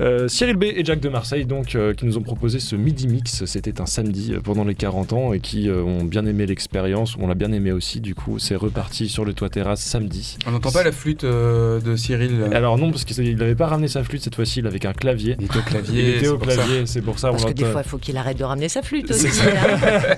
Euh, 0.01 0.29
Cyril 0.29 0.57
B 0.57 0.65
et 0.65 0.85
Jack 0.85 1.01
de 1.01 1.09
Marseille, 1.09 1.45
donc, 1.45 1.75
euh, 1.75 1.93
qui 1.95 2.07
nous 2.07 2.19
ont 2.19 2.23
proposé 2.23 2.61
ce 2.61 2.77
midi 2.77 3.09
mix. 3.09 3.45
C'était 3.47 3.81
un 3.81 3.87
samedi 3.87 4.33
euh, 4.35 4.41
pendant 4.41 4.65
les 4.65 4.75
40 4.75 5.13
ans 5.13 5.33
et 5.33 5.41
qui 5.41 5.69
euh, 5.69 5.83
ont 5.83 6.05
bien 6.05 6.25
aimé 6.27 6.47
l'expérience. 6.47 7.17
On 7.21 7.27
l'a 7.27 7.35
bien 7.35 7.51
aimé 7.53 7.73
aussi, 7.73 8.01
du 8.01 8.15
coup. 8.15 8.39
C'est 8.39 8.55
reparti 8.57 9.09
sur 9.09 9.25
le 9.25 9.33
toit 9.33 9.49
terrasse 9.49 9.81
samedi. 9.81 10.37
On 10.47 10.53
n'entend 10.53 10.71
pas 10.71 10.83
la 10.85 10.93
flûte 10.93 11.25
euh, 11.25 11.81
de 11.81 11.97
Cyril. 11.97 12.31
euh, 12.41 12.51
Alors, 12.57 12.79
non, 12.79 12.91
parce 12.91 13.05
qu'il 13.05 13.37
n'avait 13.37 13.55
pas 13.55 13.67
ramené 13.67 13.89
sa 13.89 14.05
flûte 14.05 14.23
cette 14.23 14.35
fois-ci, 14.37 14.61
il 14.61 14.67
avait 14.67 14.79
qu'un 14.79 14.93
clavier. 14.93 15.37
Il 15.39 15.47
était 15.47 15.59
au 15.59 15.63
clavier. 15.63 16.03
Il 16.03 16.09
était 16.11 16.21
c'est 16.25 16.29
au 16.29 16.39
pour 16.39 16.51
ça. 16.51 16.55
clavier, 16.57 16.87
c'est 16.87 17.03
pour 17.03 17.19
ça. 17.19 17.31
Parce 17.31 17.45
on 17.45 17.49
que 17.49 17.53
des 17.55 17.65
fois, 17.65 17.83
il 17.85 17.89
faut 17.89 17.99
qu'il 17.99 18.17
arrête 18.17 18.39
de 18.39 18.45
ramener 18.45 18.69
sa 18.69 18.83
flûte 18.83 19.11
aussi. 19.11 19.29
ça. 19.29 19.45
hein. 19.51 20.17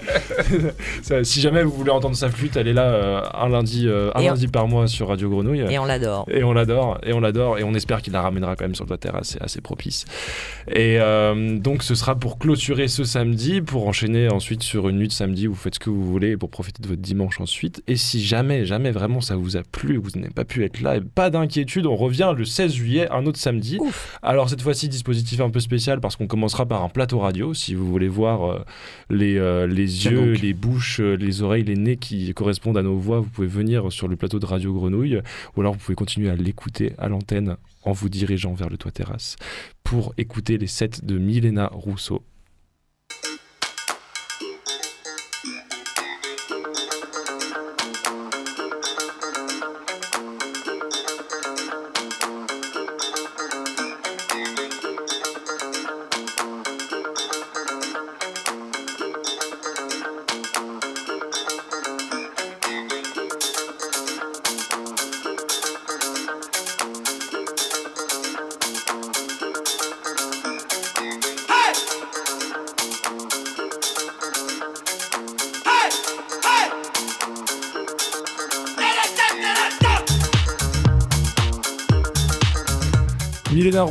Si 1.24 1.40
jamais 1.40 1.62
vous 1.62 1.72
voulez 1.72 1.90
entendre 1.90 2.16
sa 2.16 2.28
flûte, 2.30 2.56
elle 2.56 2.68
est 2.68 2.72
là 2.72 2.84
euh, 2.84 3.20
un 3.34 3.48
lundi, 3.48 3.86
euh, 3.86 4.10
un 4.14 4.20
on- 4.22 4.26
lundi 4.26 4.48
par 4.48 4.66
mois 4.68 4.86
sur 4.86 5.08
Radio 5.08 5.28
Grenouille. 5.30 5.64
Et 5.70 5.78
on 5.78 5.84
l'adore. 5.84 6.26
Et 6.30 6.42
on 6.44 6.52
l'adore, 6.52 6.98
et 7.04 7.12
on 7.12 7.20
l'adore, 7.20 7.58
et 7.58 7.62
on 7.64 7.74
espère 7.74 8.02
qu'il 8.02 8.12
la 8.12 8.22
ramènera 8.22 8.56
quand 8.56 8.64
même 8.64 8.74
sur 8.74 8.86
le 8.86 8.96
terrasse, 8.96 9.28
c'est 9.30 9.42
assez 9.42 9.60
propice. 9.70 10.04
Et 10.66 10.98
euh, 10.98 11.56
donc 11.58 11.84
ce 11.84 11.94
sera 11.94 12.16
pour 12.16 12.38
clôturer 12.40 12.88
ce 12.88 13.04
samedi, 13.04 13.60
pour 13.60 13.86
enchaîner 13.86 14.28
ensuite 14.28 14.64
sur 14.64 14.88
une 14.88 14.98
nuit 14.98 15.06
de 15.06 15.12
samedi 15.12 15.46
où 15.46 15.52
vous 15.52 15.56
faites 15.56 15.76
ce 15.76 15.78
que 15.78 15.90
vous 15.90 16.04
voulez, 16.04 16.36
pour 16.36 16.50
profiter 16.50 16.82
de 16.82 16.88
votre 16.88 17.00
dimanche 17.00 17.40
ensuite. 17.40 17.84
Et 17.86 17.94
si 17.94 18.20
jamais, 18.20 18.66
jamais 18.66 18.90
vraiment 18.90 19.20
ça 19.20 19.36
vous 19.36 19.56
a 19.56 19.62
plu, 19.62 19.96
vous 19.96 20.10
n'avez 20.16 20.34
pas 20.34 20.44
pu 20.44 20.64
être 20.64 20.80
là, 20.80 20.96
et 20.96 21.00
pas 21.00 21.30
d'inquiétude, 21.30 21.86
on 21.86 21.94
revient 21.94 22.34
le 22.36 22.44
16 22.44 22.72
juillet, 22.72 23.08
un 23.12 23.26
autre 23.26 23.38
samedi. 23.38 23.78
Ouf. 23.80 24.18
Alors 24.22 24.50
cette 24.50 24.62
fois-ci, 24.62 24.88
dispositif 24.88 25.40
un 25.40 25.50
peu 25.50 25.60
spécial 25.60 26.00
parce 26.00 26.16
qu'on 26.16 26.26
commencera 26.26 26.66
par 26.66 26.82
un 26.82 26.88
plateau 26.88 27.20
radio. 27.20 27.54
Si 27.54 27.74
vous 27.76 27.86
voulez 27.86 28.08
voir 28.08 28.50
euh, 28.50 28.64
les, 29.08 29.38
euh, 29.38 29.68
les 29.68 30.06
yeux, 30.06 30.32
les 30.32 30.52
bouches, 30.52 30.98
les 30.98 31.42
oreilles, 31.42 31.64
les 31.64 31.76
nez 31.76 31.96
qui 31.96 32.34
correspondent 32.34 32.78
à 32.78 32.82
nos 32.82 32.96
voix, 32.96 33.20
vous 33.20 33.28
pouvez 33.28 33.46
venir 33.46 33.92
sur 33.92 34.08
le 34.08 34.16
plateau 34.16 34.40
de 34.40 34.46
Radio 34.46 34.72
Grenouille 34.72 35.20
ou 35.54 35.60
alors 35.60 35.74
vous 35.74 35.78
pouvez 35.78 35.94
continuer 35.94 36.28
à 36.28 36.34
l'écouter 36.34 36.92
à 36.98 37.08
l'antenne 37.08 37.56
en 37.82 37.92
vous 37.92 38.08
dirigeant 38.08 38.54
vers 38.54 38.68
le 38.68 38.76
toit 38.76 38.92
terrasse 38.92 39.36
pour 39.84 40.14
écouter 40.16 40.58
les 40.58 40.66
sets 40.66 41.02
de 41.02 41.18
Milena 41.18 41.68
Rousseau. 41.72 42.24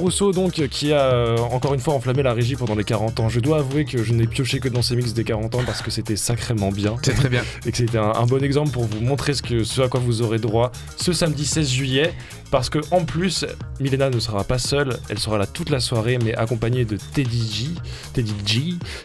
Rousseau, 0.09 0.31
donc, 0.31 0.53
qui 0.69 0.91
a 0.91 1.01
euh, 1.01 1.37
encore 1.37 1.75
une 1.75 1.79
fois 1.79 1.93
enflammé 1.93 2.23
la 2.23 2.33
régie 2.33 2.55
pendant 2.55 2.73
les 2.73 2.83
40 2.83 3.19
ans. 3.19 3.29
Je 3.29 3.39
dois 3.39 3.59
avouer 3.59 3.85
que 3.85 4.03
je 4.03 4.11
n'ai 4.11 4.25
pioché 4.25 4.59
que 4.59 4.67
dans 4.67 4.81
ces 4.81 4.95
mix 4.95 5.13
des 5.13 5.23
40 5.23 5.53
ans 5.53 5.61
parce 5.63 5.83
que 5.83 5.91
c'était 5.91 6.15
sacrément 6.15 6.71
bien. 6.71 6.95
C'est 7.03 7.13
très 7.13 7.29
bien. 7.29 7.43
et 7.67 7.71
que 7.71 7.77
c'était 7.77 7.99
un, 7.99 8.13
un 8.15 8.25
bon 8.25 8.43
exemple 8.43 8.71
pour 8.71 8.85
vous 8.85 9.01
montrer 9.01 9.35
ce, 9.35 9.43
que, 9.43 9.63
ce 9.63 9.83
à 9.83 9.87
quoi 9.87 9.99
vous 9.99 10.23
aurez 10.23 10.39
droit 10.39 10.71
ce 10.97 11.13
samedi 11.13 11.45
16 11.45 11.69
juillet. 11.69 12.13
Parce 12.51 12.69
que 12.69 12.79
en 12.91 13.05
plus, 13.05 13.45
Milena 13.79 14.09
ne 14.09 14.19
sera 14.19 14.43
pas 14.43 14.57
seule, 14.57 14.97
elle 15.09 15.19
sera 15.19 15.37
là 15.37 15.45
toute 15.45 15.69
la 15.69 15.79
soirée, 15.79 16.17
mais 16.23 16.33
accompagnée 16.35 16.83
de 16.83 16.97
Teddy 17.13 17.51
G, 17.51 17.65
Teddy 18.13 18.33
G, 18.45 18.61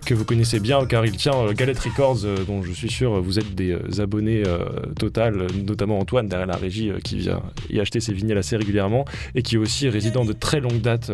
que 0.06 0.14
vous 0.14 0.24
connaissez 0.24 0.60
bien 0.60 0.86
car 0.86 1.04
il 1.04 1.16
tient 1.16 1.34
euh, 1.34 1.52
Galette 1.52 1.78
Records, 1.78 2.24
euh, 2.24 2.36
dont 2.46 2.62
je 2.62 2.72
suis 2.72 2.90
sûr 2.90 3.20
vous 3.20 3.38
êtes 3.38 3.54
des 3.54 3.72
euh, 3.72 4.02
abonnés 4.02 4.42
euh, 4.46 4.58
total, 4.98 5.46
notamment 5.64 5.98
Antoine 5.98 6.26
derrière 6.26 6.46
la 6.46 6.56
régie 6.56 6.90
qui 7.04 7.18
vient 7.18 7.42
y 7.70 7.80
acheter 7.80 8.00
ses 8.00 8.12
vinyles 8.12 8.38
assez 8.38 8.56
régulièrement 8.56 9.04
et 9.34 9.42
qui 9.42 9.56
est 9.56 9.58
aussi 9.58 9.88
résident 9.88 10.24
de 10.24 10.32
très 10.32 10.60
longue 10.60 10.80
date, 10.80 11.10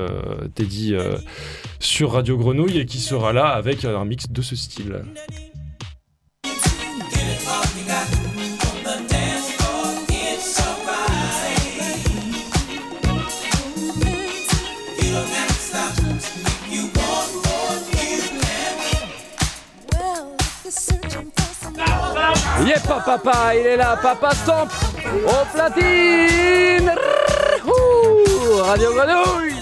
Teddy, 0.55 0.95
sur 1.79 2.13
Radio 2.13 2.37
Grenouille 2.37 2.79
et 2.79 2.87
qui 2.87 2.99
sera 2.99 3.33
là 3.33 3.49
avec 3.49 3.85
un 3.85 4.05
mix 4.05 4.31
de 4.31 4.43
ce 4.43 4.57
style. 4.57 5.03
Yeah, 22.67 22.79
papa, 22.81 23.55
il 23.55 23.67
est 23.67 23.77
là, 23.77 23.99
papa 24.01 24.31
Stamp 24.35 24.69
au 25.27 25.55
platine 25.55 26.91
Radio 28.63 28.93
Grenouille 28.93 29.55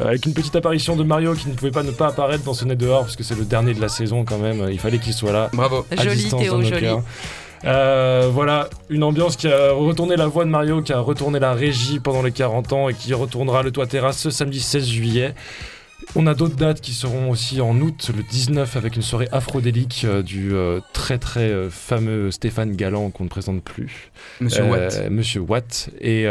Avec 0.00 0.24
une 0.26 0.32
petite 0.32 0.56
apparition 0.56 0.96
de 0.96 1.04
Mario 1.04 1.34
qui 1.34 1.48
ne 1.48 1.54
pouvait 1.54 1.70
pas 1.70 1.82
ne 1.82 1.90
pas 1.90 2.08
apparaître 2.08 2.44
dans 2.44 2.54
ce 2.54 2.64
net 2.64 2.78
dehors 2.78 3.02
parce 3.02 3.16
que 3.16 3.22
c'est 3.22 3.36
le 3.36 3.44
dernier 3.44 3.74
de 3.74 3.80
la 3.80 3.88
saison 3.88 4.24
quand 4.24 4.38
même. 4.38 4.66
Il 4.70 4.78
fallait 4.80 4.98
qu'il 4.98 5.12
soit 5.12 5.32
là. 5.32 5.50
Bravo. 5.52 5.84
à 5.90 6.02
Joli 6.02 6.16
distance 6.16 6.32
dans 6.32 6.38
Théo, 6.46 6.58
nos 6.58 6.62
joli. 6.64 6.80
cœurs. 6.80 7.02
Euh, 7.64 8.30
voilà, 8.32 8.68
une 8.90 9.02
ambiance 9.02 9.36
qui 9.36 9.48
a 9.48 9.72
retourné 9.72 10.16
la 10.16 10.26
voix 10.26 10.44
de 10.44 10.50
Mario, 10.50 10.82
qui 10.82 10.92
a 10.92 11.00
retourné 11.00 11.38
la 11.40 11.52
régie 11.54 12.00
pendant 12.00 12.22
les 12.22 12.32
40 12.32 12.72
ans 12.72 12.88
et 12.88 12.94
qui 12.94 13.12
retournera 13.14 13.62
le 13.62 13.70
toit 13.70 13.86
terrasse 13.86 14.18
ce 14.18 14.30
samedi 14.30 14.60
16 14.60 14.86
juillet. 14.86 15.34
On 16.14 16.26
a 16.26 16.34
d'autres 16.34 16.56
dates 16.56 16.80
qui 16.80 16.92
seront 16.92 17.28
aussi 17.30 17.60
en 17.60 17.78
août, 17.80 18.10
le 18.16 18.22
19, 18.22 18.76
avec 18.76 18.96
une 18.96 19.02
soirée 19.02 19.28
afrodélique 19.32 20.02
euh, 20.04 20.22
du 20.22 20.54
euh, 20.54 20.80
très 20.94 21.18
très 21.18 21.50
euh, 21.50 21.68
fameux 21.68 22.30
Stéphane 22.30 22.74
Galland 22.74 23.10
qu'on 23.10 23.24
ne 23.24 23.28
présente 23.28 23.62
plus. 23.62 24.10
Monsieur 24.40 24.64
Watt. 24.64 25.10
Monsieur 25.10 25.40
Watt, 25.40 25.90
et 26.00 26.26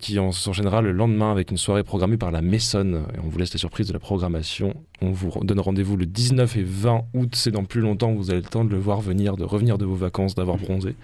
qui 0.00 0.18
en- 0.18 0.32
s'enchaînera 0.32 0.82
le 0.82 0.92
lendemain 0.92 1.32
avec 1.32 1.50
une 1.50 1.56
soirée 1.56 1.84
programmée 1.84 2.18
par 2.18 2.30
la 2.32 2.42
Maisonne. 2.42 3.04
Et 3.14 3.18
on 3.24 3.28
vous 3.28 3.38
laisse 3.38 3.52
la 3.54 3.58
surprise 3.58 3.86
de 3.88 3.92
la 3.94 3.98
programmation. 3.98 4.74
On 5.00 5.10
vous 5.10 5.30
donne 5.42 5.60
rendez-vous 5.60 5.96
le 5.96 6.04
19 6.06 6.56
et 6.58 6.62
20 6.62 7.04
août. 7.14 7.32
C'est 7.34 7.50
dans 7.52 7.64
plus 7.64 7.80
longtemps. 7.80 8.12
Vous 8.12 8.30
avez 8.30 8.40
le 8.40 8.46
temps 8.46 8.64
de 8.64 8.70
le 8.70 8.78
voir 8.78 9.00
venir, 9.00 9.36
de 9.36 9.44
revenir 9.44 9.78
de 9.78 9.86
vos 9.86 9.94
vacances, 9.94 10.34
d'avoir 10.34 10.58
bronzé. 10.58 10.94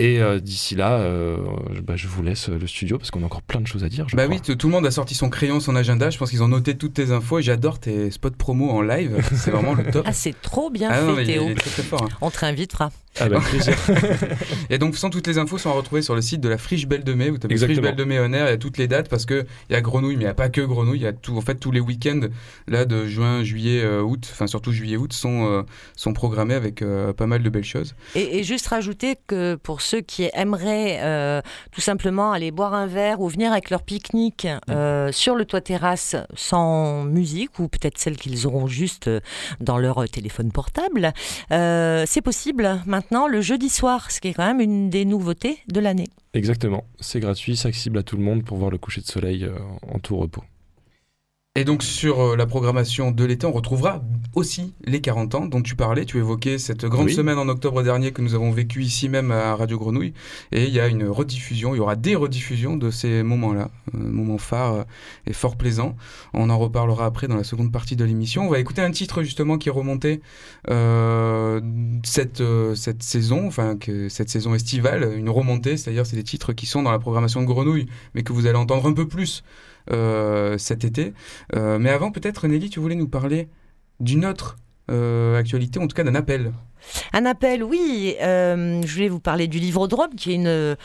Et 0.00 0.20
euh, 0.20 0.40
d'ici 0.40 0.74
là, 0.74 0.94
euh, 0.98 1.36
je- 1.74 1.80
bah, 1.80 1.94
je 1.96 2.08
vous 2.08 2.22
laisse 2.22 2.48
le 2.48 2.66
studio 2.66 2.96
parce 2.98 3.10
qu'on 3.10 3.22
a 3.22 3.26
encore 3.26 3.42
plein 3.42 3.60
de 3.60 3.66
choses 3.66 3.84
à 3.84 3.88
dire. 3.88 4.08
je 4.08 4.16
Bah 4.16 4.24
crois. 4.24 4.36
oui, 4.36 4.56
tout 4.56 4.66
le 4.66 4.72
monde 4.72 4.86
a 4.86 4.90
sorti 4.90 5.14
son 5.14 5.28
crayon, 5.28 5.60
son 5.60 5.76
agenda. 5.76 6.10
Je 6.10 6.18
pense 6.18 6.30
qu'ils 6.30 6.42
ont 6.42 6.48
noté 6.48 6.76
toutes 6.76 6.94
tes 6.94 7.10
infos 7.12 7.38
et 7.38 7.42
j'adore 7.42 7.78
tes 7.78 8.10
spots 8.10 8.30
promo 8.30 8.70
en 8.70 8.82
live. 8.82 9.16
C'est 9.34 9.50
vraiment 9.50 9.74
le 9.74 9.84
top. 9.90 10.04
Ah, 10.06 10.12
c'est 10.12 10.40
trop 10.40 10.70
bien 10.70 10.88
Ah 10.90 11.02
non, 11.02 11.16
fait, 11.16 11.22
il 11.22 11.26
Théo. 11.26 11.48
est 11.50 11.54
très 11.54 11.70
très 11.70 11.82
fort. 11.82 12.02
hein. 12.04 12.08
On 12.20 12.30
te 12.30 12.38
réinvitera. 12.38 12.90
Ah 13.18 13.28
bah, 13.28 13.40
plaisir. 13.40 13.74
Et 14.70 14.78
donc, 14.78 14.96
sans 14.96 15.10
toutes 15.10 15.26
les 15.26 15.38
infos 15.38 15.58
sont 15.58 15.68
à 15.70 15.72
retrouver 15.72 16.00
sur 16.00 16.14
le 16.14 16.22
site 16.22 16.40
de 16.40 16.48
la 16.48 16.58
Friche 16.58 16.86
Belle 16.86 17.02
de 17.02 17.12
Mai. 17.12 17.28
Vous 17.30 17.38
tapez 17.38 17.56
Friche 17.56 17.68
Exactement. 17.70 17.88
Belle 17.88 17.96
de 17.96 18.04
Mai 18.04 18.20
on 18.20 18.32
air, 18.32 18.46
il 18.46 18.50
y 18.50 18.52
a 18.52 18.56
toutes 18.56 18.78
les 18.78 18.86
dates 18.86 19.08
parce 19.08 19.26
que 19.26 19.44
il 19.68 19.72
y 19.72 19.76
a 19.76 19.80
Grenouille, 19.80 20.14
mais 20.14 20.22
il 20.22 20.26
n'y 20.26 20.30
a 20.30 20.34
pas 20.34 20.48
que 20.48 20.60
Grenouille. 20.60 21.00
Il 21.00 21.02
y 21.02 21.06
a 21.08 21.12
tout, 21.12 21.36
en 21.36 21.40
fait, 21.40 21.56
tous 21.56 21.72
les 21.72 21.80
week-ends 21.80 22.20
là 22.68 22.84
de 22.84 23.06
juin, 23.06 23.42
juillet, 23.42 23.82
euh, 23.82 24.00
août, 24.02 24.28
enfin 24.32 24.46
surtout 24.46 24.70
juillet, 24.72 24.96
août 24.96 25.12
sont 25.12 25.44
euh, 25.50 25.62
sont 25.96 26.12
programmés 26.12 26.54
avec 26.54 26.82
euh, 26.82 27.12
pas 27.12 27.26
mal 27.26 27.42
de 27.42 27.50
belles 27.50 27.64
choses. 27.64 27.96
Et, 28.14 28.38
et 28.38 28.44
juste 28.44 28.68
rajouter 28.68 29.16
que 29.26 29.56
pour 29.56 29.80
ceux 29.80 29.89
qui 29.96 30.28
aimeraient 30.34 30.98
euh, 31.02 31.40
tout 31.72 31.80
simplement 31.80 32.32
aller 32.32 32.50
boire 32.50 32.74
un 32.74 32.86
verre 32.86 33.20
ou 33.20 33.28
venir 33.28 33.52
avec 33.52 33.70
leur 33.70 33.82
pique-nique 33.82 34.46
euh, 34.68 35.12
sur 35.12 35.34
le 35.34 35.44
toit 35.44 35.60
terrasse 35.60 36.16
sans 36.34 37.04
musique 37.04 37.58
ou 37.58 37.68
peut-être 37.68 37.98
celle 37.98 38.16
qu'ils 38.16 38.46
auront 38.46 38.66
juste 38.66 39.08
euh, 39.08 39.20
dans 39.60 39.78
leur 39.78 40.08
téléphone 40.08 40.52
portable, 40.52 41.12
euh, 41.52 42.04
c'est 42.06 42.22
possible 42.22 42.80
maintenant 42.86 43.26
le 43.26 43.40
jeudi 43.40 43.68
soir, 43.68 44.10
ce 44.10 44.20
qui 44.20 44.28
est 44.28 44.34
quand 44.34 44.46
même 44.46 44.60
une 44.60 44.90
des 44.90 45.04
nouveautés 45.04 45.58
de 45.68 45.80
l'année. 45.80 46.08
Exactement. 46.34 46.84
C'est 47.00 47.20
gratuit, 47.20 47.56
c'est 47.56 47.68
accessible 47.68 47.98
à 47.98 48.02
tout 48.02 48.16
le 48.16 48.22
monde 48.22 48.44
pour 48.44 48.56
voir 48.56 48.70
le 48.70 48.78
coucher 48.78 49.00
de 49.00 49.06
soleil 49.06 49.48
en 49.88 49.98
tout 49.98 50.16
repos. 50.16 50.44
Et 51.56 51.64
donc 51.64 51.82
sur 51.82 52.20
euh, 52.20 52.36
la 52.36 52.46
programmation 52.46 53.10
de 53.10 53.24
l'été, 53.24 53.44
on 53.44 53.50
retrouvera 53.50 54.04
aussi 54.36 54.72
les 54.84 55.00
40 55.00 55.34
ans 55.34 55.46
dont 55.46 55.62
tu 55.62 55.74
parlais. 55.74 56.04
Tu 56.04 56.18
évoquais 56.18 56.58
cette 56.58 56.84
grande 56.84 57.06
Oui. 57.06 57.12
semaine 57.12 57.38
en 57.38 57.48
octobre 57.48 57.82
dernier 57.82 58.12
que 58.12 58.22
nous 58.22 58.36
avons 58.36 58.52
vécu 58.52 58.84
ici 58.84 59.08
même 59.08 59.32
à 59.32 59.56
Radio 59.56 59.76
Grenouille. 59.76 60.14
Et 60.52 60.66
il 60.66 60.72
y 60.72 60.78
a 60.78 60.86
une 60.86 61.08
rediffusion, 61.08 61.74
il 61.74 61.78
y 61.78 61.80
aura 61.80 61.96
des 61.96 62.14
rediffusions 62.14 62.76
de 62.76 62.92
ces 62.92 63.24
moments-là, 63.24 63.68
euh, 63.94 63.98
moments 63.98 64.38
phares 64.38 64.74
euh, 64.74 64.82
et 65.26 65.32
fort 65.32 65.56
plaisants. 65.56 65.96
On 66.34 66.50
en 66.50 66.58
reparlera 66.58 67.04
après 67.04 67.26
dans 67.26 67.34
la 67.36 67.42
seconde 67.42 67.72
partie 67.72 67.96
de 67.96 68.04
l'émission. 68.04 68.46
On 68.46 68.50
va 68.50 68.60
écouter 68.60 68.82
un 68.82 68.92
titre 68.92 69.24
justement 69.24 69.58
qui 69.58 69.70
est 69.70 69.72
remonté 69.72 70.20
euh, 70.70 71.60
cette, 72.04 72.44
cette 72.76 73.02
saison, 73.02 73.48
enfin 73.48 73.76
que 73.76 74.08
cette 74.08 74.30
saison 74.30 74.54
estivale, 74.54 75.14
une 75.16 75.28
remontée, 75.28 75.76
c'est-à-dire 75.76 76.06
c'est 76.06 76.14
des 76.14 76.22
titres 76.22 76.52
qui 76.52 76.66
sont 76.66 76.84
dans 76.84 76.92
la 76.92 77.00
programmation 77.00 77.40
de 77.40 77.46
Grenouille, 77.46 77.86
mais 78.14 78.22
que 78.22 78.32
vous 78.32 78.46
allez 78.46 78.56
entendre 78.56 78.86
un 78.86 78.92
peu 78.92 79.08
plus 79.08 79.42
cet 79.88 80.84
été. 80.84 81.12
Euh, 81.54 81.78
mais 81.78 81.90
avant, 81.90 82.10
peut-être, 82.10 82.46
Nelly, 82.48 82.70
tu 82.70 82.80
voulais 82.80 82.94
nous 82.94 83.08
parler 83.08 83.48
d'une 83.98 84.24
autre 84.24 84.56
euh, 84.90 85.36
actualité, 85.38 85.78
en 85.78 85.86
tout 85.86 85.94
cas 85.94 86.04
d'un 86.04 86.14
appel. 86.14 86.52
Un 87.12 87.26
appel, 87.26 87.62
oui. 87.62 88.16
euh, 88.22 88.80
je 88.84 88.94
voulais 88.94 89.08
vous 89.08 89.20
parler 89.20 89.46
du 89.46 89.58
Livrodrome, 89.58 90.14
qui 90.16 90.32
est 90.32 90.34
une, 90.36 90.76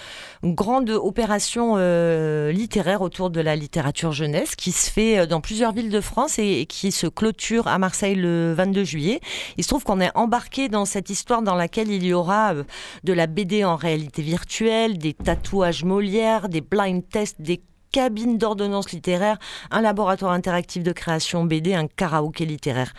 grande 0.44 0.90
opération 0.90 1.76
euh, 1.78 2.52
littéraire 2.52 3.02
autour 3.02 3.30
de 3.30 3.42
la 3.42 3.56
littérature 3.56 4.12
jeunesse, 4.12 4.56
qui 4.56 4.72
se 4.72 4.92
fait 4.92 5.20
euh, 5.20 5.26
dans 5.26 5.42
plusieurs 5.42 5.72
villes 5.72 5.90
de 5.90 6.02
France 6.02 6.38
et, 6.38 6.60
et 6.60 6.66
qui 6.66 6.92
se 6.92 7.08
clôture 7.08 7.68
à 7.68 7.80
Marseille 7.80 8.16
le 8.16 8.54
22 8.54 8.84
juillet. 8.84 9.22
Il 9.58 9.64
se 9.64 9.70
trouve 9.70 9.84
qu'on 9.84 10.02
est 10.02 10.12
embarqué 10.16 10.70
dans 10.70 10.86
cette 10.86 11.10
histoire 11.10 11.42
dans 11.42 11.56
laquelle 11.56 11.90
il 11.90 12.06
y 12.06 12.14
aura 12.14 12.54
euh, 12.54 12.64
de 13.04 13.14
la 13.14 13.26
BD 13.26 13.64
en 13.64 13.76
réalité 13.78 14.22
virtuelle, 14.22 14.98
des 14.98 15.14
tatouages 15.14 15.84
Molière, 15.86 16.50
des 16.50 16.62
blind 16.62 17.08
tests, 17.08 17.42
des 17.42 17.62
cabines 17.96 18.38
d'ordonnance 18.38 18.92
littéraire, 18.92 19.38
un 19.72 19.80
laboratoire 19.80 20.34
interactif 20.34 20.84
de 20.84 20.92
création 20.92 21.46
BD, 21.46 21.74
un 21.74 21.88
karaoké 21.88 22.46
littéraire. 22.46 22.92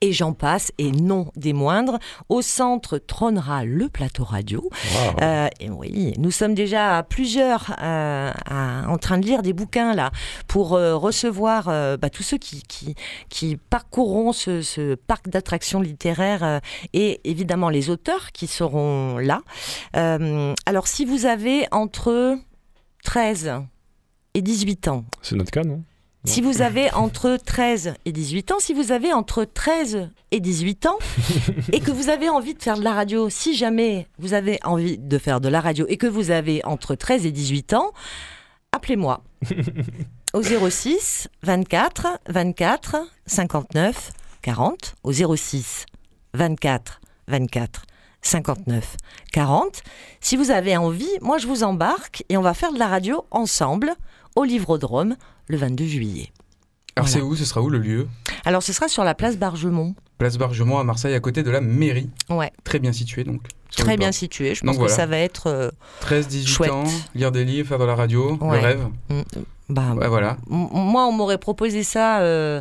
Et 0.00 0.12
j'en 0.12 0.32
passe, 0.32 0.72
et 0.78 0.90
non 0.90 1.30
des 1.36 1.52
moindres. 1.52 2.00
Au 2.28 2.42
centre 2.42 2.98
trônera 2.98 3.64
le 3.64 3.88
plateau 3.88 4.24
radio. 4.24 4.68
Euh, 5.22 5.46
et 5.60 5.70
oui, 5.70 6.14
nous 6.18 6.32
sommes 6.32 6.54
déjà 6.54 6.96
à 6.98 7.02
plusieurs 7.04 7.76
euh, 7.80 8.32
à- 8.44 8.88
en 8.88 8.98
train 8.98 9.18
de 9.18 9.26
lire 9.26 9.42
des 9.42 9.52
bouquins 9.52 9.94
là 9.94 10.10
pour 10.48 10.72
euh, 10.74 10.96
recevoir 10.96 11.66
bah, 11.98 12.10
tous 12.10 12.24
ceux 12.24 12.38
qui, 12.38 12.64
qui, 12.64 12.96
qui 13.28 13.56
parcourront 13.56 14.32
ce, 14.32 14.62
ce 14.62 14.96
parc 14.96 15.28
d'attractions 15.28 15.80
littéraires 15.80 16.60
et 16.92 17.20
évidemment 17.22 17.68
les 17.68 17.88
auteurs 17.88 18.32
qui 18.32 18.48
seront 18.48 19.18
là. 19.18 19.42
Alors 20.66 20.88
si 20.88 21.04
vous 21.04 21.26
avez 21.26 21.66
entre 21.70 22.36
13 23.04 23.52
et 24.34 24.42
18 24.42 24.88
ans, 24.88 25.04
C'est 25.22 25.36
notre 25.36 25.50
cas, 25.50 25.64
non? 25.64 25.82
Si 26.24 26.40
vous 26.42 26.62
avez 26.62 26.92
entre 26.92 27.36
13 27.36 27.94
et 28.04 28.12
18 28.12 28.52
ans, 28.52 28.58
si 28.58 28.74
vous 28.74 28.92
avez 28.92 29.12
entre 29.12 29.44
13 29.44 30.08
et 30.30 30.40
18 30.40 30.86
ans, 30.86 30.98
et 31.72 31.80
que 31.80 31.90
vous 31.90 32.08
avez 32.08 32.28
envie 32.28 32.54
de 32.54 32.62
faire 32.62 32.76
de 32.76 32.84
la 32.84 32.92
radio, 32.92 33.30
si 33.30 33.56
jamais 33.56 34.06
vous 34.18 34.34
avez 34.34 34.58
envie 34.64 34.98
de 34.98 35.18
faire 35.18 35.40
de 35.40 35.48
la 35.48 35.60
radio 35.60 35.86
et 35.88 35.96
que 35.96 36.06
vous 36.06 36.30
avez 36.30 36.64
entre 36.64 36.94
13 36.94 37.26
et 37.26 37.32
18 37.32 37.74
ans, 37.74 37.92
appelez-moi 38.72 39.22
au 40.34 40.42
06 40.42 41.28
24 41.42 42.18
24 42.28 42.96
59 43.26 44.12
40, 44.42 44.94
au 45.02 45.12
06 45.12 45.86
24 46.34 47.00
24 47.28 47.86
59 48.22 48.96
40. 49.32 49.82
Si 50.20 50.36
vous 50.36 50.50
avez 50.50 50.76
envie, 50.76 51.08
moi 51.20 51.38
je 51.38 51.46
vous 51.46 51.62
embarque 51.62 52.24
et 52.28 52.36
on 52.36 52.42
va 52.42 52.54
faire 52.54 52.72
de 52.72 52.78
la 52.78 52.86
radio 52.86 53.24
ensemble 53.30 53.94
au 54.36 54.44
Livrodrome 54.44 55.16
le 55.48 55.56
22 55.56 55.84
juillet. 55.84 56.32
Alors 56.96 57.06
Voilà. 57.08 57.20
c'est 57.20 57.22
où 57.22 57.36
Ce 57.36 57.44
sera 57.44 57.62
où 57.62 57.70
le 57.70 57.78
lieu? 57.78 58.08
Alors 58.44 58.62
ce 58.62 58.72
sera 58.72 58.88
sur 58.88 59.04
la 59.04 59.14
place 59.14 59.36
Bargemont. 59.36 59.94
Place 60.18 60.36
Bargemont 60.36 60.78
à 60.78 60.84
Marseille, 60.84 61.14
à 61.14 61.20
côté 61.20 61.42
de 61.42 61.50
la 61.50 61.60
mairie. 61.60 62.10
Ouais, 62.28 62.52
Très 62.64 62.78
bien 62.78 62.92
situé 62.92 63.24
donc. 63.24 63.40
très 63.76 63.96
bien 63.96 64.12
situé. 64.12 64.54
Je 64.54 64.60
Donc 64.60 64.70
pense 64.74 64.76
voilà. 64.76 64.90
que 64.90 64.96
ça 64.96 65.06
va 65.06 65.16
être. 65.18 65.46
euh, 65.46 65.70
13-18 66.02 66.46
Chouette. 66.46 66.70
ans, 66.72 66.84
lire 67.14 67.32
des 67.32 67.44
livres, 67.44 67.68
faire 67.68 67.78
de 67.78 67.84
la 67.84 67.94
radio, 67.94 68.36
Ouais. 68.40 68.60
le 68.60 68.66
rêve. 68.66 68.88
mm, 69.08 69.20
bah, 69.70 69.94
Ouais, 69.96 70.08
voilà. 70.08 70.36
moi, 70.48 71.06
on 71.06 71.12
m'aurait 71.12 71.38
proposé 71.38 71.82
ça. 71.84 72.20
euh, 72.20 72.60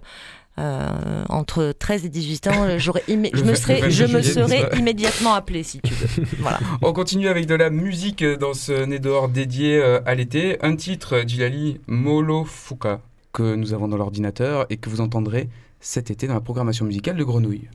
euh, 0.60 1.24
entre 1.30 1.74
13 1.78 2.06
et 2.06 2.10
18 2.10 2.48
ans, 2.48 2.64
euh, 2.64 2.76
j'aurais 2.80 3.04
immé- 3.08 3.32
Le 3.34 3.40
je 3.40 3.44
me 3.46 3.56
serais, 3.56 3.82
le 3.82 3.90
je 3.90 4.04
22 4.06 4.18
me 4.18 4.22
juillet, 4.22 4.34
serais 4.46 4.62
c'est 4.64 4.72
ça. 4.72 4.78
immédiatement 4.78 5.34
appelé 5.34 5.64
si 5.64 5.80
tu 5.80 5.94
veux. 5.94 6.24
Voilà. 6.40 6.60
On 6.82 6.92
continue 6.94 7.28
avec 7.30 7.46
de 7.46 7.56
la 7.56 7.70
musique 7.70 8.24
dans 8.24 8.54
ce 8.54 8.84
nez 8.86 9.00
dehors 9.00 9.30
dédié 9.30 9.78
euh, 9.78 10.00
à 10.06 10.16
l'été. 10.16 10.58
Un 10.62 10.76
titre, 10.76 11.24
Djilali 11.26 11.80
Molofuka, 11.88 13.00
que 13.34 13.56
nous 13.56 13.74
avons 13.74 13.88
dans 13.88 13.98
l'ordinateur 13.98 14.66
et 14.70 14.78
que 14.78 14.90
vous 14.90 15.02
entendrez 15.02 15.50
cet 15.80 16.12
été 16.12 16.28
dans 16.28 16.34
la 16.34 16.42
programmation 16.42 16.86
musicale 16.86 17.16
de 17.16 17.24
Grenouille. 17.24 17.70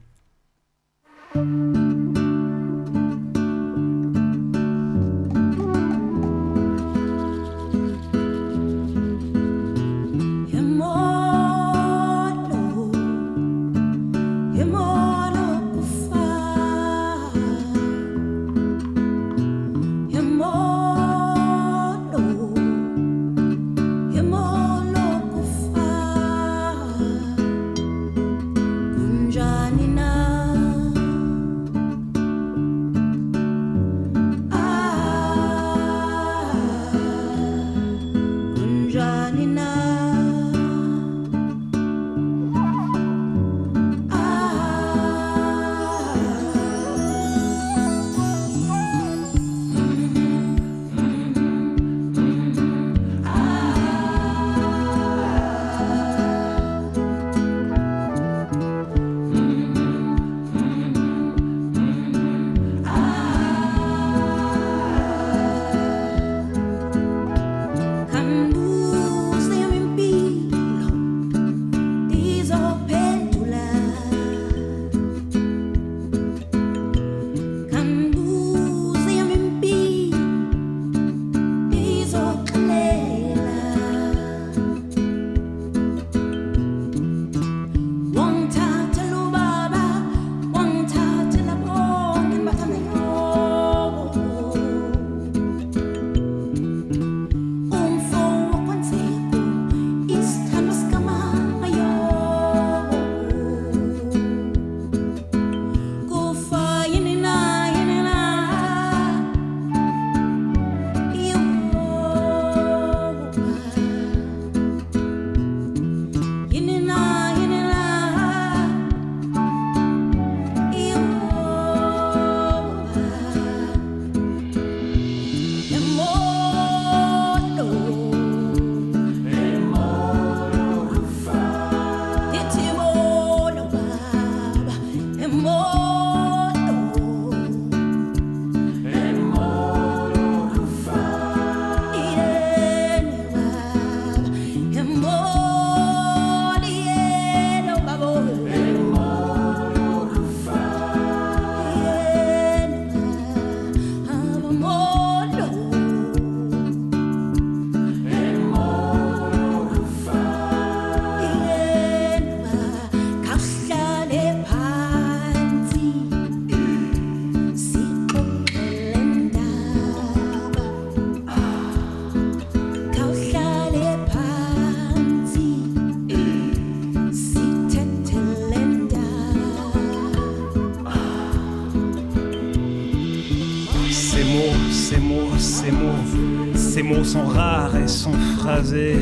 Ces 186.84 186.94
mots 186.94 187.04
sont 187.04 187.24
rares 187.26 187.76
et 187.76 187.88
sont 187.88 188.12
phrasés 188.38 188.98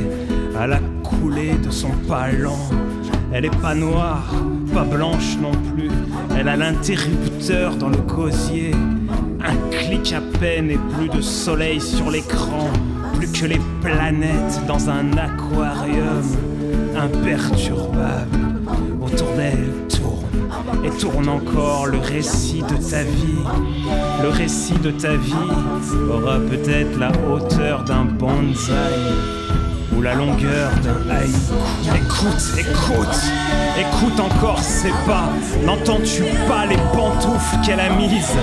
à 0.58 0.66
la 0.66 0.78
coulée 1.02 1.54
de 1.54 1.70
son 1.70 1.90
pas 2.08 2.30
lent. 2.30 2.70
Elle 3.32 3.46
est 3.46 3.60
pas 3.60 3.74
noire, 3.74 4.32
pas 4.74 4.84
blanche 4.84 5.36
non 5.40 5.52
plus. 5.74 5.90
Elle 6.36 6.48
a 6.48 6.56
l'interrupteur 6.56 7.76
dans 7.76 7.88
le 7.88 7.98
gosier. 7.98 8.72
Un 9.44 9.56
clic 9.70 10.12
à 10.12 10.20
peine 10.38 10.70
et 10.70 10.78
plus 10.96 11.08
de 11.08 11.20
soleil 11.20 11.80
sur 11.80 12.10
l'écran. 12.10 12.68
Plus 13.14 13.28
que 13.32 13.46
les 13.46 13.60
planètes 13.80 14.60
dans 14.66 14.90
un 14.90 15.12
aquarium 15.16 16.22
imperturbable. 16.96 18.38
Autour 19.00 19.32
d'elle 19.36 19.91
et 20.84 20.90
tourne 20.90 21.28
encore 21.28 21.86
le 21.86 21.98
récit 21.98 22.62
de 22.62 22.76
ta 22.90 23.02
vie. 23.02 23.44
Le 24.22 24.28
récit 24.28 24.78
de 24.78 24.90
ta 24.90 25.14
vie 25.16 25.32
aura 26.10 26.38
peut-être 26.38 26.98
la 26.98 27.12
hauteur 27.28 27.84
d'un 27.84 28.04
bonsaï 28.04 29.41
la 30.02 30.14
longueur 30.14 30.70
d'un 30.82 31.14
haïku. 31.14 31.36
Écoute, 31.94 32.58
écoute, 32.58 33.20
écoute 33.78 34.20
encore 34.20 34.58
ses 34.58 34.90
pas. 35.06 35.28
N'entends-tu 35.64 36.24
pas 36.48 36.66
les 36.66 36.76
pantoufles 36.92 37.56
qu'elle 37.64 37.80
a 37.80 37.88
mises? 37.90 38.36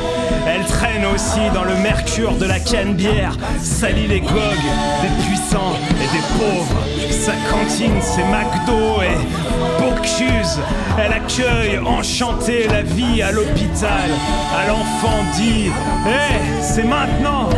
Elle 0.47 0.65
traîne 0.65 1.05
aussi 1.13 1.41
dans 1.53 1.65
le 1.65 1.75
mercure 1.75 2.33
de 2.37 2.45
la 2.45 2.59
canne-bière, 2.59 3.35
salit 3.61 4.07
les 4.07 4.21
gogues 4.21 4.69
des 5.01 5.23
puissants 5.25 5.75
et 6.01 6.07
des 6.15 6.23
pauvres. 6.39 6.81
Sa 7.11 7.33
cantine, 7.51 7.99
c'est 8.01 8.23
McDo 8.23 9.01
et 9.01 9.81
Bocuse. 9.81 10.59
Elle 10.97 11.13
accueille 11.13 11.79
enchanté 11.79 12.67
la 12.67 12.83
vie 12.83 13.21
à 13.21 13.31
l'hôpital. 13.31 14.09
À 14.57 14.67
l'enfant 14.67 15.23
dit 15.35 15.67
Hé, 16.07 16.61
c'est 16.61 16.85
maintenant 16.85 17.49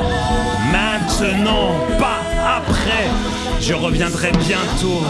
Maintenant, 0.71 1.75
pas 1.99 2.21
après. 2.57 3.30
Je 3.61 3.75
reviendrai 3.75 4.31
bientôt. 4.31 5.03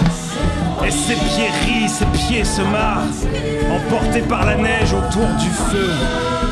Et 0.85 0.91
ses 0.91 1.13
pieds 1.13 1.49
rient, 1.65 1.87
ses 1.87 2.05
pieds 2.07 2.43
se 2.43 2.61
marrent, 2.61 3.07
emportés 3.71 4.21
par 4.21 4.45
la 4.45 4.57
neige 4.57 4.93
autour 4.93 5.27
du 5.39 5.47
feu. 5.47 5.89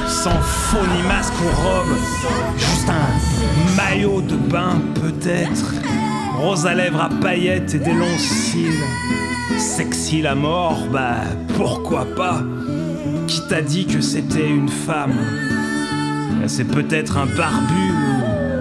Sans 0.08 0.40
faux 0.42 0.86
ni 0.96 1.04
masque 1.04 1.34
ou 1.44 1.62
robe, 1.62 1.98
juste 2.58 2.90
un 2.90 3.76
maillot 3.76 4.22
de 4.22 4.36
bain 4.36 4.82
peut-être. 4.96 5.74
Rose 6.38 6.66
à 6.66 6.74
lèvres 6.74 7.02
à 7.02 7.10
paillettes 7.10 7.76
et 7.76 7.80
des 7.80 7.94
longs 7.94 8.18
cils. 8.18 8.72
Sexy 9.58 10.22
la 10.22 10.36
mort, 10.36 10.80
bah 10.92 11.18
pourquoi 11.58 12.06
pas? 12.16 12.42
Qui 13.28 13.42
t'a 13.50 13.62
dit 13.62 13.86
que 13.86 14.00
c'était 14.00 14.48
une 14.48 14.70
femme? 14.70 15.18
C'est 16.48 16.64
peut-être 16.64 17.18
un 17.18 17.26
barbu 17.26 17.92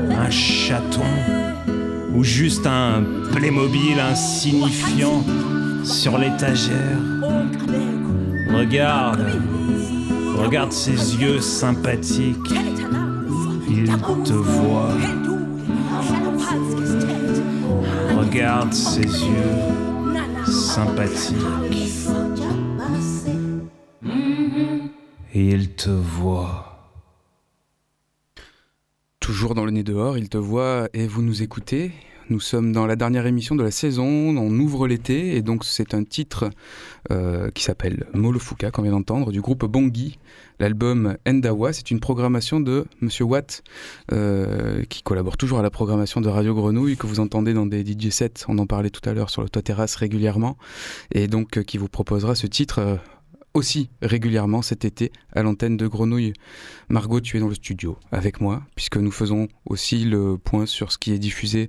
ou 0.09 0.12
un 0.12 0.30
chaton 0.30 1.05
ou 2.19 2.25
juste 2.25 2.66
un 2.66 3.05
Playmobil 3.33 4.01
insignifiant 4.01 5.23
sur 5.85 6.19
l'étagère. 6.19 6.99
Regarde, 8.53 9.41
regarde 10.37 10.73
ses 10.73 11.14
yeux 11.14 11.41
sympathiques. 11.41 12.55
Il 13.71 13.97
te 14.25 14.33
voit. 14.33 14.95
Regarde 18.16 18.73
ses 18.73 19.03
yeux 19.03 20.45
sympathiques. 20.45 21.37
Et 25.35 25.51
il 25.51 25.71
te 25.71 25.91
voit. 25.91 26.64
Toujours 29.21 29.55
dans 29.55 29.64
le 29.64 29.71
nez 29.71 29.85
dehors, 29.85 30.19
il 30.19 30.29
te 30.29 30.39
voit 30.39 30.89
et 30.95 31.07
vous 31.07 31.23
nous 31.23 31.43
écoutez. 31.43 31.93
Nous 32.31 32.41
sommes 32.41 32.72
dans 32.72 32.87
la 32.87 32.95
dernière 32.95 33.26
émission 33.26 33.55
de 33.55 33.62
la 33.62 33.70
saison, 33.70 34.05
on 34.07 34.51
ouvre 34.59 34.87
l'été 34.87 35.37
et 35.37 35.41
donc 35.41 35.64
c'est 35.64 35.95
un 35.95 36.05
titre 36.05 36.51
euh, 37.11 37.51
qui 37.53 37.64
s'appelle 37.64 38.05
Molofuka 38.12 38.70
qu'on 38.70 38.83
vient 38.83 38.93
d'entendre 38.93 39.33
du 39.33 39.41
groupe 39.41 39.64
Bongi. 39.64 40.18
L'album 40.61 41.16
Endawa, 41.26 41.72
c'est 41.72 41.91
une 41.91 42.01
programmation 42.01 42.61
de 42.61 42.85
Monsieur 43.01 43.24
Watt 43.24 43.62
euh, 44.12 44.85
qui 44.91 45.03
collabore 45.03 45.39
toujours 45.39 45.59
à 45.59 45.62
la 45.62 45.70
programmation 45.70 46.20
de 46.20 46.29
Radio 46.29 46.55
Grenouille 46.55 46.99
que 46.99 47.07
vous 47.07 47.20
entendez 47.20 47.55
dans 47.55 47.64
des 47.64 47.83
DJ 47.83 48.11
sets, 48.11 48.45
on 48.47 48.59
en 48.59 48.66
parlait 48.66 48.91
tout 48.91 49.09
à 49.09 49.14
l'heure 49.14 49.31
sur 49.31 49.41
le 49.41 49.49
toit 49.49 49.62
terrasse 49.62 49.97
régulièrement 49.97 50.59
et 51.12 51.29
donc 51.29 51.57
euh, 51.57 51.62
qui 51.62 51.79
vous 51.79 51.89
proposera 51.89 52.35
ce 52.35 52.47
titre 52.47 52.99
aussi 53.55 53.91
régulièrement 54.03 54.63
cet 54.63 54.85
été 54.85 55.13
à 55.33 55.43
l'antenne 55.43 55.77
de 55.77 55.87
Grenouille. 55.87 56.33
Margot, 56.89 57.21
tu 57.21 57.37
es 57.37 57.41
dans 57.41 57.49
le 57.49 57.55
studio 57.55 57.99
avec 58.13 58.41
moi, 58.41 58.63
puisque 58.77 58.97
nous 58.97 59.11
faisons 59.11 59.49
aussi 59.67 60.05
le 60.05 60.39
point 60.39 60.67
sur 60.67 60.93
ce 60.93 60.99
qui 60.99 61.13
est 61.13 61.19
diffusé 61.19 61.69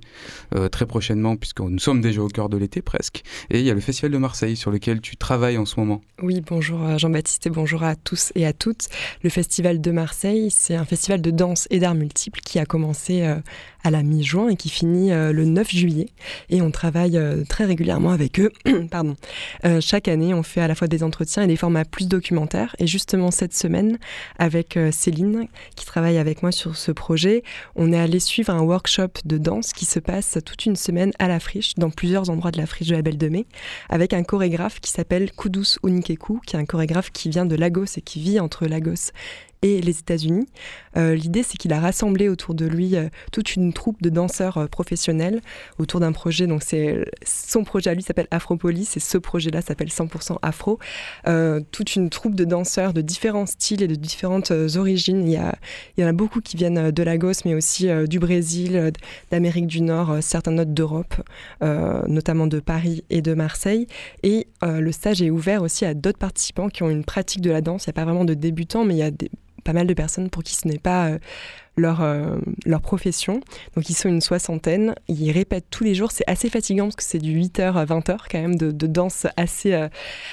euh, 0.54 0.68
très 0.68 0.86
prochainement, 0.86 1.36
puisque 1.36 1.60
nous 1.60 1.78
sommes 1.78 2.00
déjà 2.00 2.22
au 2.22 2.28
cœur 2.28 2.48
de 2.48 2.56
l'été 2.56 2.80
presque. 2.82 3.22
Et 3.50 3.60
il 3.60 3.66
y 3.66 3.70
a 3.70 3.74
le 3.74 3.80
Festival 3.80 4.10
de 4.10 4.18
Marseille 4.18 4.56
sur 4.56 4.70
lequel 4.70 5.00
tu 5.00 5.16
travailles 5.16 5.58
en 5.58 5.66
ce 5.66 5.78
moment. 5.78 6.00
Oui, 6.22 6.40
bonjour 6.46 6.82
à 6.82 6.98
Jean-Baptiste 6.98 7.46
et 7.46 7.50
bonjour 7.50 7.82
à 7.82 7.96
tous 7.96 8.32
et 8.34 8.46
à 8.46 8.52
toutes. 8.52 8.88
Le 9.22 9.30
Festival 9.30 9.80
de 9.80 9.90
Marseille, 9.90 10.50
c'est 10.50 10.74
un 10.74 10.84
festival 10.84 11.20
de 11.20 11.30
danse 11.30 11.66
et 11.70 11.80
d'arts 11.80 11.94
multiples 11.94 12.40
qui 12.40 12.58
a 12.58 12.66
commencé 12.66 13.22
euh, 13.22 13.36
à 13.84 13.90
la 13.90 14.02
mi-juin 14.02 14.48
et 14.48 14.56
qui 14.56 14.68
finit 14.68 15.12
euh, 15.12 15.32
le 15.32 15.44
9 15.44 15.70
juillet. 15.70 16.08
Et 16.48 16.62
on 16.62 16.70
travaille 16.70 17.16
euh, 17.16 17.44
très 17.48 17.64
régulièrement 17.64 18.10
avec 18.10 18.40
eux. 18.40 18.50
Pardon. 18.90 19.16
Euh, 19.64 19.80
chaque 19.80 20.08
année, 20.08 20.34
on 20.34 20.42
fait 20.42 20.60
à 20.60 20.68
la 20.68 20.74
fois 20.74 20.88
des 20.88 21.02
entretiens 21.02 21.42
et 21.42 21.46
des 21.46 21.56
formats 21.56 21.84
plus 21.84 22.08
documentaires. 22.08 22.74
Et 22.78 22.86
justement, 22.86 23.30
cette 23.30 23.54
semaine, 23.54 23.98
avec 24.38 24.78
Céline, 24.92 25.46
qui 25.76 25.86
travaille 25.86 26.18
avec 26.18 26.42
moi 26.42 26.52
sur 26.52 26.76
ce 26.76 26.92
projet, 26.92 27.42
on 27.76 27.92
est 27.92 27.98
allé 27.98 28.20
suivre 28.20 28.50
un 28.50 28.60
workshop 28.60 29.10
de 29.24 29.38
danse 29.38 29.72
qui 29.72 29.84
se 29.84 29.98
passe 29.98 30.38
toute 30.44 30.66
une 30.66 30.76
semaine 30.76 31.12
à 31.18 31.28
la 31.28 31.40
friche, 31.40 31.74
dans 31.76 31.90
plusieurs 31.90 32.30
endroits 32.30 32.50
de 32.50 32.58
la 32.58 32.66
friche 32.66 32.88
de 32.88 32.96
la 32.96 33.02
Belle 33.02 33.18
de 33.18 33.28
Mai, 33.28 33.46
avec 33.88 34.12
un 34.12 34.22
chorégraphe 34.22 34.80
qui 34.80 34.90
s'appelle 34.90 35.30
Kudus 35.32 35.78
Unikeku, 35.84 36.40
qui 36.46 36.56
est 36.56 36.58
un 36.58 36.64
chorégraphe 36.64 37.10
qui 37.10 37.28
vient 37.28 37.46
de 37.46 37.56
Lagos 37.56 37.96
et 37.96 38.02
qui 38.02 38.20
vit 38.20 38.40
entre 38.40 38.66
Lagos 38.66 39.12
et 39.62 39.80
les 39.80 39.98
États-Unis. 39.98 40.46
Euh, 40.96 41.14
L'idée, 41.14 41.42
c'est 41.42 41.58
qu'il 41.58 41.72
a 41.72 41.80
rassemblé 41.80 42.28
autour 42.28 42.54
de 42.54 42.66
lui 42.66 42.96
euh, 42.96 43.08
toute 43.30 43.56
une 43.56 43.72
troupe 43.72 44.00
de 44.02 44.08
danseurs 44.08 44.58
euh, 44.58 44.66
professionnels 44.66 45.40
autour 45.78 46.00
d'un 46.00 46.12
projet. 46.12 46.46
Donc, 46.46 46.62
c'est 46.62 47.04
son 47.24 47.64
projet 47.64 47.90
à 47.90 47.94
lui 47.94 48.02
s'appelle 48.02 48.26
Afropolis 48.30 48.96
et 48.96 49.00
ce 49.00 49.18
projet-là 49.18 49.60
s'appelle 49.60 49.88
100% 49.88 50.38
Afro. 50.42 50.78
Toute 51.70 51.96
une 51.96 52.10
troupe 52.10 52.34
de 52.34 52.44
danseurs 52.44 52.92
de 52.92 53.00
différents 53.00 53.46
styles 53.46 53.82
et 53.82 53.88
de 53.88 53.94
différentes 53.94 54.50
origines. 54.76 55.26
Il 55.26 55.32
y, 55.32 55.40
il 55.96 56.02
y 56.02 56.04
en 56.04 56.08
a 56.08 56.12
beaucoup 56.12 56.40
qui 56.40 56.56
viennent 56.56 56.90
de 56.90 57.02
Lagos, 57.02 57.44
mais 57.44 57.54
aussi 57.54 57.88
du 58.08 58.18
Brésil, 58.18 58.92
d'Amérique 59.30 59.66
du 59.66 59.80
Nord, 59.80 60.18
certains 60.20 60.56
autres 60.58 60.70
d'Europe, 60.70 61.14
notamment 61.60 62.46
de 62.46 62.60
Paris 62.60 63.04
et 63.10 63.22
de 63.22 63.34
Marseille. 63.34 63.86
Et 64.22 64.48
le 64.62 64.92
stage 64.92 65.22
est 65.22 65.30
ouvert 65.30 65.62
aussi 65.62 65.84
à 65.84 65.94
d'autres 65.94 66.18
participants 66.18 66.68
qui 66.68 66.82
ont 66.82 66.90
une 66.90 67.04
pratique 67.04 67.40
de 67.40 67.50
la 67.50 67.60
danse. 67.60 67.86
Il 67.86 67.90
n'y 67.90 67.92
a 67.92 67.94
pas 67.94 68.04
vraiment 68.04 68.24
de 68.24 68.34
débutants, 68.34 68.84
mais 68.84 68.94
il 68.94 68.98
y 68.98 69.02
a 69.02 69.10
des, 69.10 69.30
pas 69.60 69.72
mal 69.72 69.86
de 69.86 69.94
personnes 69.94 70.30
pour 70.30 70.42
qui 70.42 70.54
ce 70.54 70.66
n'est 70.68 70.78
pas 70.78 71.08
euh, 71.08 71.18
leur, 71.76 72.02
euh, 72.02 72.36
leur 72.66 72.80
profession. 72.80 73.40
Donc 73.74 73.88
ils 73.88 73.94
sont 73.94 74.08
une 74.08 74.20
soixantaine, 74.20 74.94
ils 75.08 75.30
répètent 75.30 75.66
tous 75.70 75.84
les 75.84 75.94
jours, 75.94 76.12
c'est 76.12 76.24
assez 76.26 76.50
fatigant 76.50 76.84
parce 76.84 76.96
que 76.96 77.02
c'est 77.02 77.18
du 77.18 77.38
8h 77.38 77.74
à 77.74 77.84
20h 77.84 78.18
quand 78.30 78.40
même 78.40 78.56
de, 78.56 78.70
de 78.70 78.86
danse 78.86 79.26
assez, 79.36 79.72
euh, 79.72 79.88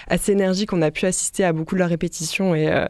assez 0.07 0.31
énergique. 0.31 0.73
On 0.73 0.81
a 0.81 0.91
pu 0.91 1.05
assister 1.05 1.43
à 1.43 1.53
beaucoup 1.53 1.75
de 1.75 1.79
leurs 1.79 1.89
répétitions 1.89 2.55
et, 2.55 2.85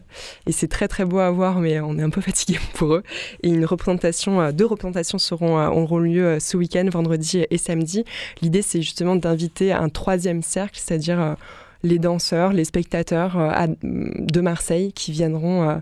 et 0.48 0.52
c'est 0.52 0.68
très 0.68 0.88
très 0.88 1.06
beau 1.06 1.20
à 1.20 1.30
voir 1.30 1.60
mais 1.60 1.80
on 1.80 1.98
est 1.98 2.04
un 2.04 2.10
peu 2.10 2.22
fatigué 2.30 2.60
pour 2.74 2.96
eux. 2.96 3.04
Et 3.44 3.50
une 3.50 3.66
représentation, 3.66 4.52
deux 4.52 4.66
représentations 4.66 5.18
seront, 5.18 5.58
auront 5.68 6.00
lieu 6.00 6.40
ce 6.40 6.58
week-end, 6.58 6.88
vendredi 6.92 7.46
et 7.50 7.58
samedi. 7.58 8.06
L'idée 8.42 8.62
c'est 8.62 8.82
justement 8.82 9.16
d'inviter 9.16 9.72
un 9.72 9.90
troisième 9.90 10.42
cercle, 10.42 10.80
c'est-à-dire 10.84 11.36
les 11.84 12.00
danseurs, 12.00 12.54
les 12.54 12.66
spectateurs 12.66 13.38
euh, 13.38 13.50
à- 13.50 13.68
de 13.84 14.42
Marseille 14.42 14.92
qui 14.94 15.12
viendront 15.12 15.70
euh, 15.70 15.76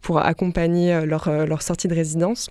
pour 0.00 0.18
accompagner 0.18 0.94
euh, 0.94 1.06
leur, 1.06 1.28
leur 1.46 1.62
sortie 1.62 1.88
de 1.88 1.94
résidence. 1.94 2.50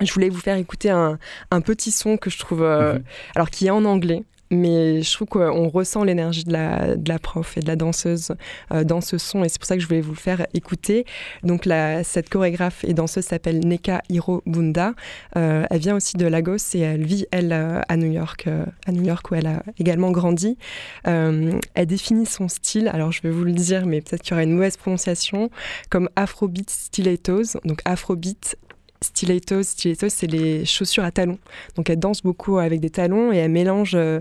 Je 0.00 0.12
voulais 0.12 0.28
vous 0.30 0.40
faire 0.40 0.56
écouter 0.56 0.90
un, 0.90 1.18
un 1.50 1.60
petit 1.60 1.90
son 1.90 2.16
que 2.16 2.30
je 2.30 2.38
trouve, 2.38 2.62
euh, 2.62 2.94
Mhm. 2.94 3.02
alors 3.34 3.50
qui 3.50 3.66
est 3.66 3.70
en 3.70 3.84
anglais, 3.84 4.24
mais 4.52 5.02
je 5.02 5.12
trouve 5.12 5.28
qu'on 5.28 5.68
ressent 5.68 6.04
l'énergie 6.04 6.44
de 6.44 6.52
la, 6.52 7.18
prof 7.18 7.56
et 7.56 7.60
de 7.60 7.66
la 7.66 7.76
danseuse 7.76 8.34
euh, 8.72 8.84
dans 8.84 9.00
ce 9.00 9.18
son, 9.18 9.44
et 9.44 9.48
c'est 9.48 9.58
pour 9.58 9.66
ça 9.66 9.76
que 9.76 9.82
je 9.82 9.88
voulais 9.88 10.00
vous 10.00 10.12
le 10.12 10.16
faire 10.16 10.46
écouter. 10.54 11.04
Donc 11.42 11.68
cette 12.02 12.28
chorégraphe 12.28 12.84
et 12.84 12.94
danseuse 12.94 13.24
s'appelle 13.24 13.66
Neka 13.66 14.02
Hiro 14.08 14.42
Bunda. 14.46 14.94
Euh, 15.36 15.64
elle 15.70 15.80
vient 15.80 15.96
aussi 15.96 16.16
de 16.16 16.26
Lagos 16.26 16.74
et 16.74 16.80
elle 16.80 17.04
vit 17.04 17.26
elle 17.30 17.52
euh, 17.52 17.80
à 17.88 17.96
New 17.96 18.10
York, 18.10 18.44
euh, 18.46 18.64
à 18.86 18.92
New 18.92 19.02
York 19.02 19.30
où 19.30 19.34
elle 19.34 19.46
a 19.46 19.62
également 19.78 20.10
grandi. 20.10 20.56
Elle 21.04 21.86
définit 21.86 22.26
son 22.26 22.48
style, 22.48 22.88
alors 22.88 23.12
je 23.12 23.22
vais 23.22 23.30
vous 23.30 23.44
le 23.44 23.52
dire, 23.52 23.86
mais 23.86 24.00
peut-être 24.00 24.22
qu'il 24.22 24.32
y 24.32 24.34
aura 24.34 24.42
une 24.42 24.52
mauvaise 24.52 24.76
prononciation, 24.76 25.50
comme 25.90 26.08
Afrobeat 26.16 26.70
stilettos, 26.70 27.58
donc 27.64 27.80
Afrobeat 27.84 28.56
stilettos. 29.02 29.62
Stilettos, 29.62 30.08
c'est 30.08 30.26
les 30.26 30.64
chaussures 30.64 31.04
à 31.04 31.10
talons. 31.10 31.38
Donc 31.76 31.90
elle 31.90 31.98
danse 31.98 32.22
beaucoup 32.22 32.58
avec 32.58 32.80
des 32.80 32.90
talons 32.90 33.32
et 33.32 33.36
elle 33.36 33.50
mélange 33.50 33.92
euh, 33.94 34.20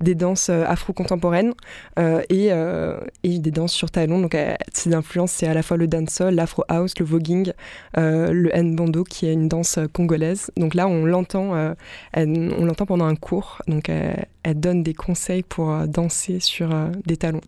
des 0.00 0.14
danses 0.14 0.48
euh, 0.48 0.64
afro-contemporaines 0.66 1.54
euh, 1.98 2.22
et, 2.28 2.50
et 3.22 3.38
des 3.38 3.50
danses 3.50 3.72
sur 3.72 3.90
talons. 3.90 4.20
Donc 4.20 4.36
ses 4.72 4.94
influences, 4.94 5.32
c'est 5.32 5.46
à 5.46 5.54
la 5.54 5.62
fois 5.62 5.76
le 5.76 5.86
dancehall, 5.86 6.34
l'afro 6.34 6.64
house, 6.68 6.98
le 6.98 7.04
voguing, 7.04 7.52
le 7.96 8.50
nbando 8.54 9.04
qui 9.04 9.26
est 9.26 9.32
une 9.32 9.48
danse 9.48 9.78
congolaise. 9.92 10.50
Donc 10.56 10.74
là, 10.74 10.88
on 10.88 11.04
l'entend, 11.04 11.74
on 12.14 12.64
l'entend 12.64 12.86
pendant 12.86 13.06
un 13.06 13.16
cours. 13.16 13.62
Donc 13.66 13.88
elle, 13.88 14.60
donne 14.60 14.82
des 14.82 14.94
conseils 14.94 15.42
pour 15.42 15.86
danser 15.86 16.40
sur 16.40 16.70
des 17.06 17.16
talons. 17.16 17.40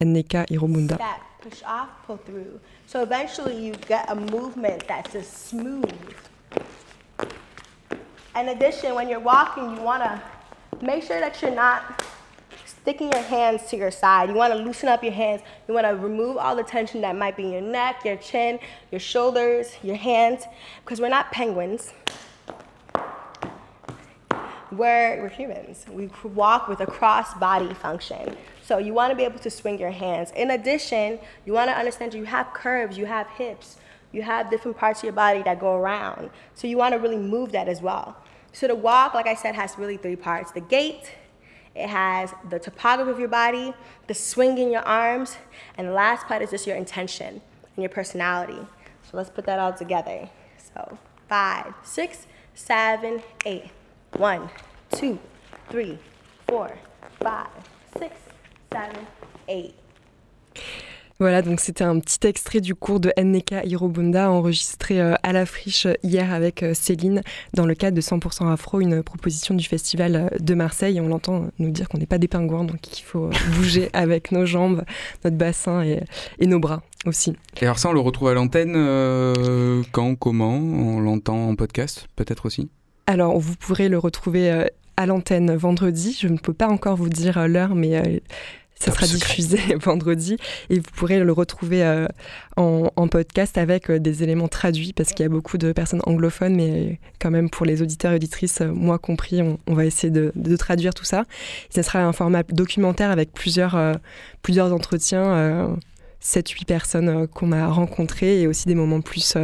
Nneka 0.00 0.46
Hirobunda. 0.48 0.96
That 0.96 1.20
push 1.40 1.62
off, 1.62 1.88
pull 2.06 2.18
through. 2.18 2.60
So 2.90 3.04
eventually 3.04 3.64
you 3.64 3.74
get 3.86 4.10
a 4.10 4.16
movement 4.16 4.88
that's 4.88 5.12
just 5.12 5.46
smooth. 5.46 5.94
In 8.34 8.48
addition, 8.48 8.96
when 8.96 9.08
you're 9.08 9.20
walking, 9.20 9.76
you 9.76 9.80
want 9.80 10.02
to 10.02 10.20
make 10.84 11.04
sure 11.04 11.20
that 11.20 11.40
you're 11.40 11.54
not 11.54 12.02
sticking 12.66 13.12
your 13.12 13.22
hands 13.22 13.68
to 13.68 13.76
your 13.76 13.92
side. 13.92 14.28
You 14.28 14.34
want 14.34 14.52
to 14.54 14.58
loosen 14.58 14.88
up 14.88 15.04
your 15.04 15.12
hands. 15.12 15.42
You 15.68 15.74
want 15.74 15.86
to 15.86 15.94
remove 15.94 16.36
all 16.36 16.56
the 16.56 16.64
tension 16.64 17.00
that 17.02 17.14
might 17.14 17.36
be 17.36 17.44
in 17.44 17.52
your 17.52 17.60
neck, 17.60 18.04
your 18.04 18.16
chin, 18.16 18.58
your 18.90 18.98
shoulders, 18.98 19.76
your 19.84 19.94
hands, 19.94 20.46
because 20.84 21.00
we're 21.00 21.10
not 21.10 21.30
penguins. 21.30 21.92
We're, 24.72 25.22
we're 25.22 25.28
humans. 25.28 25.86
We 25.88 26.10
walk 26.24 26.66
with 26.66 26.80
a 26.80 26.86
cross 26.86 27.34
body 27.34 27.72
function. 27.72 28.36
So 28.70 28.78
you 28.78 28.94
want 28.94 29.10
to 29.10 29.16
be 29.16 29.24
able 29.24 29.40
to 29.40 29.50
swing 29.50 29.80
your 29.80 29.90
hands. 29.90 30.30
In 30.36 30.52
addition, 30.52 31.18
you 31.44 31.52
want 31.52 31.70
to 31.70 31.76
understand 31.76 32.14
you 32.14 32.22
have 32.22 32.52
curves, 32.52 32.96
you 32.96 33.04
have 33.04 33.26
hips, 33.30 33.78
you 34.12 34.22
have 34.22 34.48
different 34.48 34.76
parts 34.76 35.00
of 35.00 35.04
your 35.06 35.12
body 35.12 35.42
that 35.42 35.58
go 35.58 35.74
around. 35.74 36.30
So 36.54 36.68
you 36.68 36.76
want 36.76 36.94
to 36.94 37.00
really 37.00 37.16
move 37.16 37.50
that 37.50 37.66
as 37.66 37.82
well. 37.82 38.16
So 38.52 38.68
the 38.68 38.76
walk, 38.76 39.12
like 39.12 39.26
I 39.26 39.34
said, 39.34 39.56
has 39.56 39.76
really 39.76 39.96
three 39.96 40.14
parts 40.14 40.52
the 40.52 40.60
gait, 40.60 41.10
it 41.74 41.88
has 41.88 42.32
the 42.48 42.60
topography 42.60 43.10
of 43.10 43.18
your 43.18 43.26
body, 43.26 43.74
the 44.06 44.14
swing 44.14 44.56
in 44.56 44.70
your 44.70 44.82
arms, 44.82 45.36
and 45.76 45.88
the 45.88 45.92
last 45.92 46.28
part 46.28 46.40
is 46.40 46.50
just 46.50 46.64
your 46.64 46.76
intention 46.76 47.42
and 47.74 47.82
your 47.82 47.90
personality. 47.90 48.64
So 49.02 49.16
let's 49.16 49.30
put 49.30 49.46
that 49.46 49.58
all 49.58 49.72
together. 49.72 50.30
So 50.72 50.96
five, 51.28 51.74
six, 51.82 52.28
seven, 52.54 53.20
eight. 53.44 53.64
One, 54.12 54.48
two, 54.92 55.18
three, 55.70 55.98
four, 56.46 56.78
five, 57.18 57.48
six, 57.98 58.14
seven, 58.72 59.04
eight. 59.48 59.74
Voilà, 61.18 61.42
donc 61.42 61.60
c'était 61.60 61.84
un 61.84 61.98
petit 62.00 62.26
extrait 62.26 62.60
du 62.60 62.74
cours 62.74 62.98
de 62.98 63.12
Nneka 63.18 63.64
Hirobunda 63.66 64.30
enregistré 64.30 64.98
euh, 65.02 65.16
à 65.22 65.34
la 65.34 65.44
friche 65.44 65.86
hier 66.02 66.32
avec 66.32 66.62
euh, 66.62 66.72
Céline 66.72 67.20
dans 67.52 67.66
le 67.66 67.74
cadre 67.74 67.94
de 67.94 68.00
100% 68.00 68.50
Afro, 68.50 68.80
une 68.80 69.02
proposition 69.02 69.54
du 69.54 69.64
festival 69.64 70.16
euh, 70.16 70.38
de 70.38 70.54
Marseille. 70.54 70.96
Et 70.96 71.00
on 71.02 71.08
l'entend 71.08 71.48
nous 71.58 71.70
dire 71.70 71.90
qu'on 71.90 71.98
n'est 71.98 72.06
pas 72.06 72.16
des 72.16 72.28
pingouins, 72.28 72.64
donc 72.64 72.98
il 72.98 73.02
faut 73.02 73.28
bouger 73.56 73.90
avec 73.92 74.32
nos 74.32 74.46
jambes, 74.46 74.82
notre 75.22 75.36
bassin 75.36 75.82
et, 75.82 76.02
et 76.38 76.46
nos 76.46 76.58
bras 76.58 76.82
aussi. 77.04 77.36
Et 77.60 77.64
alors 77.64 77.78
ça, 77.78 77.90
on 77.90 77.92
le 77.92 78.00
retrouve 78.00 78.28
à 78.28 78.34
l'antenne 78.34 78.74
euh, 78.76 79.82
quand, 79.92 80.14
comment? 80.14 80.54
On 80.54 81.00
l'entend 81.00 81.48
en 81.48 81.54
podcast, 81.54 82.08
peut-être 82.16 82.46
aussi? 82.46 82.70
Alors, 83.06 83.38
vous 83.38 83.56
pourrez 83.56 83.88
le 83.88 83.98
retrouver 83.98 84.50
euh, 84.50 84.66
à 84.96 85.06
l'antenne 85.06 85.54
vendredi. 85.56 86.16
Je 86.20 86.28
ne 86.28 86.38
peux 86.38 86.52
pas 86.52 86.68
encore 86.68 86.96
vous 86.96 87.08
dire 87.08 87.48
l'heure, 87.48 87.74
mais 87.74 87.96
euh, 87.96 88.20
ça 88.80 88.90
sera 88.92 89.06
diffusé 89.06 89.58
vendredi. 89.80 90.36
Et 90.70 90.76
vous 90.76 90.90
pourrez 90.96 91.20
le 91.20 91.32
retrouver 91.32 91.84
euh, 91.84 92.06
en, 92.56 92.90
en 92.96 93.08
podcast 93.08 93.58
avec 93.58 93.90
euh, 93.90 93.98
des 94.00 94.22
éléments 94.22 94.48
traduits, 94.48 94.92
parce 94.92 95.10
qu'il 95.10 95.22
y 95.22 95.26
a 95.26 95.28
beaucoup 95.28 95.58
de 95.58 95.72
personnes 95.72 96.00
anglophones, 96.06 96.56
mais 96.56 96.98
quand 97.20 97.30
même 97.30 97.50
pour 97.50 97.66
les 97.66 97.82
auditeurs 97.82 98.12
et 98.12 98.16
auditrices, 98.16 98.62
euh, 98.62 98.72
moi 98.72 98.98
compris, 98.98 99.42
on, 99.42 99.58
on 99.66 99.74
va 99.74 99.84
essayer 99.84 100.10
de, 100.10 100.32
de 100.34 100.56
traduire 100.56 100.94
tout 100.94 101.04
ça. 101.04 101.24
Et 101.70 101.74
ce 101.74 101.82
sera 101.82 102.00
un 102.00 102.12
format 102.12 102.42
documentaire 102.42 103.10
avec 103.10 103.32
plusieurs, 103.32 103.78
plusieurs 104.42 104.72
entretiens. 104.72 105.24
euh, 105.34 105.68
7-8 106.22 106.66
personnes 106.66 107.26
qu'on 107.28 107.50
a 107.50 107.66
rencontrées 107.68 108.42
et 108.42 108.46
aussi 108.46 108.68
des 108.68 108.74
moments 108.74 109.00
plus, 109.00 109.38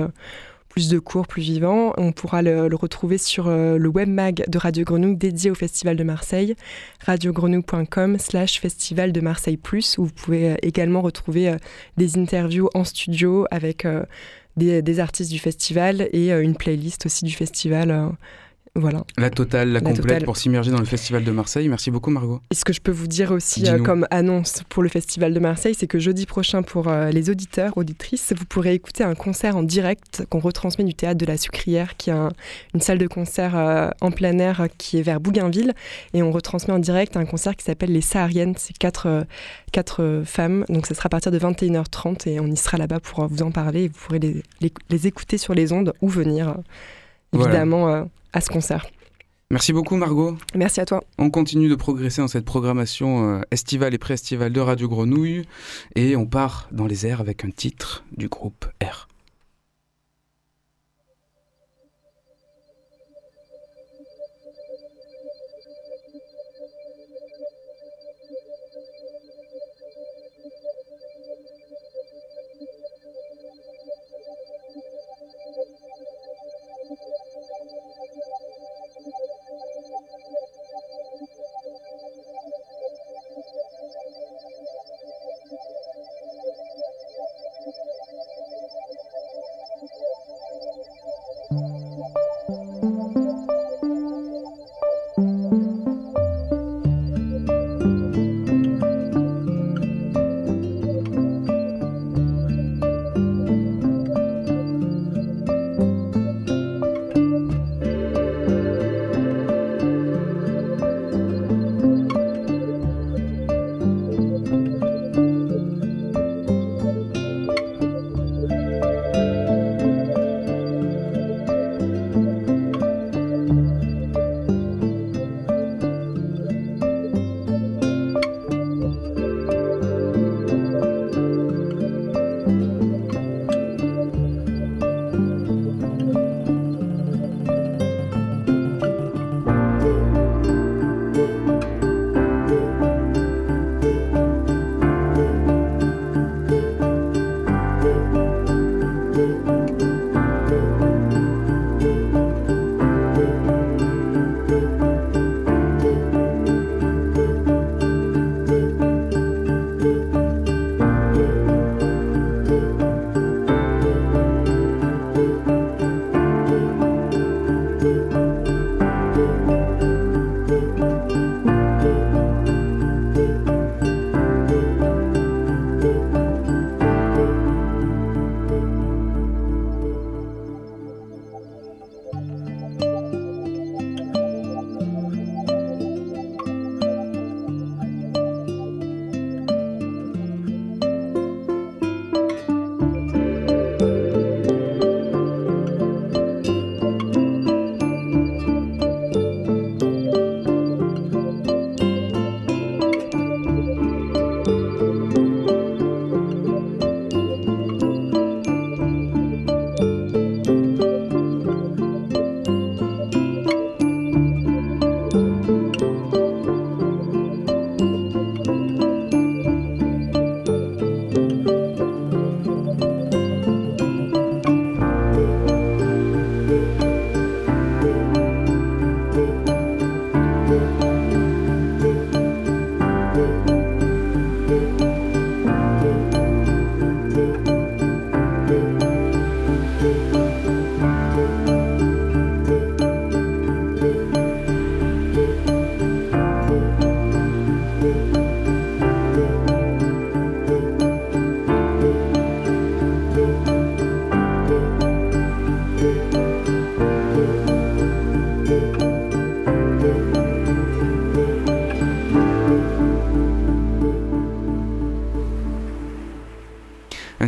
plus 0.77 0.91
de 0.91 0.99
cours, 0.99 1.27
plus 1.27 1.41
vivants. 1.41 1.95
On 1.97 2.12
pourra 2.12 2.43
le, 2.43 2.68
retrouver 2.74 3.16
sur 3.16 3.49
euh, 3.49 3.79
le 3.79 3.89
webmag 3.89 4.45
de 4.47 4.59
Radio 4.59 4.85
Grenouille 4.85 5.16
dédié 5.16 5.51
au 5.51 5.55
Festival 5.55 5.97
de 5.97 6.05
Marseille, 6.05 6.55
radiogrenouille.com 7.07 8.18
slash 8.18 8.61
Festival 8.61 9.11
de 9.11 9.22
Marseille 9.22 9.57
Plus, 9.57 9.97
où 9.97 10.05
vous 10.05 10.12
pouvez 10.12 10.51
euh, 10.51 10.57
également 10.61 11.01
retrouver 11.01 11.49
euh, 11.49 11.57
des 11.97 12.18
interviews 12.18 12.68
en 12.74 12.85
studio 12.85 13.47
avec 13.51 13.87
des, 14.59 15.01
artistes 15.01 15.31
du 15.31 15.39
festival 15.39 16.11
et 16.12 16.31
une 16.31 16.55
playlist 16.55 17.07
aussi 17.07 17.24
du 17.24 17.33
festival. 17.33 18.12
Voilà. 18.77 19.03
La 19.18 19.31
totale, 19.31 19.68
la, 19.68 19.74
La 19.74 19.81
complète 19.81 20.03
totale. 20.07 20.24
pour 20.24 20.37
s'immerger 20.37 20.70
dans 20.70 20.79
le 20.79 20.85
festival 20.85 21.24
de 21.24 21.31
Marseille. 21.31 21.68
Merci 21.68 21.91
beaucoup 21.91 22.11
Margot. 22.11 22.41
Et 22.51 22.55
ce 22.55 22.64
que 22.64 22.72
je 22.72 22.81
peux 22.81 22.93
vous 22.93 23.07
dire 23.07 23.33
aussi 23.33 23.66
euh, 23.68 23.79
comme 23.83 24.07
annonce 24.11 24.62
pour 24.68 24.83
le 24.83 24.89
Festival 24.89 25.33
de 25.35 25.41
Marseille, 25.41 25.74
c'est 25.74 25.87
que 25.87 25.99
jeudi 25.99 26.27
prochain, 26.27 26.62
pour 26.62 26.89
euh, 26.89 27.11
les 27.11 27.31
auditeurs, 27.31 27.77
auditrices, 27.77 28.33
vous 28.37 28.45
pourrez 28.45 28.74
écouter 28.74 29.05
un 29.05 29.14
concert 29.14 29.57
en 29.57 29.62
direct 29.62 30.24
qu'on 30.31 30.39
retransmet 30.39 30.85
du 30.85 30.95
théâtre 30.95 31.18
de 31.18 31.27
la 31.27 31.37
Sucrière, 31.37 31.97
qui 31.97 32.11
est 32.11 32.14
un- 32.14 32.31
une 32.74 32.81
salle 32.81 32.99
de 32.99 33.07
concert 33.07 33.57
euh, 33.57 33.89
en 34.01 34.11
plein 34.11 34.39
air 34.39 34.66
qui 34.79 34.99
est 34.99 35.03
vers 35.03 35.20
Bougainville. 35.20 35.72
Et 36.14 36.22
on 36.22 36.31
retransmet 36.31 36.74
en 36.74 36.79
direct 36.79 37.16
un 37.16 37.24
concert 37.24 37.57
qui 37.57 37.64
s'appelle 37.64 37.93
Les 37.93 38.01
Sahariennes. 38.01 38.55
C'est 38.59 38.77
quatre, 38.77 39.24
quatre 39.72 40.22
femmes. 40.24 40.64
Donc 40.68 40.87
ça 40.87 40.95
sera 40.95 41.07
à 41.07 41.11
partir 41.11 41.33
de 41.33 41.39
21h30 41.39 42.29
et 42.29 42.41
on 42.41 42.47
y 42.47 42.57
sera 42.57 42.77
là-bas 42.77 43.01
pour 43.01 43.27
vous 43.27 43.43
en 43.43 43.51
parler. 43.51 43.85
Et 43.85 43.89
vous 43.89 43.95
pourrez 44.05 44.18
les, 44.18 44.43
les- 44.61 44.72
les 44.91 45.07
écouter 45.07 45.39
sur 45.39 45.55
les 45.55 45.72
ondes 45.72 45.93
ou 46.03 46.09
venir, 46.09 46.57
Voilà. 47.33 47.55
À 48.37 48.41
ce 48.43 48.51
concert. 48.51 48.87
Merci 49.51 49.72
beaucoup 49.72 49.97
Margot. 49.97 50.37
Merci 50.55 50.80
à 50.80 50.84
toi. 50.84 51.03
On 51.18 51.30
continue 51.30 51.68
de 51.68 51.74
progresser 51.74 52.20
dans 52.20 52.28
cette 52.28 52.45
programmation 52.45 53.39
euh, 53.39 53.41
estivale 53.51 53.95
et 53.95 53.99
pré-estivale 53.99 54.53
de 54.53 54.61
Radio 54.61 54.89
Grenouille 54.89 55.43
et 55.95 56.16
on 56.16 56.26
part 56.26 56.68
dans 56.72 56.87
les 56.87 57.07
airs 57.07 57.20
avec 57.20 57.45
un 57.45 57.51
titre 57.51 58.05
du 58.16 58.28
groupe 58.28 58.66
R. 58.82 59.09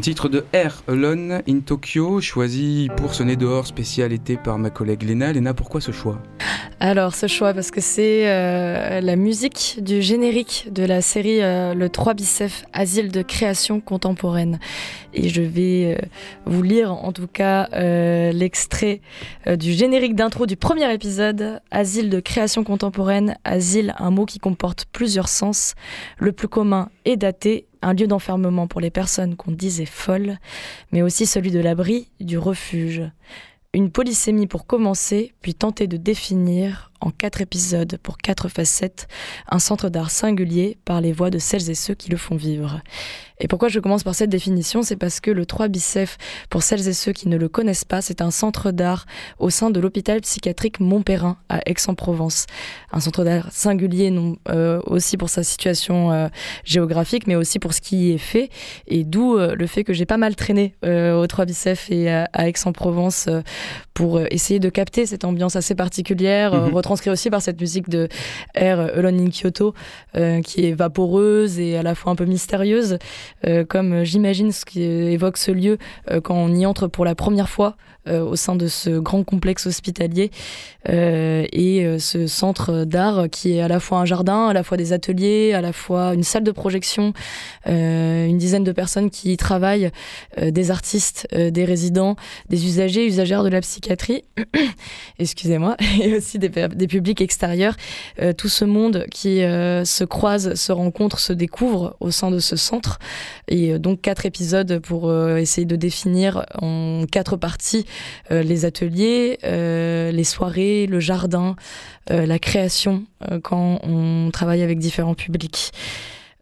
titre 0.09 0.31
de 0.31 0.43
Air 0.55 0.83
Alone 0.89 1.43
in 1.47 1.61
Tokyo, 1.61 2.23
choisi 2.23 2.89
pour 2.97 3.13
nez 3.23 3.37
dehors 3.37 3.67
spécial 3.67 4.11
été 4.11 4.39
par 4.39 4.57
ma 4.57 4.71
collègue 4.71 5.03
Léna. 5.03 5.35
Léna, 5.35 5.53
pourquoi 5.53 5.83
ce 5.83 5.93
choix? 5.93 6.19
Alors, 6.81 7.17
ce 7.17 7.27
choix, 7.27 7.55
parce 7.55 7.73
que 7.73 7.81
c'est 7.81 8.29
euh, 8.29 9.01
la 9.01 9.17
musique 9.17 9.79
du 9.83 10.01
générique 10.01 10.69
de 10.71 10.85
la 10.85 11.03
série 11.03 11.43
euh, 11.43 11.75
Le 11.75 11.89
3 11.89 12.15
Bicef, 12.15 12.65
Asile 12.73 13.11
de 13.11 13.23
création 13.23 13.81
contemporaine. 13.81 14.61
Et 15.13 15.29
je 15.29 15.43
vais 15.43 15.97
euh, 15.99 16.07
vous 16.47 16.63
lire 16.63 16.93
en 16.93 17.11
tout 17.11 17.27
cas 17.27 17.69
l'extrait 18.31 19.01
du 19.59 19.73
générique 19.73 20.15
d'intro 20.15 20.47
du 20.47 20.57
premier 20.57 20.93
épisode, 20.95 21.61
Asile 21.73 22.11
de 22.11 22.21
création 22.21 22.63
contemporaine. 22.63 23.37
Asile, 23.43 23.93
un 23.99 24.13
mot 24.13 24.25
qui 24.25 24.39
comporte 24.39 24.85
plusieurs 24.93 25.29
sens. 25.29 25.75
Le 26.19 26.31
plus 26.31 26.49
commun 26.49 26.91
est 27.05 27.17
daté, 27.17 27.67
un 27.83 27.93
lieu 27.93 28.07
d'enfermement 28.07 28.69
pour 28.69 28.81
les 28.81 28.91
personnes 28.91 29.35
qu'on 29.35 29.51
disait 29.51 29.85
folles, 29.85 30.39
mais 30.93 31.03
aussi 31.03 31.27
celui 31.27 31.51
de 31.51 31.59
l'abri, 31.59 32.09
du 32.21 32.39
refuge. 32.39 33.03
Une 33.75 33.91
polysémie 33.91 34.47
pour 34.47 34.67
commencer, 34.67 35.35
puis 35.43 35.55
tenter 35.55 35.87
de 35.87 35.99
définir, 35.99 36.88
en 37.01 37.11
quatre 37.11 37.41
épisodes 37.41 37.99
pour 38.03 38.19
quatre 38.19 38.49
facettes, 38.49 39.09
un 39.49 39.59
centre 39.59 39.89
d'art 39.89 40.11
singulier 40.11 40.79
par 40.85 41.01
les 41.01 41.13
voix 41.13 41.31
de 41.31 41.39
celles 41.39 41.71
et 41.71 41.75
ceux 41.75 41.95
qui 41.95 42.11
le 42.11 42.17
font 42.17 42.37
vivre. 42.37 42.81
Et 43.41 43.47
pourquoi 43.47 43.69
je 43.69 43.79
commence 43.79 44.03
par 44.03 44.15
cette 44.15 44.31
définition? 44.31 44.83
C'est 44.83 44.97
parce 44.97 45.21
que 45.21 45.31
le 45.31 45.47
3 45.47 45.69
Bicef, 45.69 46.19
pour 46.51 46.63
celles 46.63 46.89
et 46.89 46.93
ceux 46.93 47.13
qui 47.13 47.29
ne 47.29 47.37
le 47.37 47.49
connaissent 47.49 47.85
pas, 47.85 48.03
c'est 48.03 48.21
un 48.21 48.33
centre 48.33 48.73
d'art 48.73 49.07
au 49.39 49.49
sein 49.49 49.71
de 49.71 49.79
l'hôpital 49.79 50.21
psychiatrique 50.21 50.81
Montperrin 50.81 51.37
à 51.49 51.61
Aix-en-Provence. 51.67 52.47
Un 52.91 52.99
centre 53.01 53.23
d'art 53.23 53.49
singulier 53.53 54.11
non, 54.11 54.37
euh, 54.49 54.81
aussi 54.87 55.17
pour 55.17 55.31
sa 55.31 55.45
situation 55.45 56.11
euh, 56.11 56.29
géographique, 56.65 57.29
mais 57.29 57.37
aussi 57.37 57.61
pour 57.61 57.75
ce 57.75 57.81
qui 57.81 58.09
y 58.09 58.13
est 58.13 58.19
fait. 58.19 58.51
Et 58.89 59.05
d'où 59.05 59.37
euh, 59.37 59.55
le 59.55 59.67
fait 59.69 59.85
que 59.85 59.93
j'ai 59.93 60.07
pas 60.07 60.17
mal 60.17 60.35
traîné 60.35 60.75
au 60.83 61.27
3 61.27 61.45
Bicef 61.45 61.91
et 61.91 62.11
à, 62.11 62.29
à 62.33 62.49
Aix-en-Provence 62.49 63.29
pour 63.95 64.21
essayer 64.31 64.61
de 64.61 64.69
capter 64.69 65.07
cette 65.07 65.25
ambiance 65.25 65.57
assez 65.57 65.75
particulière, 65.75 66.55
euh, 66.55 66.71
Retranscrite 66.89 67.13
aussi 67.13 67.29
par 67.29 67.43
cette 67.43 67.61
musique 67.61 67.91
de 67.91 68.09
Air 68.55 68.81
Alone 68.81 69.21
in 69.21 69.29
Kyoto, 69.29 69.75
euh, 70.17 70.41
qui 70.41 70.65
est 70.65 70.73
vaporeuse 70.73 71.59
et 71.59 71.77
à 71.77 71.83
la 71.83 71.95
fois 71.95 72.13
un 72.13 72.15
peu 72.15 72.25
mystérieuse, 72.25 72.97
euh, 73.47 73.63
comme 73.63 73.93
euh, 73.93 74.05
j'imagine 74.05 74.53
ce 74.53 74.65
qui 74.65 74.83
évoque 74.83 75.37
ce 75.37 75.51
lieu 75.51 75.77
euh, 76.11 76.23
quand 76.23 76.35
on 76.35 76.55
y 76.55 76.65
entre 76.65 76.87
pour 76.87 77.05
la 77.05 77.15
première 77.15 77.51
fois 77.51 77.77
euh, 78.09 78.25
au 78.25 78.37
sein 78.37 78.57
de 78.57 78.69
ce 78.69 78.99
grand 78.99 79.23
complexe 79.23 79.67
hospitalier 79.67 80.31
euh, 80.89 81.47
et 81.53 81.85
euh, 81.85 81.99
ce 81.99 82.27
centre 82.27 82.85
d'art 82.85 83.29
qui 83.31 83.55
est 83.55 83.61
à 83.61 83.69
la 83.69 83.81
fois 83.81 83.99
un 83.99 84.05
jardin, 84.05 84.47
à 84.47 84.53
la 84.53 84.63
fois 84.63 84.77
des 84.77 84.93
ateliers, 84.93 85.53
à 85.53 85.61
la 85.61 85.73
fois 85.73 86.15
une 86.15 86.23
salle 86.23 86.45
de 86.45 86.53
projection, 86.53 87.13
euh, 87.67 88.27
une 88.27 88.39
dizaine 88.39 88.65
de 88.65 88.73
personnes 88.73 89.11
qui 89.11 89.33
y 89.33 89.37
travaillent, 89.37 89.91
euh, 90.39 90.51
des 90.51 90.71
artistes, 90.71 91.29
euh, 91.35 91.51
des 91.51 91.65
résidents, 91.65 92.17
des 92.49 92.67
usagers, 92.67 93.05
usagères 93.07 93.43
de 93.43 93.49
la 93.49 93.61
psychiatrie, 93.61 94.25
excusez-moi, 95.19 95.77
et 96.01 96.17
aussi 96.17 96.39
des, 96.39 96.49
des 96.79 96.87
publics 96.87 97.21
extérieurs. 97.21 97.77
Euh, 98.23 98.33
tout 98.33 98.49
ce 98.49 98.65
monde 98.65 99.05
qui 99.11 99.43
euh, 99.43 99.85
se 99.85 100.05
croise, 100.05 100.55
se 100.55 100.73
rencontre, 100.73 101.19
se 101.19 101.33
découvre 101.33 101.97
au 102.01 102.11
sein 102.11 102.31
de 102.31 102.39
ce 102.39 102.57
centre. 102.57 102.99
Et 103.49 103.73
euh, 103.73 103.79
donc 103.79 104.01
quatre 104.01 104.25
épisodes 104.25 104.79
pour 104.79 105.13
essayer 105.37 105.67
de 105.67 105.77
définir 105.77 106.47
en 106.61 107.05
quatre 107.11 107.37
parties 107.37 107.85
les 108.31 108.65
ateliers, 108.65 109.39
les 109.43 110.25
soirées, 110.25 110.87
le 110.87 111.01
jardin, 111.01 111.57
la 112.09 112.39
création 112.39 113.05
quand 113.43 113.81
on 113.83 114.31
travaille 114.33 114.63
avec 114.63 114.79
différents 114.79 115.15
publics. 115.15 115.73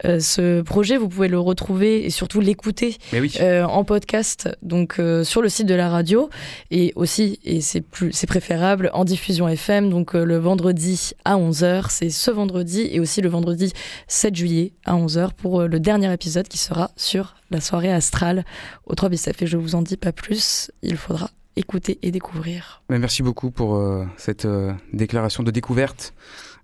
Euh, 0.05 0.21
ce 0.21 0.61
projet, 0.61 0.99
vous 0.99 1.09
pouvez 1.09 1.29
le 1.29 1.39
retrouver 1.39 2.05
et 2.05 2.11
surtout 2.11 2.41
l'écouter 2.41 2.99
oui. 3.15 3.33
euh, 3.41 3.65
en 3.65 3.83
podcast, 3.85 4.49
donc 4.63 4.99
euh, 4.99 5.25
sur 5.25 5.41
le 5.41 5.49
site 5.49 5.67
de 5.67 5.75
la 5.75 5.89
radio 5.89 6.29
et 6.71 6.93
aussi, 6.97 7.41
et 7.45 7.63
c'est 7.63 7.81
plus, 7.81 8.13
c'est 8.13 8.27
préférable, 8.27 8.91
en 8.93 9.05
diffusion 9.05 9.49
FM, 9.49 9.89
donc 9.89 10.13
le 10.13 10.37
vendredi 10.37 11.13
à 11.25 11.37
11h. 11.37 11.87
C'est 11.89 12.11
ce 12.11 12.31
vendredi 12.31 12.89
et 12.91 13.01
aussi 13.01 13.23
le 13.23 13.29
vendredi 13.29 13.73
7 14.09 14.35
juillet 14.35 14.73
à 14.85 14.95
11h 14.95 15.31
pour 15.33 15.63
le 15.63 15.81
dernier 15.81 16.13
épisode 16.13 16.49
qui 16.49 16.59
sera 16.59 16.91
sur 16.97 17.35
la 17.51 17.61
soirée 17.61 17.93
astrale 17.93 18.45
au 18.87 18.95
3 18.95 19.09
Bicef. 19.09 19.41
Et 19.43 19.47
je 19.47 19.57
vous 19.57 19.75
en 19.75 19.83
dis 19.83 19.97
pas 19.97 20.13
plus, 20.13 20.71
il 20.83 20.97
faudra 20.97 21.31
écouter 21.57 21.99
et 22.03 22.11
découvrir. 22.11 22.83
Merci 22.91 23.23
beaucoup 23.23 23.51
pour 23.51 23.83
cette 24.19 24.47
déclaration 24.93 25.43
de 25.43 25.51
découverte. 25.51 26.13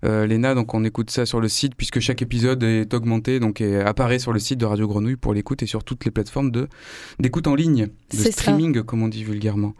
Euh, 0.03 0.25
Léna, 0.25 0.53
donc 0.55 0.73
on 0.73 0.83
écoute 0.83 1.09
ça 1.11 1.25
sur 1.25 1.39
le 1.39 1.47
site 1.47 1.75
puisque 1.75 1.99
chaque 1.99 2.21
épisode 2.21 2.61
est 2.63 2.93
augmenté, 2.93 3.39
donc 3.39 3.61
et 3.61 3.79
apparaît 3.79 4.19
sur 4.19 4.33
le 4.33 4.39
site 4.39 4.59
de 4.59 4.65
Radio 4.65 4.87
Grenouille 4.87 5.15
pour 5.15 5.33
l'écoute 5.33 5.63
et 5.63 5.65
sur 5.65 5.83
toutes 5.83 6.03
les 6.05 6.11
plateformes 6.11 6.51
de 6.51 6.67
d'écoute 7.19 7.47
en 7.47 7.55
ligne, 7.55 7.87
de 8.11 8.17
ça. 8.17 8.31
streaming 8.31 8.83
comme 8.83 9.01
on 9.03 9.07
dit 9.07 9.23
vulgairement. 9.23 9.73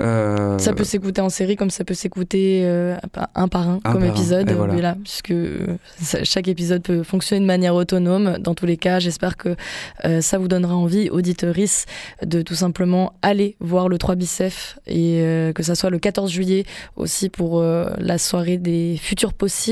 Euh, 0.00 0.58
Ça 0.58 0.72
peut 0.74 0.84
s'écouter 0.84 1.20
en 1.20 1.28
série 1.28 1.56
comme 1.56 1.70
ça 1.70 1.84
peut 1.84 1.94
s'écouter 1.94 2.62
euh, 2.64 2.96
un 3.34 3.48
par 3.48 3.68
un, 3.68 3.80
Un 3.84 3.92
comme 3.92 4.02
par 4.02 4.10
épisode. 4.16 4.50
voilà. 4.52 4.96
Puisque 5.02 5.34
ça- 6.00 6.22
chaque 6.24 6.48
épisode 6.48 6.82
peut 6.82 7.02
fonctionner 7.02 7.40
de 7.40 7.46
manière 7.46 7.74
autonome. 7.74 8.38
Dans 8.38 8.54
tous 8.54 8.66
les 8.66 8.76
cas, 8.76 8.98
j'espère 9.00 9.36
que 9.36 9.56
ça 10.20 10.38
vous 10.38 10.48
donnera 10.48 10.74
envie, 10.76 11.10
auditeurice, 11.10 11.86
de 12.24 12.42
tout 12.42 12.54
simplement 12.54 13.14
aller 13.22 13.56
voir 13.60 13.88
le 13.88 13.98
3 13.98 14.14
Bicef 14.14 14.78
et 14.86 15.50
que 15.54 15.62
ça 15.62 15.74
soit 15.74 15.90
le 15.90 15.98
14 15.98 16.30
juillet 16.30 16.64
aussi 16.96 17.28
pour 17.28 17.60
la 17.62 18.18
soirée 18.18 18.58
des 18.58 18.96
futurs 19.00 19.32
possibles, 19.32 19.63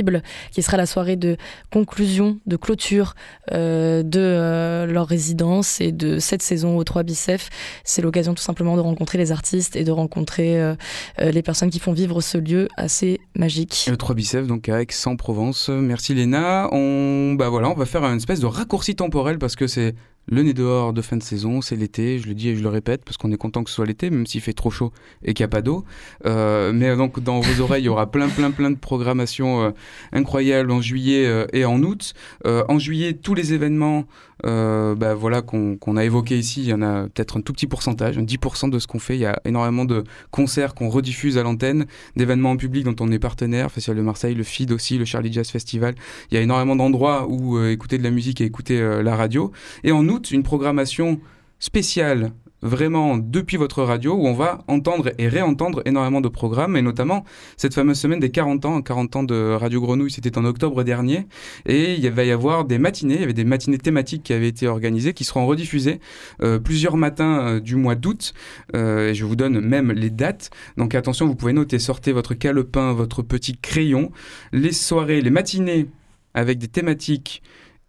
qui 0.50 0.62
sera 0.62 0.76
la 0.76 0.86
soirée 0.86 1.16
de 1.16 1.36
conclusion, 1.70 2.38
de 2.46 2.56
clôture 2.56 3.14
euh, 3.52 4.02
de 4.02 4.20
euh, 4.20 4.86
leur 4.86 5.06
résidence 5.06 5.80
et 5.80 5.92
de 5.92 6.18
cette 6.18 6.42
saison 6.42 6.76
au 6.76 6.84
3 6.84 7.02
Bicef. 7.02 7.50
C'est 7.84 8.02
l'occasion 8.02 8.34
tout 8.34 8.42
simplement 8.42 8.76
de 8.76 8.80
rencontrer 8.80 9.18
les 9.18 9.32
artistes 9.32 9.76
et 9.76 9.84
de 9.84 9.90
rencontrer 9.90 10.60
euh, 10.60 10.74
les 11.18 11.42
personnes 11.42 11.70
qui 11.70 11.78
font 11.78 11.92
vivre 11.92 12.20
ce 12.20 12.38
lieu 12.38 12.68
assez 12.76 13.20
magique. 13.36 13.86
Le 13.88 13.96
3 13.96 14.14
biceps, 14.14 14.46
donc 14.46 14.68
à 14.68 14.80
Aix-en-Provence. 14.80 15.68
Merci 15.68 16.14
Léna. 16.14 16.68
On, 16.72 17.34
bah 17.34 17.48
voilà, 17.48 17.68
on 17.70 17.74
va 17.74 17.86
faire 17.86 18.04
une 18.04 18.16
espèce 18.16 18.40
de 18.40 18.46
raccourci 18.46 18.94
temporel 18.94 19.38
parce 19.38 19.56
que 19.56 19.66
c'est 19.66 19.94
le 20.28 20.42
nez 20.42 20.54
dehors 20.54 20.92
de 20.92 21.02
fin 21.02 21.16
de 21.16 21.22
saison, 21.22 21.60
c'est 21.60 21.76
l'été, 21.76 22.18
je 22.18 22.28
le 22.28 22.34
dis 22.34 22.50
et 22.50 22.56
je 22.56 22.62
le 22.62 22.68
répète, 22.68 23.04
parce 23.04 23.16
qu'on 23.16 23.32
est 23.32 23.36
content 23.36 23.64
que 23.64 23.70
ce 23.70 23.76
soit 23.76 23.86
l'été, 23.86 24.08
même 24.10 24.26
s'il 24.26 24.40
fait 24.40 24.52
trop 24.52 24.70
chaud 24.70 24.92
et 25.24 25.34
qu'il 25.34 25.42
n'y 25.42 25.46
a 25.46 25.48
pas 25.48 25.62
d'eau. 25.62 25.84
Euh, 26.26 26.72
mais 26.72 26.96
donc 26.96 27.20
dans 27.20 27.40
vos 27.40 27.62
oreilles, 27.62 27.82
il 27.82 27.86
y 27.86 27.88
aura 27.88 28.10
plein, 28.10 28.28
plein, 28.28 28.50
plein 28.50 28.70
de 28.70 28.76
programmations 28.76 29.62
euh, 29.62 29.70
incroyables 30.12 30.70
en 30.70 30.80
juillet 30.80 31.26
euh, 31.26 31.46
et 31.52 31.64
en 31.64 31.82
août. 31.82 32.14
Euh, 32.46 32.64
en 32.68 32.78
juillet, 32.78 33.14
tous 33.14 33.34
les 33.34 33.52
événements 33.52 34.04
euh, 34.44 34.94
bah, 34.94 35.14
voilà, 35.14 35.42
qu'on 35.42 35.96
a 35.96 36.04
évoqués 36.04 36.38
ici, 36.38 36.62
il 36.62 36.68
y 36.68 36.74
en 36.74 36.82
a 36.82 37.04
peut-être 37.04 37.38
un 37.38 37.40
tout 37.40 37.52
petit 37.52 37.66
pourcentage, 37.66 38.18
un 38.18 38.22
10% 38.22 38.70
de 38.70 38.78
ce 38.78 38.86
qu'on 38.86 38.98
fait. 38.98 39.16
Il 39.16 39.20
y 39.20 39.26
a 39.26 39.40
énormément 39.44 39.84
de 39.84 40.04
concerts 40.30 40.74
qu'on 40.74 40.88
rediffuse 40.88 41.38
à 41.38 41.42
l'antenne, 41.42 41.86
d'événements 42.16 42.50
en 42.50 42.56
public 42.56 42.84
dont 42.84 42.96
on 43.00 43.10
est 43.12 43.18
partenaire, 43.18 43.70
Festival 43.70 43.96
de 43.98 44.02
Marseille, 44.02 44.34
le 44.34 44.42
FID 44.42 44.72
aussi, 44.72 44.98
le 44.98 45.04
Charlie 45.04 45.32
Jazz 45.32 45.48
Festival. 45.48 45.94
Il 46.30 46.34
y 46.34 46.38
a 46.38 46.40
énormément 46.40 46.76
d'endroits 46.76 47.26
où 47.28 47.56
euh, 47.56 47.70
écouter 47.70 47.98
de 47.98 48.02
la 48.02 48.10
musique 48.10 48.40
et 48.40 48.44
écouter 48.44 48.80
euh, 48.80 49.02
la 49.02 49.16
radio. 49.16 49.52
Et 49.84 49.92
en 49.92 50.08
août, 50.08 50.30
une 50.30 50.42
programmation 50.42 51.20
spéciale 51.58 52.32
vraiment 52.62 53.16
depuis 53.18 53.56
votre 53.56 53.82
radio 53.82 54.14
où 54.14 54.26
on 54.26 54.34
va 54.34 54.64
entendre 54.68 55.12
et 55.18 55.28
réentendre 55.28 55.82
énormément 55.84 56.20
de 56.20 56.28
programmes 56.28 56.76
et 56.76 56.82
notamment 56.82 57.24
cette 57.56 57.74
fameuse 57.74 57.98
semaine 57.98 58.20
des 58.20 58.30
40 58.30 58.64
ans, 58.64 58.82
40 58.82 59.16
ans 59.16 59.22
de 59.24 59.54
Radio 59.54 59.80
Grenouille, 59.80 60.10
c'était 60.10 60.38
en 60.38 60.44
octobre 60.44 60.84
dernier 60.84 61.26
et 61.66 61.94
il 61.94 62.10
va 62.10 62.24
y 62.24 62.30
avoir 62.30 62.64
des 62.64 62.78
matinées, 62.78 63.14
il 63.14 63.20
y 63.20 63.24
avait 63.24 63.32
des 63.32 63.44
matinées 63.44 63.78
thématiques 63.78 64.22
qui 64.22 64.32
avaient 64.32 64.48
été 64.48 64.68
organisées 64.68 65.12
qui 65.12 65.24
seront 65.24 65.46
rediffusées 65.46 66.00
euh, 66.42 66.58
plusieurs 66.58 66.96
matins 66.96 67.40
euh, 67.40 67.60
du 67.60 67.76
mois 67.76 67.94
d'août 67.94 68.32
euh, 68.74 69.10
et 69.10 69.14
je 69.14 69.24
vous 69.24 69.36
donne 69.36 69.60
même 69.60 69.92
les 69.92 70.10
dates. 70.10 70.50
Donc 70.76 70.94
attention 70.94 71.26
vous 71.26 71.34
pouvez 71.34 71.52
noter, 71.52 71.78
sortez 71.78 72.12
votre 72.12 72.34
calepin, 72.34 72.92
votre 72.92 73.22
petit 73.22 73.56
crayon. 73.56 74.12
Les 74.52 74.72
soirées, 74.72 75.20
les 75.20 75.30
matinées 75.30 75.88
avec 76.34 76.58
des 76.58 76.68
thématiques 76.68 77.42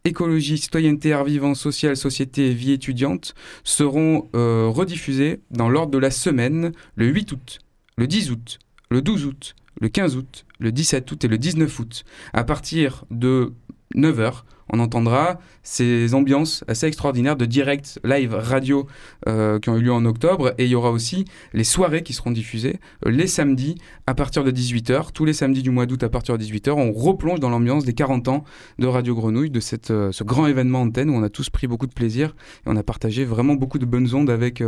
écologie, 0.05 0.57
citoyenneté, 0.57 1.13
art 1.13 1.23
vivant, 1.23 1.55
social, 1.55 1.95
société 1.95 2.49
et 2.49 2.53
vie 2.53 2.73
étudiante 2.73 3.35
seront 3.63 4.29
euh, 4.35 4.67
rediffusées 4.67 5.39
dans 5.51 5.69
l'ordre 5.69 5.91
de 5.91 5.97
la 5.97 6.11
semaine 6.11 6.73
le 6.95 7.07
8 7.07 7.31
août, 7.31 7.59
le 7.97 8.07
10 8.07 8.31
août, 8.31 8.59
le 8.89 9.01
12 9.01 9.25
août, 9.25 9.55
le 9.79 9.87
15 9.87 10.17
août, 10.17 10.45
le 10.59 10.71
17 10.71 11.09
août 11.09 11.23
et 11.23 11.27
le 11.27 11.37
19 11.37 11.79
août. 11.79 12.03
À 12.33 12.43
partir 12.43 13.05
de 13.11 13.53
9h, 13.95 14.43
on 14.71 14.79
entendra 14.79 15.39
ces 15.61 16.13
ambiances 16.13 16.63
assez 16.67 16.85
extraordinaires 16.87 17.35
de 17.35 17.45
direct 17.45 17.99
live 18.03 18.33
radio 18.33 18.87
euh, 19.27 19.59
qui 19.59 19.69
ont 19.69 19.77
eu 19.77 19.81
lieu 19.81 19.93
en 19.93 20.05
octobre 20.05 20.53
et 20.57 20.65
il 20.65 20.69
y 20.69 20.75
aura 20.75 20.91
aussi 20.91 21.25
les 21.53 21.63
soirées 21.63 22.03
qui 22.03 22.13
seront 22.13 22.31
diffusées 22.31 22.79
euh, 23.05 23.11
les 23.11 23.27
samedis 23.27 23.75
à 24.07 24.13
partir 24.13 24.43
de 24.43 24.51
18h. 24.51 25.11
Tous 25.13 25.25
les 25.25 25.33
samedis 25.33 25.63
du 25.63 25.69
mois 25.69 25.85
d'août 25.85 26.03
à 26.03 26.09
partir 26.09 26.37
de 26.37 26.43
18h, 26.43 26.71
on 26.71 26.91
replonge 26.91 27.39
dans 27.39 27.49
l'ambiance 27.49 27.85
des 27.85 27.93
40 27.93 28.27
ans 28.27 28.43
de 28.79 28.87
Radio 28.87 29.15
Grenouille, 29.15 29.49
de 29.49 29.59
cette, 29.59 29.91
euh, 29.91 30.11
ce 30.11 30.23
grand 30.23 30.47
événement 30.47 30.81
antenne 30.81 31.09
où 31.09 31.15
on 31.15 31.23
a 31.23 31.29
tous 31.29 31.49
pris 31.49 31.67
beaucoup 31.67 31.87
de 31.87 31.93
plaisir 31.93 32.35
et 32.65 32.69
on 32.69 32.75
a 32.75 32.83
partagé 32.83 33.25
vraiment 33.25 33.55
beaucoup 33.55 33.79
de 33.79 33.85
bonnes 33.85 34.13
ondes 34.13 34.29
avec, 34.29 34.63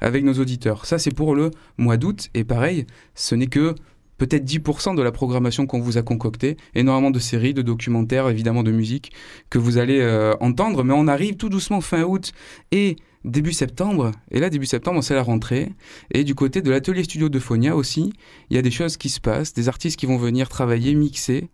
avec 0.00 0.24
nos 0.24 0.34
auditeurs. 0.34 0.86
Ça, 0.86 0.98
c'est 0.98 1.14
pour 1.14 1.34
le 1.34 1.50
mois 1.78 1.96
d'août 1.96 2.28
et 2.34 2.44
pareil, 2.44 2.86
ce 3.14 3.34
n'est 3.34 3.46
que 3.46 3.74
peut-être 4.18 4.44
10% 4.44 4.94
de 4.94 5.02
la 5.02 5.12
programmation 5.12 5.66
qu'on 5.66 5.80
vous 5.80 5.98
a 5.98 6.02
concoctée, 6.02 6.56
énormément 6.74 7.10
de 7.10 7.18
séries, 7.18 7.54
de 7.54 7.62
documentaires, 7.62 8.28
évidemment 8.28 8.62
de 8.62 8.70
musique 8.70 9.12
que 9.50 9.58
vous 9.58 9.78
allez 9.78 10.00
euh, 10.00 10.34
entendre, 10.40 10.84
mais 10.84 10.94
on 10.94 11.08
arrive 11.08 11.36
tout 11.36 11.48
doucement 11.48 11.80
fin 11.80 12.02
août 12.02 12.32
et 12.72 12.96
début 13.24 13.52
septembre. 13.52 14.12
Et 14.30 14.40
là, 14.40 14.50
début 14.50 14.66
septembre, 14.66 15.02
c'est 15.02 15.14
la 15.14 15.22
rentrée. 15.22 15.72
Et 16.12 16.24
du 16.24 16.34
côté 16.34 16.62
de 16.62 16.70
l'atelier 16.70 17.04
studio 17.04 17.28
de 17.28 17.38
Phonia 17.38 17.74
aussi, 17.74 18.12
il 18.50 18.56
y 18.56 18.58
a 18.58 18.62
des 18.62 18.70
choses 18.70 18.96
qui 18.96 19.08
se 19.08 19.20
passent, 19.20 19.54
des 19.54 19.68
artistes 19.68 19.98
qui 19.98 20.06
vont 20.06 20.18
venir 20.18 20.48
travailler, 20.48 20.94
mixer 20.94 21.48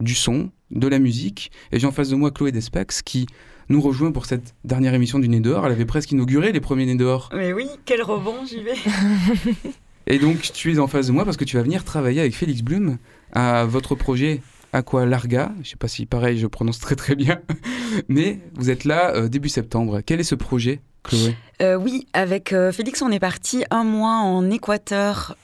du 0.00 0.14
son, 0.14 0.50
de 0.70 0.88
la 0.88 0.98
musique. 0.98 1.50
Et 1.70 1.78
j'ai 1.78 1.86
en 1.86 1.92
face 1.92 2.08
de 2.08 2.16
moi 2.16 2.30
Chloé 2.30 2.52
Despax 2.52 3.02
qui 3.02 3.26
nous 3.68 3.80
rejoint 3.80 4.12
pour 4.12 4.26
cette 4.26 4.54
dernière 4.64 4.94
émission 4.94 5.18
du 5.18 5.28
Nez 5.28 5.40
dehors. 5.40 5.66
Elle 5.66 5.72
avait 5.72 5.84
presque 5.84 6.12
inauguré 6.12 6.52
les 6.52 6.60
premiers 6.60 6.86
Nez 6.86 6.96
dehors. 6.96 7.30
Mais 7.34 7.52
oui, 7.52 7.68
quel 7.84 8.02
rebond, 8.02 8.44
j'y 8.46 8.62
vais. 8.62 8.74
Et 10.06 10.18
donc, 10.18 10.50
tu 10.52 10.74
es 10.74 10.78
en 10.78 10.86
face 10.86 11.06
de 11.06 11.12
moi 11.12 11.24
parce 11.24 11.36
que 11.36 11.44
tu 11.44 11.56
vas 11.56 11.62
venir 11.62 11.84
travailler 11.84 12.20
avec 12.20 12.34
Félix 12.34 12.62
Blum 12.62 12.98
à 13.32 13.64
votre 13.64 13.94
projet 13.94 14.42
Aqua 14.72 15.06
Larga. 15.06 15.52
Je 15.62 15.70
sais 15.70 15.76
pas 15.76 15.88
si, 15.88 16.06
pareil, 16.06 16.38
je 16.38 16.46
prononce 16.46 16.78
très 16.78 16.96
très 16.96 17.14
bien. 17.14 17.40
Mais 18.08 18.40
vous 18.54 18.70
êtes 18.70 18.84
là 18.84 19.14
euh, 19.14 19.28
début 19.28 19.48
septembre. 19.48 20.00
Quel 20.04 20.20
est 20.20 20.24
ce 20.24 20.34
projet, 20.34 20.80
Chloé 21.04 21.36
Euh, 21.60 21.76
oui, 21.76 22.06
avec 22.12 22.52
euh, 22.52 22.72
Félix, 22.72 23.02
on 23.02 23.10
est 23.10 23.20
parti 23.20 23.64
un 23.70 23.84
mois 23.84 24.16
en 24.16 24.50
Équateur 24.50 25.36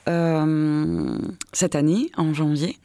cette 1.53 1.75
année, 1.75 2.11
en 2.17 2.33
janvier. 2.35 2.79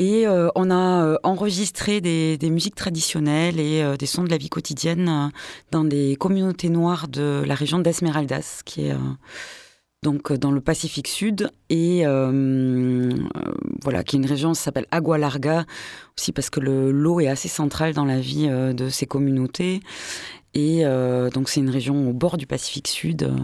Et 0.00 0.26
on 0.28 0.70
a 0.70 1.18
enregistré 1.24 2.00
des, 2.00 2.50
musiques 2.50 2.76
traditionnelles 2.76 3.58
et 3.58 3.96
des 3.98 4.06
sons 4.06 4.22
de 4.22 4.30
la 4.30 4.36
vie 4.36 4.48
quotidienne 4.48 5.32
dans 5.72 5.82
des 5.82 6.14
communautés 6.14 6.68
noires 6.68 7.08
de 7.08 7.42
la 7.44 7.56
région 7.56 7.80
d'Esmeraldas, 7.80 8.62
qui 8.64 8.86
est 8.86 8.94
donc 10.02 10.30
euh, 10.30 10.38
dans 10.38 10.50
le 10.50 10.60
Pacifique 10.60 11.08
Sud, 11.08 11.50
et 11.70 12.06
euh, 12.06 12.30
euh, 12.32 13.10
voilà, 13.82 14.04
qui 14.04 14.16
est 14.16 14.18
une 14.18 14.26
région 14.26 14.52
qui 14.52 14.60
s'appelle 14.60 14.86
Agua 14.90 15.18
Larga, 15.18 15.64
aussi 16.16 16.32
parce 16.32 16.50
que 16.50 16.60
le- 16.60 16.92
l'eau 16.92 17.20
est 17.20 17.28
assez 17.28 17.48
centrale 17.48 17.94
dans 17.94 18.04
la 18.04 18.20
vie 18.20 18.48
de 18.48 18.88
ces 18.88 19.06
communautés. 19.06 19.80
Et 20.54 20.86
euh, 20.86 21.30
donc 21.30 21.48
c'est 21.48 21.60
une 21.60 21.70
région 21.70 22.08
au 22.08 22.12
bord 22.12 22.36
du 22.38 22.46
Pacifique 22.46 22.88
Sud, 22.88 23.24
euh, 23.24 23.36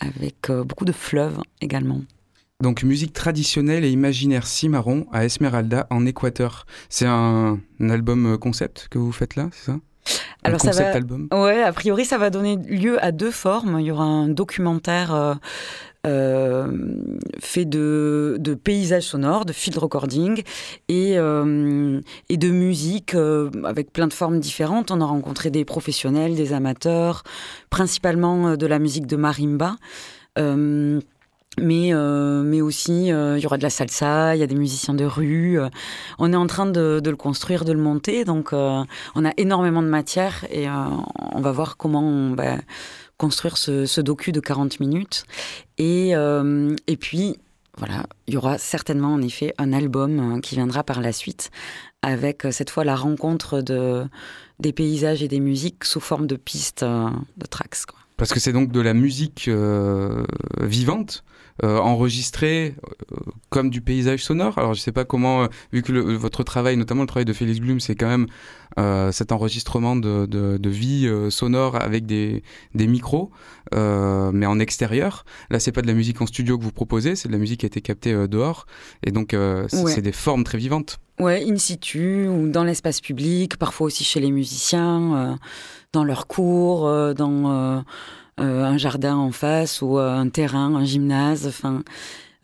avec 0.00 0.50
beaucoup 0.66 0.84
de 0.84 0.92
fleuves 0.92 1.38
également. 1.60 2.00
Donc, 2.62 2.84
musique 2.84 3.12
traditionnelle 3.12 3.84
et 3.84 3.90
imaginaire 3.90 4.46
cimarron 4.46 5.06
à 5.12 5.26
Esmeralda, 5.26 5.86
en 5.90 6.06
Équateur. 6.06 6.64
C'est 6.88 7.04
un, 7.04 7.60
un 7.80 7.90
album 7.90 8.38
concept 8.38 8.88
que 8.88 8.96
vous 8.96 9.12
faites 9.12 9.36
là, 9.36 9.50
c'est 9.52 9.72
ça? 9.72 9.78
Alors 10.42 10.60
ça 10.60 10.70
va, 10.70 10.90
album? 10.92 11.28
Ouais, 11.32 11.62
a 11.62 11.72
priori 11.72 12.04
ça 12.04 12.16
va 12.16 12.30
donner 12.30 12.56
lieu 12.56 13.02
à 13.04 13.12
deux 13.12 13.32
formes. 13.32 13.78
Il 13.80 13.86
y 13.86 13.90
aura 13.90 14.04
un 14.04 14.28
documentaire 14.28 15.12
euh, 15.12 15.34
euh, 16.06 16.68
fait 17.40 17.64
de, 17.64 18.38
paysages 18.62 19.04
sonores, 19.04 19.44
de 19.44 19.52
field 19.52 19.78
recording 19.78 20.42
et, 20.88 21.18
euh, 21.18 22.00
de 22.30 22.48
musique 22.48 23.14
euh, 23.14 23.50
avec 23.64 23.92
plein 23.92 24.06
de 24.06 24.12
formes 24.12 24.38
différentes. 24.38 24.90
On 24.90 25.00
a 25.00 25.04
rencontré 25.04 25.50
des 25.50 25.64
professionnels, 25.64 26.36
des 26.36 26.52
amateurs, 26.52 27.24
principalement 27.70 28.56
de 28.56 28.66
la 28.66 28.78
musique 28.78 29.06
de 29.06 29.16
marimba. 29.16 29.76
Mais, 31.58 31.92
mais 31.94 32.60
aussi, 32.60 33.06
il 33.06 33.38
y 33.38 33.46
aura 33.46 33.56
de 33.56 33.62
la 33.62 33.70
salsa, 33.70 34.36
il 34.36 34.40
y 34.40 34.42
a 34.42 34.46
des 34.46 34.54
musiciens 34.54 34.92
de 34.92 35.06
rue. 35.06 35.58
on 36.18 36.30
est 36.30 36.36
en 36.36 36.46
train 36.46 36.66
de, 36.66 37.00
le 37.02 37.16
construire, 37.16 37.64
de 37.64 37.72
le 37.72 37.80
monter. 37.80 38.26
Donc, 38.26 38.52
on 38.52 38.84
a 39.24 39.32
énormément 39.38 39.80
de 39.80 39.88
matière 39.88 40.44
et 40.50 40.66
on 40.68 41.40
va 41.40 41.52
voir 41.52 41.78
comment 41.78 42.02
on 42.02 42.34
va 42.34 42.56
construire 43.18 43.56
ce, 43.56 44.00
docu 44.00 44.32
de 44.32 44.40
40 44.40 44.80
minutes. 44.80 45.24
Et, 45.78 46.14
euh, 46.14 46.74
et 46.86 46.96
puis, 46.96 47.36
voilà, 47.78 48.06
il 48.26 48.34
y 48.34 48.36
aura 48.36 48.58
certainement 48.58 49.14
en 49.14 49.22
effet 49.22 49.54
un 49.58 49.72
album 49.72 50.36
euh, 50.36 50.40
qui 50.40 50.54
viendra 50.54 50.82
par 50.82 51.00
la 51.00 51.12
suite 51.12 51.50
avec 52.02 52.46
euh, 52.46 52.50
cette 52.50 52.70
fois 52.70 52.84
la 52.84 52.96
rencontre 52.96 53.60
de, 53.60 54.04
des 54.60 54.72
paysages 54.72 55.22
et 55.22 55.28
des 55.28 55.40
musiques 55.40 55.84
sous 55.84 56.00
forme 56.00 56.26
de 56.26 56.36
pistes 56.36 56.84
de 56.84 57.46
tracks. 57.46 57.76
Parce 58.16 58.32
que 58.32 58.40
c'est 58.40 58.52
donc 58.52 58.72
de 58.72 58.80
la 58.80 58.94
musique 58.94 59.50
vivante, 60.62 61.22
euh, 61.64 61.78
enregistrée 61.78 62.74
euh, 63.12 63.16
comme 63.50 63.70
du 63.70 63.80
paysage 63.80 64.22
sonore. 64.24 64.58
Alors 64.58 64.74
je 64.74 64.80
sais 64.80 64.92
pas 64.92 65.04
comment, 65.04 65.44
euh, 65.44 65.46
vu 65.72 65.82
que 65.82 65.92
le- 65.92 66.14
votre 66.16 66.42
travail, 66.42 66.76
notamment 66.76 67.02
le 67.02 67.06
travail 67.06 67.24
de 67.24 67.32
Félix 67.32 67.60
Blum, 67.60 67.80
c'est 67.80 67.94
quand 67.94 68.08
même 68.08 68.26
cet 69.10 69.32
enregistrement 69.32 69.96
de, 69.96 70.26
de- 70.26 70.58
de 70.58 70.68
vie 70.68 71.10
sonore 71.30 71.76
avec 71.80 72.04
des, 72.04 72.42
des 72.74 72.86
micros, 72.86 73.30
mais 73.72 74.44
en 74.44 74.58
extérieur. 74.58 75.24
Là, 75.48 75.60
c'est 75.60 75.72
pas 75.72 75.80
de 75.80 75.86
la 75.86 75.94
musique 75.94 76.20
en 76.20 76.26
studio 76.26 76.58
que 76.58 76.62
vous 76.64 76.72
proposez, 76.72 77.16
c'est 77.16 77.28
de 77.28 77.32
la 77.32 77.38
musique 77.38 77.60
qui 77.60 77.66
a 77.66 77.68
été 77.68 77.80
captée 77.80 78.28
dehors. 78.28 78.66
Et 79.02 79.12
donc, 79.12 79.28
c'est 79.68 79.82
Ouais. 79.82 80.02
des 80.02 80.12
formes 80.12 80.44
très 80.44 80.58
vivantes. 80.58 80.98
Ouais, 81.18 81.42
in 81.48 81.56
situ 81.56 82.28
ou 82.28 82.48
dans 82.50 82.64
l'espace 82.64 83.00
public, 83.00 83.56
parfois 83.56 83.86
aussi 83.86 84.04
chez 84.04 84.20
les 84.20 84.30
musiciens, 84.30 85.38
dans 85.94 86.04
leurs 86.04 86.26
cours, 86.26 86.82
dans 87.14 87.82
un 88.38 88.76
jardin 88.78 89.16
en 89.16 89.32
face 89.32 89.82
ou 89.82 89.98
euh, 89.98 90.14
un 90.14 90.28
terrain, 90.28 90.74
un 90.74 90.84
gymnase, 90.84 91.46
enfin 91.46 91.82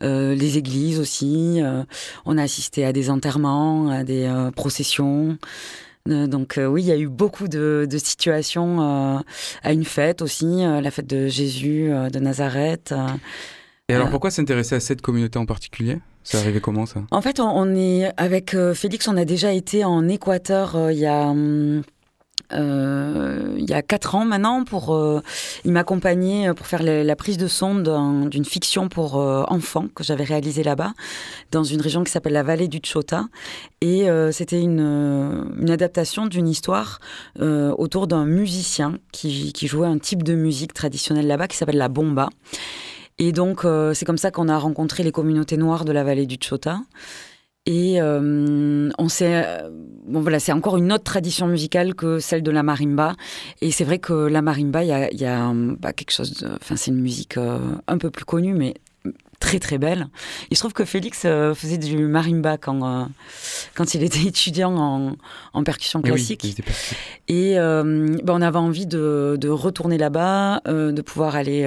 euh, 0.01 0.35
les 0.35 0.57
églises 0.57 0.99
aussi. 0.99 1.61
euh, 1.61 1.83
on 2.25 2.37
a 2.37 2.43
assisté 2.43 2.83
à 2.85 2.91
des 2.93 3.09
enterrements, 3.09 3.89
à 3.89 4.03
des 4.03 4.25
euh, 4.25 4.51
processions. 4.51 5.37
Euh, 6.09 6.27
donc 6.27 6.57
euh, 6.57 6.65
oui, 6.65 6.81
il 6.83 6.87
y 6.87 6.91
a 6.91 6.97
eu 6.97 7.07
beaucoup 7.07 7.47
de, 7.47 7.87
de 7.89 7.97
situations 7.97 8.81
euh, 8.81 9.19
à 9.61 9.71
une 9.71 9.85
fête 9.85 10.21
aussi, 10.21 10.45
euh, 10.65 10.81
la 10.81 10.91
fête 10.91 11.07
de 11.07 11.27
Jésus 11.27 11.89
euh, 11.91 12.09
de 12.09 12.19
Nazareth. 12.19 12.91
euh, 12.91 13.07
Et 13.87 13.93
alors, 13.93 14.07
Euh. 14.07 14.11
pourquoi 14.11 14.29
s'intéresser 14.31 14.75
à 14.75 14.79
cette 14.81 15.01
communauté 15.01 15.39
en 15.39 15.45
particulier? 15.45 15.99
C'est 16.25 16.37
arrivé 16.37 16.59
comment 16.61 16.85
ça? 16.85 17.01
En 17.11 17.21
fait, 17.21 17.39
on, 17.39 17.49
on 17.49 17.75
est 17.75 18.11
avec 18.17 18.53
euh, 18.53 18.73
Félix, 18.73 19.07
on 19.07 19.15
a 19.17 19.25
déjà 19.25 19.51
été 19.53 19.83
en 19.85 20.07
Équateur 20.09 20.75
euh, 20.75 20.91
il 20.93 20.99
y 20.99 21.05
a 21.05 21.27
hum, 21.27 21.83
euh, 22.51 23.55
il 23.57 23.69
y 23.69 23.73
a 23.73 23.81
quatre 23.81 24.15
ans 24.15 24.25
maintenant 24.25 24.63
pour 24.63 24.93
euh, 24.93 25.21
il 25.65 25.71
m'accompagnait 25.71 26.49
euh, 26.49 26.53
pour 26.53 26.67
faire 26.67 26.83
la, 26.83 27.15
prise 27.15 27.37
de 27.37 27.47
son 27.47 27.75
d'un- 27.75 28.25
d'une 28.25 28.45
fiction 28.45 28.89
pour 28.89 29.19
euh, 29.19 29.43
enfants 29.47 29.87
que 29.95 30.03
j'avais 30.03 30.23
réalisée 30.23 30.63
là-bas 30.63 30.93
dans 31.51 31.63
une 31.63 31.81
région 31.81 32.03
qui 32.03 32.11
s'appelle 32.11 32.33
la 32.33 32.43
vallée 32.43 32.67
du 32.67 32.79
Chota 32.83 33.25
et 33.81 34.07
c'était 34.31 34.61
une, 34.61 35.69
adaptation 35.69 36.25
d'une 36.27 36.47
histoire 36.47 36.99
autour 37.39 38.07
d'un 38.07 38.25
musicien 38.25 38.97
qui, 39.11 39.51
qui 39.53 39.67
jouait 39.67 39.87
un 39.87 39.97
type 39.97 40.23
de 40.23 40.35
musique 40.35 40.73
traditionnelle 40.73 41.27
là-bas 41.27 41.47
qui 41.47 41.57
s'appelle 41.57 41.77
la 41.77 41.89
bomba 41.89 42.29
et 43.19 43.31
donc, 43.31 43.65
c'est 43.93 44.05
comme 44.05 44.17
ça 44.17 44.31
qu'on 44.31 44.49
a 44.49 44.57
rencontré 44.57 45.03
les 45.03 45.11
communautés 45.11 45.57
noires 45.57 45.85
de 45.85 45.91
la 45.91 46.03
vallée 46.03 46.25
du 46.25 46.37
Chota. 46.41 46.79
Et 47.65 48.01
euh, 48.01 48.89
on 48.97 49.07
s'est, 49.07 49.41
euh, 49.45 49.69
bon 50.05 50.19
voilà, 50.19 50.39
c'est 50.39 50.51
encore 50.51 50.75
une 50.77 50.91
autre 50.91 51.05
tradition 51.05 51.47
musicale 51.47 51.95
que 51.95 52.19
celle 52.19 52.43
de 52.43 52.51
la 52.51 52.61
marimba. 52.61 53.13
Et 53.61 53.71
c'est 53.71 53.85
vrai 53.85 53.99
que 53.99 54.11
la 54.13 54.41
marimba, 54.41 54.83
il 54.83 54.87
y 54.89 54.91
a, 54.91 55.13
y 55.13 55.25
a, 55.25 55.49
euh, 55.49 55.73
bah, 55.79 55.93
quelque 55.93 56.11
chose, 56.11 56.33
de- 56.41 56.49
enfin 56.61 56.75
c'est 56.75 56.91
une 56.91 56.99
musique 57.01 57.37
euh, 57.37 57.59
un 57.87 57.97
peu 57.97 58.09
plus 58.09 58.25
connue, 58.25 58.53
mais 58.53 58.73
très 59.39 59.59
très 59.59 59.77
belle. 59.77 60.07
Il 60.51 60.57
se 60.57 60.61
trouve 60.61 60.73
que 60.73 60.83
Félix 60.83 61.23
euh, 61.25 61.53
faisait 61.53 61.77
du 61.77 61.97
marimba 62.05 62.57
quand 62.57 62.83
euh, 62.85 63.05
quand 63.75 63.93
il 63.93 64.03
était 64.03 64.23
étudiant 64.27 64.75
en, 64.75 65.15
en 65.53 65.63
percussion 65.63 66.01
oui, 66.03 66.09
classique. 66.09 66.61
Et 67.29 67.57
euh, 67.59 68.17
ben, 68.23 68.33
on 68.33 68.41
avait 68.41 68.57
envie 68.57 68.87
de, 68.87 69.37
de 69.39 69.47
retourner 69.49 69.97
là-bas, 69.97 70.61
euh, 70.67 70.91
de 70.91 71.01
pouvoir 71.01 71.35
aller 71.37 71.63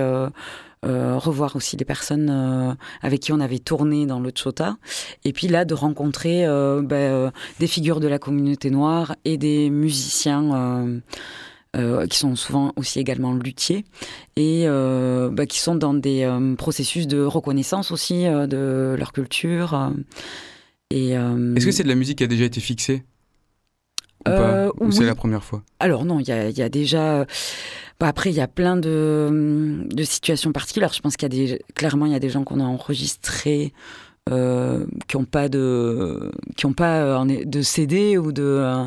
euh, 0.86 1.18
revoir 1.18 1.56
aussi 1.56 1.76
des 1.76 1.84
personnes 1.84 2.30
euh, 2.30 2.74
avec 3.02 3.20
qui 3.20 3.32
on 3.32 3.40
avait 3.40 3.58
tourné 3.58 4.06
dans 4.06 4.20
le 4.20 4.30
Chota. 4.34 4.76
Et 5.24 5.32
puis 5.32 5.48
là, 5.48 5.64
de 5.64 5.74
rencontrer 5.74 6.46
euh, 6.46 6.82
ben, 6.82 7.32
des 7.58 7.66
figures 7.66 8.00
de 8.00 8.08
la 8.08 8.18
communauté 8.18 8.70
noire 8.70 9.16
et 9.24 9.36
des 9.36 9.70
musiciens. 9.70 11.00
qui 12.08 12.18
sont 12.18 12.36
souvent 12.36 12.72
aussi 12.76 13.00
également 13.00 13.34
luthiers 13.34 13.84
et 14.36 14.64
ben, 14.66 15.46
qui 15.46 15.58
sont 15.58 15.74
dans 15.74 15.92
des 15.92 16.26
processus 16.56 17.06
de 17.06 17.20
reconnaissance 17.22 17.90
aussi 17.90 18.24
de 18.24 18.96
leur 18.98 19.12
culture. 19.12 19.92
et, 20.90 21.10
Est-ce 21.10 21.66
que 21.66 21.72
c'est 21.72 21.82
de 21.82 21.88
la 21.88 21.94
musique 21.94 22.18
qui 22.18 22.24
a 22.24 22.28
déjà 22.28 22.44
été 22.44 22.60
fixée? 22.60 23.02
Ou, 24.26 24.30
Euh, 24.30 24.90
c'est 24.90 25.04
la 25.04 25.14
première 25.14 25.44
fois? 25.44 25.62
Alors 25.78 26.04
non, 26.04 26.20
il 26.20 26.28
y 26.28 26.32
a, 26.32 26.48
il 26.48 26.56
y 26.56 26.62
a 26.62 26.68
déjà. 26.68 27.26
Bah, 28.00 28.08
après, 28.08 28.30
il 28.30 28.36
y 28.36 28.40
a 28.40 28.48
plein 28.48 28.76
de, 28.76 29.84
de 29.90 30.02
situations 30.04 30.52
particulières. 30.52 30.92
Je 30.92 31.00
pense 31.00 31.16
qu'il 31.16 31.32
y 31.32 31.42
a 31.44 31.46
des, 31.46 31.62
clairement, 31.74 32.06
il 32.06 32.12
y 32.12 32.16
a 32.16 32.20
des 32.20 32.30
gens 32.30 32.44
qu'on 32.44 32.60
a 32.60 32.64
enregistrés 32.64 33.72
euh, 34.28 34.84
qui 35.06 35.16
n'ont 35.16 35.24
pas 35.24 35.48
de, 35.48 36.32
qui 36.56 36.66
ont 36.66 36.72
pas 36.72 37.00
euh, 37.00 37.24
de 37.44 37.62
CD 37.62 38.18
ou 38.18 38.32
de. 38.32 38.42
euh, 38.42 38.84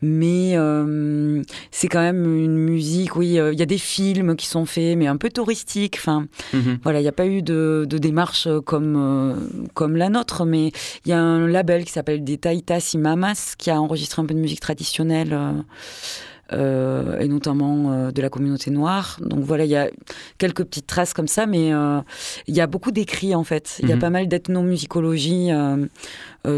mais 0.00 0.52
euh, 0.56 1.42
c'est 1.72 1.88
quand 1.88 2.00
même 2.00 2.24
une 2.24 2.56
musique. 2.56 3.16
Oui, 3.16 3.30
il 3.52 3.58
y 3.58 3.62
a 3.62 3.66
des 3.66 3.76
films 3.78 4.36
qui 4.36 4.46
sont 4.46 4.64
faits, 4.64 4.96
mais 4.96 5.06
un 5.08 5.16
peu 5.18 5.28
touristiques. 5.28 5.96
Enfin, 5.98 6.26
Mhm. 6.54 6.78
voilà, 6.84 7.00
il 7.00 7.02
n'y 7.02 7.08
a 7.08 7.12
pas 7.12 7.26
eu 7.26 7.42
de, 7.42 7.84
de 7.90 7.98
démarche 7.98 8.46
comme, 8.64 9.68
comme 9.74 9.96
la 9.96 10.08
nôtre, 10.08 10.46
mais 10.46 10.68
il 11.04 11.08
y 11.10 11.12
a 11.12 11.18
un 11.20 11.46
label 11.48 11.84
qui 11.84 11.92
s'appelle 11.92 12.22
des 12.24 12.38
Taitas 12.38 12.92
y 12.94 12.98
Mamas 12.98 13.54
qui 13.58 13.70
a 13.70 13.80
enregistré 13.80 14.22
un 14.22 14.24
peu 14.24 14.34
de 14.34 14.40
musique 14.40 14.60
traditionnelle. 14.60 15.36
Euh, 16.52 17.18
et 17.20 17.28
notamment 17.28 17.92
euh, 17.92 18.10
de 18.10 18.20
la 18.22 18.28
communauté 18.28 18.70
noire. 18.70 19.18
Donc 19.20 19.40
voilà, 19.40 19.64
il 19.64 19.70
y 19.70 19.76
a 19.76 19.88
quelques 20.38 20.64
petites 20.64 20.86
traces 20.86 21.12
comme 21.14 21.28
ça, 21.28 21.46
mais 21.46 21.72
euh, 21.72 22.00
il 22.46 22.54
y 22.54 22.60
a 22.60 22.66
beaucoup 22.66 22.90
d'écrits 22.90 23.34
en 23.34 23.44
fait. 23.44 23.78
Il 23.82 23.88
y 23.88 23.92
a 23.92 23.96
Mhm. 23.96 24.00
pas 24.00 24.10
mal 24.10 24.28
d'ethnomusicologie 24.28 25.50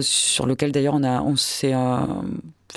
sur 0.01 0.47
lequel 0.47 0.73
d'ailleurs 0.73 0.95
on 0.95 1.03
a, 1.05 1.21
on 1.23 1.37
s'est, 1.37 1.75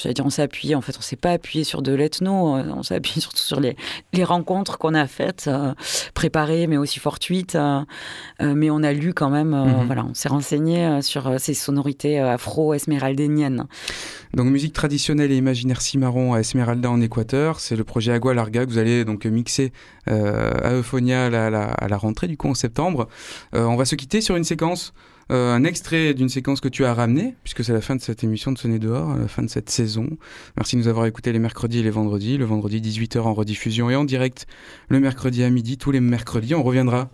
j'allais 0.01 0.13
dire, 0.13 0.25
on 0.25 0.29
s'est 0.29 0.41
appuyé, 0.41 0.75
en 0.75 0.81
fait, 0.81 0.95
on 0.97 1.01
s'est 1.01 1.15
pas 1.15 1.31
appuyé 1.31 1.63
sur 1.63 1.81
de 1.81 1.93
l'ethno, 1.93 2.57
euh, 2.57 2.63
on 2.75 2.83
s'est 2.83 2.95
appuyé 2.95 3.21
surtout 3.21 3.37
sur 3.43 3.59
les, 3.59 3.75
les 4.13 4.23
rencontres 4.23 4.77
qu'on 4.77 4.93
a 4.93 5.07
faites, 5.07 5.45
euh, 5.47 5.73
préparées, 6.13 6.67
mais 6.67 6.77
aussi 6.77 6.99
fortuites. 6.99 7.55
euh, 7.55 7.81
mais 8.41 8.69
on 8.69 8.83
a 8.83 8.91
lu 8.93 9.13
quand 9.13 9.29
même, 9.29 9.53
euh, 9.53 9.65
Mhm. 9.65 9.85
voilà, 9.85 10.05
on 10.05 10.13
s'est 10.13 10.29
renseigné 10.29 11.01
sur 11.01 11.39
ces 11.39 11.53
sonorités 11.53 12.19
afro-esméraldéniennes. 12.19 13.65
Donc 14.33 14.47
musique 14.47 14.73
traditionnelle 14.73 15.31
et 15.31 15.37
imaginaire 15.37 15.81
cimarron 15.81 16.33
à 16.33 16.39
Esmeralda 16.39 16.89
en 16.91 16.99
Équateur, 17.01 17.59
c'est 17.59 17.75
le 17.75 17.83
projet 17.83 18.11
Agua 18.11 18.33
Larga 18.33 18.65
que 18.65 18.69
vous 18.69 18.77
allez 18.77 19.05
donc 19.05 19.25
mixer 19.25 19.71
à 20.07 20.71
Euphonia 20.73 21.27
à 21.27 21.29
la, 21.29 21.45
à 21.71 21.87
la- 21.87 21.97
rentrée 21.97 22.27
du 22.27 22.35
coup 22.37 22.49
en 22.49 22.53
septembre. 22.53 23.07
On 23.53 23.75
va 23.75 23.85
se 23.85 23.95
quitter 23.95 24.19
sur 24.21 24.35
une 24.35 24.43
séquence, 24.43 24.93
euh, 25.31 25.53
un 25.55 25.63
extrait 25.63 26.13
d'une 26.13 26.29
séquence 26.29 26.61
que 26.61 26.67
tu 26.67 26.85
as 26.85 26.93
ramenée, 26.93 27.35
puisque 27.43 27.63
c'est 27.63 27.73
la 27.73 27.81
fin 27.81 27.95
de 27.95 28.01
cette 28.01 28.23
émission 28.23 28.51
de 28.51 28.57
Sonner 28.57 28.77
dehors, 28.79 29.11
à 29.11 29.17
la 29.17 29.27
fin 29.27 29.41
de 29.43 29.49
cette 29.49 29.69
saison. 29.69 30.07
Merci 30.57 30.75
de 30.75 30.81
nous 30.81 30.87
avoir 30.87 31.05
écoutés 31.07 31.31
les 31.31 31.39
mercredis 31.39 31.79
et 31.79 31.83
les 31.83 31.89
vendredis, 31.89 32.37
le 32.37 32.45
vendredi 32.45 32.79
18h 32.81 33.19
en 33.21 33.33
rediffusion 33.33 33.89
et 33.89 33.95
en 33.95 34.03
direct 34.03 34.45
le 34.89 34.99
mercredi 34.99 35.43
à 35.43 35.49
midi, 35.49 35.77
tous 35.77 35.91
les 35.91 35.99
mercredis. 35.99 36.53
On 36.53 36.63
reviendra 36.63 37.09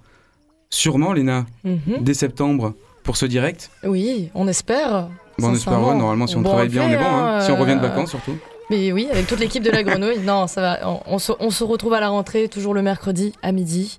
sûrement, 0.70 1.14
Léna, 1.14 1.45
Mhm. 1.64 1.99
dès 2.01 2.14
septembre 2.14 2.74
pour 3.03 3.18
ce 3.18 3.26
direct. 3.26 3.72
Oui, 3.84 4.30
on 4.36 4.47
espère. 4.47 5.09
Bon, 5.39 5.49
on 5.49 5.53
espère, 5.53 5.82
ouais, 5.82 5.95
normalement, 5.95 6.28
si 6.28 6.36
on, 6.36 6.43
travaille 6.43 6.70
bien, 6.70 6.84
on 6.84 6.89
est 6.89 6.97
bon. 6.97 7.03
hein. 7.03 7.41
Si 7.41 7.51
on 7.51 7.57
revient 7.57 7.74
de 7.76 7.80
euh, 7.80 7.88
vacances, 7.88 8.09
surtout. 8.12 8.36
Mais 8.70 8.91
oui, 8.93 9.07
avec 9.12 9.28
toute 9.28 9.39
l'équipe 9.39 9.64
de 9.64 9.72
la 9.72 9.84
grenouille. 9.84 10.20
Non, 10.20 10.47
ça 10.47 10.62
va. 10.62 10.80
On, 10.89 10.99
on 11.07 11.20
se, 11.20 11.32
on 11.39 11.49
se 11.49 11.64
retrouve 11.64 11.93
à 11.93 11.99
la 11.99 12.09
rentrée, 12.09 12.47
toujours 12.47 12.74
le 12.74 12.82
mercredi 12.82 13.34
à 13.41 13.51
midi. 13.51 13.97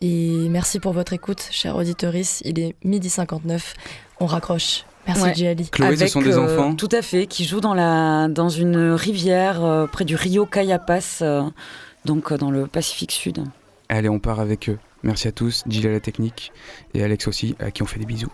Et 0.00 0.48
merci 0.50 0.78
pour 0.78 0.92
votre 0.92 1.12
écoute, 1.12 1.48
chers 1.50 1.76
auditoris. 1.76 2.42
Il 2.44 2.58
est 2.58 2.74
midi 2.84 3.08
59. 3.08 3.74
On 4.20 4.26
raccroche. 4.26 4.84
Merci, 5.06 5.22
Ouais. 5.22 5.34
Djali. 5.34 5.68
Chloé, 5.70 5.96
ce 5.96 6.06
sont 6.08 6.20
des 6.20 6.36
euh, 6.36 6.40
enfants? 6.44 6.74
Tout 6.74 6.88
à 6.92 7.00
fait, 7.00 7.26
qui 7.26 7.44
jouent 7.44 7.60
dans, 7.60 7.74
la, 7.74 8.28
dans 8.28 8.48
une 8.48 8.76
rivière 8.92 9.64
euh, 9.64 9.86
près 9.86 10.04
du 10.04 10.16
Rio 10.16 10.46
Cayapas, 10.46 11.18
euh, 11.22 11.42
donc 12.04 12.32
euh, 12.32 12.36
dans 12.36 12.50
le 12.50 12.66
Pacifique 12.66 13.12
Sud. 13.12 13.44
Allez, 13.88 14.08
on 14.08 14.18
part 14.18 14.40
avec 14.40 14.68
eux. 14.68 14.78
Merci 15.04 15.28
à 15.28 15.32
tous, 15.32 15.62
Gilles 15.68 15.86
à 15.86 15.92
la 15.92 16.00
technique 16.00 16.52
et 16.92 17.04
Alex 17.04 17.28
aussi, 17.28 17.54
à 17.60 17.70
qui 17.70 17.82
on 17.82 17.86
fait 17.86 18.00
des 18.00 18.06
bisous. 18.06 18.32